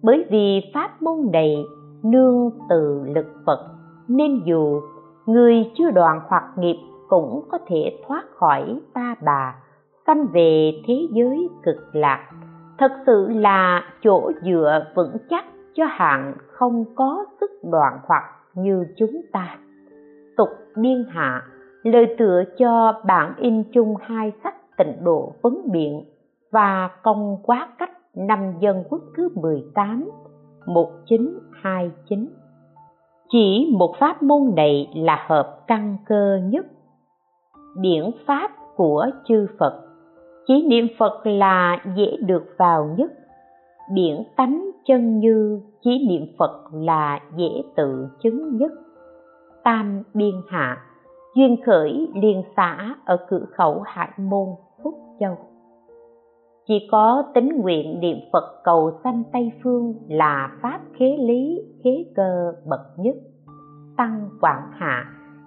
bởi 0.03 0.26
vì 0.30 0.70
pháp 0.74 1.03
môn 1.03 1.30
này 1.32 1.64
nương 2.03 2.50
từ 2.68 3.05
lực 3.14 3.26
phật, 3.46 3.68
nên 4.09 4.42
dù 4.44 4.80
người 5.26 5.70
chưa 5.78 5.90
đoạn 5.90 6.20
hoặc 6.28 6.44
nghiệp 6.57 6.76
cũng 7.09 7.44
có 7.50 7.59
thể 7.66 7.98
thoát 8.07 8.24
khỏi 8.34 8.80
ta 8.94 9.14
bà, 9.24 9.55
sanh 10.07 10.26
về 10.32 10.72
thế 10.86 11.09
giới 11.12 11.48
cực 11.62 11.76
lạc. 11.92 12.30
Thật 12.78 12.92
sự 13.07 13.28
là 13.28 13.82
chỗ 14.03 14.32
dựa 14.42 14.86
vững 14.94 15.16
chắc 15.30 15.44
cho 15.74 15.84
hạng 15.88 16.34
không 16.46 16.84
có 16.94 17.24
sức 17.40 17.50
đoạn 17.70 17.98
hoặc 18.07 18.24
như 18.55 18.84
chúng 18.96 19.20
ta. 19.32 19.59
Tục 20.36 20.48
biên 20.76 21.05
hạ, 21.09 21.42
lời 21.82 22.14
tựa 22.18 22.42
cho 22.59 23.00
bản 23.07 23.34
in 23.38 23.62
chung 23.72 23.94
hai 24.00 24.32
sách 24.44 24.76
tịnh 24.76 25.05
độ 25.05 25.32
vấn 25.42 25.70
biện 25.72 26.05
và 26.50 26.90
công 27.03 27.36
quá 27.42 27.68
cách 27.78 27.90
năm 28.16 28.52
dân 28.60 28.84
quốc 28.88 29.00
thứ 29.16 29.28
18 29.34 30.10
1929 30.66 32.28
chỉ 33.32 33.74
một 33.78 33.94
pháp 33.98 34.22
môn 34.22 34.54
này 34.56 34.88
là 34.94 35.26
hợp 35.28 35.60
căn 35.66 35.96
cơ 36.06 36.38
nhất. 36.44 36.66
Điển 37.80 38.04
pháp 38.26 38.50
của 38.76 39.06
chư 39.28 39.46
Phật. 39.58 39.82
Chỉ 40.46 40.66
niệm 40.68 40.86
Phật 40.98 41.26
là 41.26 41.84
dễ 41.96 42.16
được 42.26 42.44
vào 42.58 42.94
nhất. 42.98 43.12
Điển 43.92 44.22
tánh 44.36 44.70
chân 44.86 45.18
như 45.18 45.60
chỉ 45.80 46.06
niệm 46.08 46.26
Phật 46.38 46.60
là 46.72 47.20
dễ 47.36 47.62
tự 47.76 48.08
chứng 48.22 48.56
nhất. 48.56 48.72
Tam 49.64 50.02
biên 50.14 50.34
hạ, 50.48 50.76
duyên 51.36 51.56
khởi 51.66 52.08
liên 52.14 52.42
xã 52.56 52.94
ở 53.04 53.16
cửa 53.28 53.44
khẩu 53.56 53.80
hải 53.86 54.10
môn, 54.16 54.48
phúc 54.82 54.94
châu 55.20 55.36
chỉ 56.68 56.88
có 56.90 57.24
tính 57.34 57.48
nguyện 57.62 58.00
niệm 58.00 58.16
phật 58.32 58.60
cầu 58.64 58.90
sanh 59.04 59.22
tây 59.32 59.52
phương 59.62 59.94
là 60.08 60.50
pháp 60.62 60.80
khế 60.98 61.16
lý, 61.16 61.62
khế 61.84 62.04
cơ 62.16 62.52
bậc 62.66 62.80
nhất. 62.96 63.14
Tăng 63.96 64.30
quảng 64.40 64.70
hạ 64.72 65.04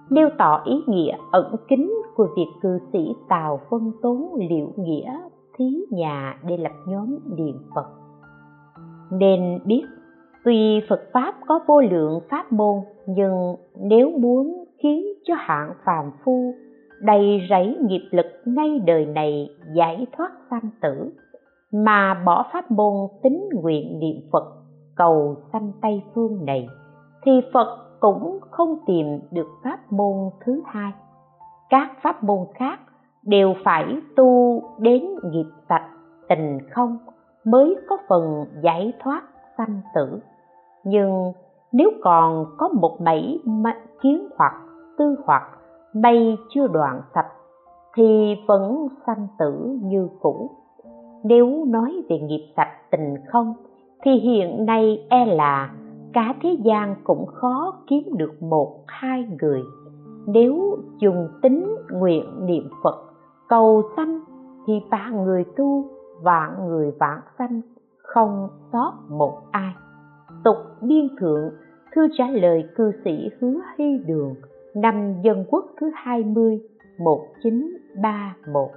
nêu 0.10 0.30
tỏ 0.38 0.62
ý 0.66 0.74
nghĩa 0.88 1.18
ẩn 1.32 1.56
kín 1.68 1.92
của 2.16 2.28
việc 2.36 2.48
cư 2.62 2.80
sĩ 2.94 3.14
tào 3.30 3.60
phân 3.70 3.92
tốn 4.02 4.36
liệu 4.50 4.74
nghĩa, 4.78 5.20
thí 5.58 5.66
nhà 5.92 6.40
để 6.48 6.58
lập 6.58 6.72
nhóm 6.88 7.18
niệm 7.38 7.58
phật. 7.76 7.86
Nên 9.12 9.60
biết, 9.66 9.84
tuy 10.46 10.82
phật 10.90 11.02
pháp 11.14 11.36
có 11.48 11.60
vô 11.68 11.82
lượng 11.82 12.20
pháp 12.30 12.52
môn, 12.52 12.76
nhưng 13.06 13.56
nếu 13.76 14.10
muốn 14.20 14.66
khiến 14.84 15.06
cho 15.24 15.34
hạng 15.38 15.74
phàm 15.86 16.12
phu 16.24 16.54
đầy 17.02 17.48
rẫy 17.50 17.78
nghiệp 17.82 18.10
lực 18.12 18.26
ngay 18.46 18.80
đời 18.86 19.06
này 19.06 19.50
giải 19.76 20.08
thoát 20.18 20.32
sanh 20.50 20.70
tử, 20.82 21.12
mà 21.72 22.24
bỏ 22.26 22.46
pháp 22.54 22.72
môn 22.72 22.94
tính 23.24 23.50
nguyện 23.54 24.00
niệm 24.00 24.16
phật 24.32 24.44
cầu 24.96 25.36
sanh 25.54 25.72
tây 25.82 26.04
phương 26.14 26.46
này, 26.46 26.68
thì 27.26 27.32
phật 27.54 27.78
cũng 28.00 28.40
không 28.52 28.76
tìm 28.86 29.20
được 29.32 29.48
pháp 29.64 29.80
môn 29.92 30.30
thứ 30.46 30.62
hai. 30.66 30.92
Các 31.70 31.92
pháp 32.02 32.24
môn 32.24 32.40
khác 32.56 32.80
đều 33.24 33.54
phải 33.64 33.98
tu 34.16 34.62
đến 34.80 35.06
nghiệp 35.32 35.50
sạch 35.70 35.90
tình 36.30 36.58
không 36.72 36.98
mới 37.46 37.76
có 37.90 37.98
phần 38.10 38.46
giải 38.64 38.94
thoát 39.04 39.22
sanh 39.58 39.82
tử. 39.96 40.20
Nhưng 40.84 41.32
nếu 41.72 41.92
còn 42.04 42.46
có 42.58 42.68
một 42.68 42.98
mảy 43.02 43.40
kiến 44.02 44.28
hoặc, 44.38 44.54
tư 44.98 45.16
hoặc 45.26 45.44
bay 46.02 46.38
chưa 46.50 46.68
đoạn 46.68 47.02
sạch, 47.14 47.32
thì 47.96 48.36
vẫn 48.48 48.88
sanh 49.06 49.28
tử 49.40 49.78
như 49.84 50.10
cũ. 50.22 50.52
Nếu 51.24 51.66
nói 51.68 52.04
về 52.10 52.20
nghiệp 52.20 52.54
sạch 52.58 52.72
tình 52.92 53.16
không, 53.28 53.54
thì 54.04 54.12
hiện 54.12 54.66
nay 54.66 55.08
e 55.10 55.26
là 55.26 55.74
cả 56.14 56.34
thế 56.42 56.58
gian 56.64 56.96
cũng 57.04 57.26
khó 57.26 57.74
kiếm 57.88 58.04
được 58.18 58.44
một, 58.44 58.84
hai 58.88 59.28
người. 59.42 59.62
Nếu 60.28 60.78
dùng 60.98 61.28
tính 61.42 61.76
nguyện 61.92 62.46
niệm 62.46 62.70
phật, 62.84 62.96
cầu 63.50 63.84
sanh, 63.96 64.20
thì 64.68 64.74
vạn 64.92 65.24
người 65.24 65.46
tu 65.58 65.86
vạn 66.24 66.68
người 66.68 66.92
vạn 67.00 67.20
sanh 67.38 67.62
không 67.98 68.50
sót 68.74 68.94
một 69.10 69.42
ai. 69.52 69.74
Tục 70.44 70.58
biên 70.82 71.08
thượng, 71.20 71.50
thư 71.96 72.08
trả 72.18 72.28
lời 72.28 72.64
cư 72.76 72.92
sĩ 73.06 73.30
hứa 73.40 73.60
hy 73.78 73.98
đường 74.08 74.36
năm 74.76 75.22
dân 75.24 75.46
quốc 75.50 75.66
thứ 75.80 75.92
20 75.96 76.60
1931 77.00 78.70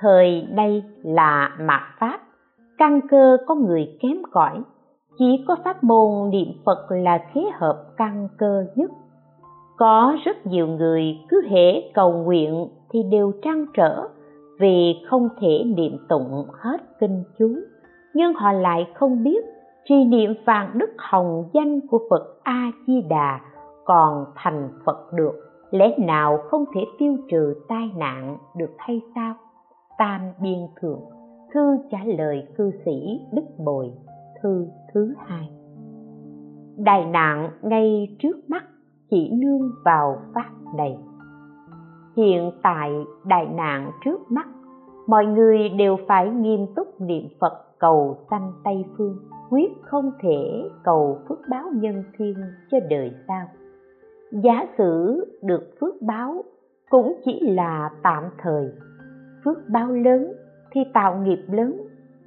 Thời 0.00 0.48
đây 0.56 0.82
là 1.02 1.56
mạt 1.60 1.82
Pháp, 1.98 2.20
căn 2.78 3.00
cơ 3.10 3.36
có 3.46 3.54
người 3.54 3.98
kém 4.02 4.22
cỏi, 4.30 4.62
chỉ 5.18 5.44
có 5.48 5.56
pháp 5.64 5.84
môn 5.84 6.30
niệm 6.30 6.48
Phật 6.64 6.86
là 6.90 7.18
khế 7.32 7.40
hợp 7.54 7.84
căn 7.96 8.28
cơ 8.38 8.64
nhất. 8.74 8.90
Có 9.76 10.16
rất 10.24 10.46
nhiều 10.46 10.66
người 10.66 11.02
cứ 11.28 11.42
hễ 11.48 11.90
cầu 11.94 12.12
nguyện 12.12 12.68
thì 12.90 13.02
đều 13.02 13.32
trăn 13.42 13.66
trở 13.74 14.08
vì 14.60 14.94
không 15.08 15.28
thể 15.40 15.64
niệm 15.76 15.98
tụng 16.08 16.46
hết 16.52 16.80
kinh 17.00 17.24
chú, 17.38 17.48
nhưng 18.14 18.34
họ 18.34 18.52
lại 18.52 18.86
không 18.94 19.22
biết 19.22 19.44
trì 19.88 20.04
niệm 20.04 20.34
vàng 20.44 20.70
đức 20.74 20.90
hồng 20.98 21.44
danh 21.52 21.80
của 21.80 22.00
Phật 22.10 22.40
A 22.42 22.70
Di 22.86 23.02
Đà 23.02 23.40
còn 23.86 24.24
thành 24.34 24.68
Phật 24.84 25.12
được, 25.12 25.32
lẽ 25.70 25.98
nào 25.98 26.38
không 26.50 26.64
thể 26.74 26.80
tiêu 26.98 27.16
trừ 27.30 27.54
tai 27.68 27.90
nạn 27.96 28.36
được 28.56 28.74
hay 28.78 29.00
sao? 29.14 29.34
Tam 29.98 30.20
Biên 30.42 30.58
Thượng, 30.80 31.00
thư 31.54 31.78
trả 31.90 31.98
lời 32.04 32.48
cư 32.56 32.70
sĩ 32.84 33.20
Đức 33.32 33.44
Bồi, 33.64 33.90
thư 34.42 34.66
thứ 34.94 35.14
hai. 35.26 35.50
Đại 36.76 37.06
nạn 37.06 37.50
ngay 37.62 38.16
trước 38.22 38.50
mắt 38.50 38.64
chỉ 39.10 39.30
nương 39.32 39.70
vào 39.84 40.16
pháp 40.34 40.50
này. 40.76 40.98
Hiện 42.16 42.50
tại 42.62 42.92
đại 43.24 43.46
nạn 43.46 43.90
trước 44.04 44.20
mắt, 44.30 44.46
mọi 45.06 45.26
người 45.26 45.68
đều 45.68 45.96
phải 46.08 46.30
nghiêm 46.30 46.66
túc 46.76 47.00
niệm 47.00 47.28
Phật 47.40 47.52
cầu 47.78 48.16
sanh 48.30 48.52
Tây 48.64 48.84
Phương, 48.98 49.16
quyết 49.50 49.72
không 49.82 50.10
thể 50.20 50.68
cầu 50.84 51.18
phước 51.28 51.38
báo 51.50 51.64
nhân 51.74 52.04
thiên 52.18 52.34
cho 52.70 52.78
đời 52.90 53.10
sau 53.28 53.46
giả 54.32 54.66
sử 54.78 55.24
được 55.42 55.70
phước 55.80 55.94
báo 56.02 56.44
cũng 56.90 57.20
chỉ 57.24 57.40
là 57.40 57.90
tạm 58.02 58.24
thời. 58.38 58.70
Phước 59.44 59.58
báo 59.72 59.92
lớn 59.92 60.32
thì 60.72 60.80
tạo 60.94 61.16
nghiệp 61.16 61.44
lớn, 61.48 61.76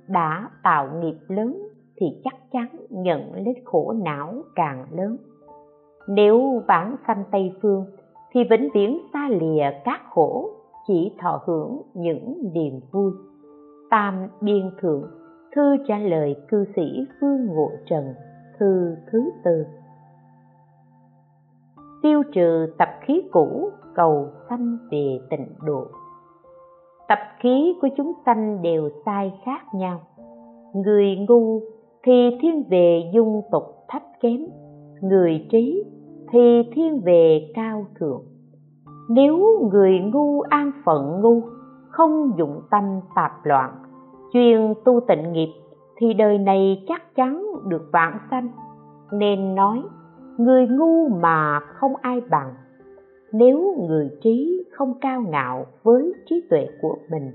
đã 0.08 0.50
tạo 0.64 0.90
nghiệp 1.02 1.18
lớn 1.28 1.58
thì 2.00 2.06
chắc 2.24 2.34
chắn 2.52 2.68
nhận 2.90 3.34
lấy 3.34 3.56
khổ 3.66 3.94
não 4.06 4.34
càng 4.56 4.86
lớn. 4.92 5.18
Nếu 6.08 6.62
vãng 6.68 6.96
sanh 7.08 7.24
tây 7.32 7.52
phương 7.62 7.86
thì 8.32 8.40
vĩnh 8.50 8.70
viễn 8.74 9.00
xa 9.14 9.30
lìa 9.30 9.64
các 9.86 10.02
khổ, 10.10 10.50
chỉ 10.88 11.12
thọ 11.20 11.42
hưởng 11.46 11.82
những 11.94 12.52
niềm 12.54 12.80
vui. 12.92 13.12
Tam 13.90 14.28
biên 14.42 14.72
thượng, 14.82 15.04
thư 15.56 15.78
trả 15.88 15.98
lời 15.98 16.36
cư 16.48 16.66
sĩ 16.76 17.06
phương 17.22 17.46
ngộ 17.46 17.72
trần, 17.86 18.14
thư 18.60 18.96
thứ 19.12 19.30
tư 19.44 19.66
tiêu 22.02 22.24
trừ 22.34 22.74
tập 22.78 22.90
khí 23.02 23.22
cũ, 23.32 23.70
cầu 23.96 24.28
sanh 24.50 24.78
về 24.92 25.20
tịnh 25.30 25.48
độ. 25.66 25.86
Tập 27.08 27.20
khí 27.40 27.74
của 27.82 27.88
chúng 27.98 28.14
sanh 28.26 28.62
đều 28.62 28.90
sai 29.06 29.34
khác 29.46 29.62
nhau. 29.74 30.00
Người 30.74 31.16
ngu 31.30 31.62
thì 32.04 32.38
thiên 32.42 32.64
về 32.70 33.12
dung 33.14 33.42
tục 33.52 33.64
thấp 33.88 34.02
kém, 34.22 34.46
người 35.02 35.48
trí 35.52 35.84
thì 36.32 36.64
thiên 36.74 37.02
về 37.06 37.52
cao 37.56 37.86
thượng. 38.00 38.24
Nếu 39.10 39.38
người 39.72 40.00
ngu 40.00 40.42
an 40.42 40.72
phận 40.86 41.22
ngu, 41.22 41.42
không 41.90 42.32
dụng 42.38 42.62
tâm 42.72 42.84
tạp 43.16 43.32
loạn, 43.44 43.72
chuyên 44.34 44.74
tu 44.86 45.00
tịnh 45.08 45.32
nghiệp, 45.32 45.50
thì 45.98 46.14
đời 46.14 46.38
này 46.38 46.84
chắc 46.88 47.16
chắn 47.16 47.46
được 47.68 47.90
vãng 47.94 48.20
sanh, 48.32 48.50
nên 49.12 49.56
nói 49.56 49.82
người 50.40 50.68
ngu 50.68 51.08
mà 51.08 51.60
không 51.60 51.96
ai 51.96 52.22
bằng. 52.30 52.54
Nếu 53.32 53.76
người 53.88 54.10
trí 54.22 54.66
không 54.72 54.94
cao 55.02 55.22
ngạo 55.22 55.66
với 55.84 56.14
trí 56.26 56.48
tuệ 56.50 56.68
của 56.82 56.98
mình, 57.12 57.32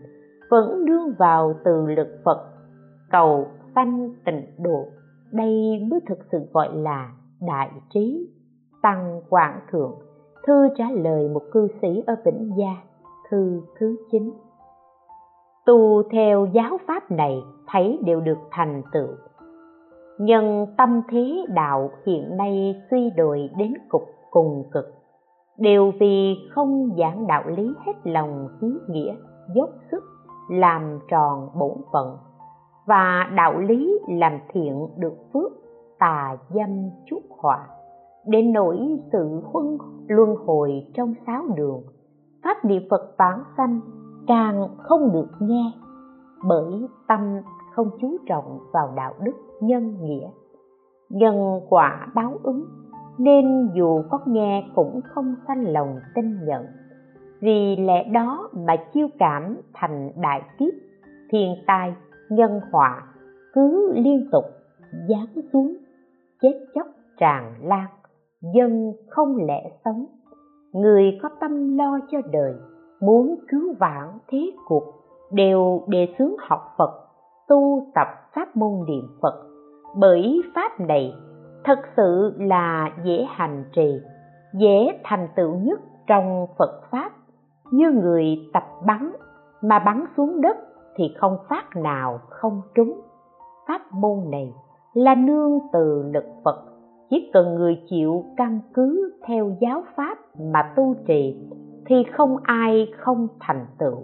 vẫn 0.50 0.86
đương 0.86 1.14
vào 1.18 1.54
từ 1.64 1.86
lực 1.86 2.08
phật, 2.24 2.44
cầu 3.10 3.46
sanh 3.74 4.10
tịnh 4.24 4.42
độ. 4.58 4.86
Đây 5.32 5.86
mới 5.90 6.00
thực 6.06 6.18
sự 6.32 6.38
gọi 6.52 6.76
là 6.76 7.12
đại 7.46 7.70
trí. 7.94 8.28
Tăng 8.82 9.20
quảng 9.28 9.60
thượng, 9.70 9.94
thư 10.46 10.68
trả 10.76 10.90
lời 10.90 11.28
một 11.28 11.42
cư 11.52 11.68
sĩ 11.82 12.02
ở 12.06 12.16
vĩnh 12.24 12.50
gia, 12.56 12.76
thư 13.30 13.60
thứ 13.78 13.96
chín. 14.12 14.30
Tu 15.66 16.02
theo 16.12 16.46
giáo 16.46 16.78
pháp 16.86 17.10
này 17.10 17.42
thấy 17.66 17.98
đều 18.04 18.20
được 18.20 18.38
thành 18.50 18.82
tựu 18.92 19.08
nhân 20.18 20.66
tâm 20.78 21.02
thế 21.08 21.44
đạo 21.48 21.90
hiện 22.06 22.36
nay 22.36 22.82
suy 22.90 23.10
đồi 23.16 23.50
đến 23.58 23.72
cục 23.88 24.02
cùng 24.30 24.64
cực. 24.72 24.84
Đều 25.58 25.92
vì 26.00 26.34
không 26.50 26.90
giảng 26.98 27.26
đạo 27.26 27.42
lý 27.56 27.74
hết 27.86 27.92
lòng 28.04 28.48
ý 28.60 28.68
nghĩa, 28.88 29.14
dốc 29.54 29.70
sức 29.90 30.04
làm 30.50 30.98
tròn 31.10 31.48
bổn 31.58 31.76
phận. 31.92 32.16
Và 32.86 33.30
đạo 33.36 33.58
lý 33.58 33.98
làm 34.08 34.38
thiện 34.52 34.86
được 34.96 35.14
phước, 35.32 35.52
tà 35.98 36.36
dâm 36.54 36.90
chuốc 37.06 37.22
họa. 37.30 37.66
Đến 38.26 38.52
nỗi 38.52 38.78
sự 39.12 39.40
huân 39.52 39.78
luân 40.08 40.36
hồi 40.46 40.86
trong 40.94 41.14
sáu 41.26 41.42
đường, 41.56 41.82
pháp 42.44 42.64
niệm 42.64 42.82
phật 42.90 43.14
vãng 43.18 43.42
sanh 43.56 43.80
càng 44.26 44.68
không 44.78 45.12
được 45.12 45.28
nghe, 45.40 45.72
bởi 46.48 46.88
tâm 47.08 47.40
không 47.74 47.90
chú 48.00 48.16
trọng 48.26 48.58
vào 48.72 48.92
đạo 48.96 49.14
đức 49.20 49.32
nhân 49.66 49.96
nghĩa. 50.00 50.28
Nhân 51.10 51.60
quả 51.68 52.06
báo 52.14 52.38
ứng, 52.42 52.64
nên 53.18 53.70
dù 53.74 54.02
có 54.10 54.20
nghe 54.26 54.64
cũng 54.74 55.00
không 55.04 55.34
sanh 55.48 55.72
lòng 55.72 56.00
tin 56.14 56.44
nhận. 56.44 56.66
Vì 57.40 57.76
lẽ 57.76 58.04
đó 58.04 58.48
mà 58.52 58.76
chiêu 58.92 59.08
cảm 59.18 59.56
thành 59.74 60.10
đại 60.16 60.42
kiếp, 60.58 60.74
thiên 61.30 61.54
tai, 61.66 61.94
nhân 62.30 62.60
họa 62.72 63.02
cứ 63.52 63.92
liên 63.94 64.28
tục 64.32 64.44
giáng 65.08 65.42
xuống, 65.52 65.76
chết 66.42 66.66
chóc 66.74 66.86
tràn 67.18 67.54
lan, 67.62 67.86
dân 68.54 68.92
không 69.08 69.36
lẽ 69.36 69.70
sống. 69.84 70.06
Người 70.72 71.18
có 71.22 71.28
tâm 71.40 71.78
lo 71.78 71.98
cho 72.10 72.18
đời, 72.32 72.54
muốn 73.00 73.36
cứu 73.48 73.74
vãn 73.80 74.18
thế 74.28 74.52
cuộc, 74.66 74.84
đều 75.32 75.82
đề 75.88 76.14
xướng 76.18 76.34
học 76.38 76.60
phật, 76.78 76.90
tu 77.48 77.86
tập 77.94 78.08
pháp 78.34 78.56
môn 78.56 78.86
niệm 78.88 79.04
phật 79.22 79.53
bởi 79.96 80.42
pháp 80.54 80.80
này, 80.80 81.14
thật 81.64 81.78
sự 81.96 82.32
là 82.38 82.90
dễ 83.04 83.26
hành 83.28 83.64
trì, 83.72 84.00
dễ 84.54 85.00
thành 85.04 85.28
tựu 85.36 85.54
nhất 85.54 85.80
trong 86.06 86.46
phật 86.58 86.80
pháp. 86.90 87.10
Như 87.70 87.90
người 87.90 88.24
tập 88.52 88.64
bắn 88.86 89.12
mà 89.62 89.78
bắn 89.78 90.04
xuống 90.16 90.40
đất 90.40 90.56
thì 90.96 91.04
không 91.18 91.36
phát 91.48 91.76
nào 91.76 92.20
không 92.28 92.62
trúng. 92.74 93.00
Pháp 93.68 93.92
môn 93.92 94.30
này 94.30 94.52
là 94.94 95.14
nương 95.14 95.58
từ 95.72 96.02
lực 96.14 96.24
phật, 96.44 96.64
chỉ 97.10 97.30
cần 97.32 97.54
người 97.54 97.82
chịu 97.90 98.24
căn 98.36 98.60
cứ 98.74 99.12
theo 99.26 99.56
giáo 99.60 99.82
pháp 99.96 100.18
mà 100.52 100.72
tu 100.76 100.94
trì 101.06 101.36
thì 101.86 101.94
không 102.16 102.36
ai 102.42 102.92
không 102.98 103.28
thành 103.40 103.66
tựu. 103.78 104.02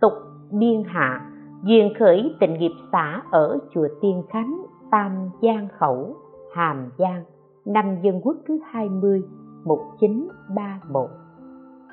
Tục 0.00 0.12
biên 0.52 0.82
hạ 0.86 1.30
duyên 1.64 1.92
khởi 1.98 2.34
tịnh 2.40 2.54
nghiệp 2.54 2.72
xã 2.92 3.22
ở 3.30 3.58
chùa 3.74 3.88
tiên 4.02 4.22
khánh 4.28 4.65
tam 4.90 5.30
giang 5.42 5.68
khẩu, 5.78 6.16
hàm 6.54 6.90
giang, 6.98 7.24
năm 7.64 7.96
dân 8.02 8.20
quốc 8.20 8.36
thứ 8.48 8.58
20 8.70 9.22
1931 9.64 11.10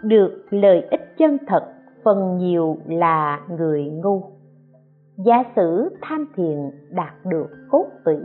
được 0.03 0.45
lợi 0.49 0.81
ích 0.91 1.17
chân 1.17 1.37
thật, 1.47 1.73
phần 2.03 2.37
nhiều 2.37 2.77
là 2.87 3.41
người 3.49 3.83
ngu. 3.83 4.23
Giả 5.17 5.43
sử 5.55 5.89
tham 6.01 6.25
thiền 6.35 6.57
đạt 6.89 7.13
được 7.25 7.47
cốt 7.69 7.85
tủy, 8.05 8.15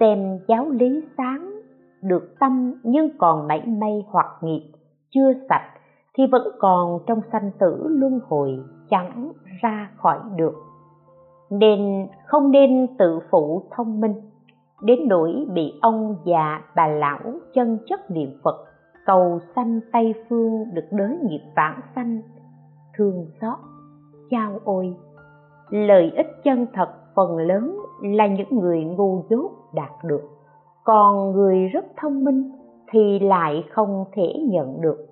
xem 0.00 0.38
giáo 0.48 0.68
lý 0.70 1.04
sáng, 1.16 1.60
được 2.02 2.34
tâm 2.40 2.74
nhưng 2.82 3.18
còn 3.18 3.48
mảy 3.48 3.66
may 3.66 4.04
hoặc 4.08 4.26
nghiệp, 4.42 4.72
chưa 5.10 5.32
sạch, 5.48 5.70
thì 6.14 6.24
vẫn 6.32 6.42
còn 6.58 6.98
trong 7.06 7.20
sanh 7.32 7.50
tử 7.58 7.86
luân 7.88 8.20
hồi 8.28 8.58
chẳng 8.90 9.32
ra 9.62 9.90
khỏi 9.96 10.18
được 10.36 10.54
nên 11.50 12.08
không 12.26 12.50
nên 12.50 12.86
tự 12.98 13.18
phụ 13.30 13.62
thông 13.70 14.00
minh. 14.00 14.14
Đến 14.82 14.98
nỗi 15.06 15.46
bị 15.54 15.72
ông 15.82 16.16
già 16.24 16.60
bà 16.76 16.86
lão 16.86 17.20
chân 17.54 17.78
chất 17.86 18.10
niệm 18.10 18.30
phật, 18.42 18.56
cầu 19.06 19.38
sanh 19.56 19.80
tây 19.92 20.14
phương 20.28 20.64
được 20.72 20.84
đới 20.90 21.18
nghiệp 21.22 21.42
vãng 21.56 21.80
sanh, 21.94 22.20
thương 22.96 23.26
xót, 23.40 23.58
chao 24.30 24.60
ôi. 24.64 24.96
Lợi 25.70 26.12
ích 26.16 26.26
chân 26.44 26.66
thật 26.74 26.88
phần 27.14 27.36
lớn 27.36 27.76
là 28.02 28.26
những 28.26 28.58
người 28.60 28.84
ngu 28.84 29.22
dốt 29.30 29.50
đạt 29.74 29.90
được. 30.04 30.22
Còn 30.84 31.32
người 31.32 31.68
rất 31.68 31.84
thông 31.96 32.24
minh 32.24 32.52
thì 32.92 33.18
lại 33.18 33.64
không 33.70 34.04
thể 34.12 34.34
nhận 34.50 34.80
được. 34.80 35.06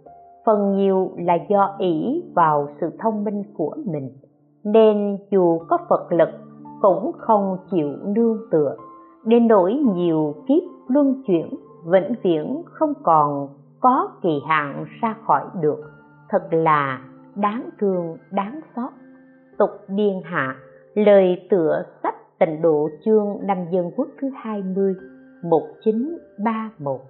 Phần 0.46 0.76
nhiều 0.76 1.10
là 1.16 1.38
do 1.48 1.76
ỷ 1.78 2.24
vào 2.34 2.68
sự 2.80 2.90
thông 2.98 3.24
minh 3.24 3.42
của 3.56 3.76
mình 3.84 4.10
nên 4.66 5.18
dù 5.30 5.58
có 5.68 5.78
phật 5.88 6.12
lực 6.12 6.28
cũng 6.80 7.12
không 7.18 7.58
chịu 7.70 7.88
nương 8.04 8.38
tựa. 8.50 8.76
Đến 9.24 9.46
nỗi 9.46 9.74
nhiều 9.94 10.34
kiếp 10.48 10.62
luân 10.88 11.22
chuyển, 11.26 11.54
vĩnh 11.86 12.14
viễn 12.22 12.62
không 12.66 12.92
còn 13.02 13.48
có 13.80 14.08
kỳ 14.22 14.42
hạn 14.48 14.84
ra 15.00 15.16
khỏi 15.26 15.44
được. 15.60 15.82
Thật 16.28 16.48
là 16.50 17.00
đáng 17.34 17.70
thương, 17.80 18.16
đáng 18.30 18.60
xót. 18.76 18.90
Tục 19.58 19.70
biên 19.88 20.20
hạ, 20.24 20.56
lời 20.94 21.46
tựa 21.50 21.82
sách 22.02 22.38
tịnh 22.38 22.62
độ 22.62 22.88
chương 23.04 23.38
năm 23.42 23.58
dân 23.70 23.90
quốc 23.96 24.08
thứ 24.20 24.28
20 24.34 24.94
1931 25.42 27.00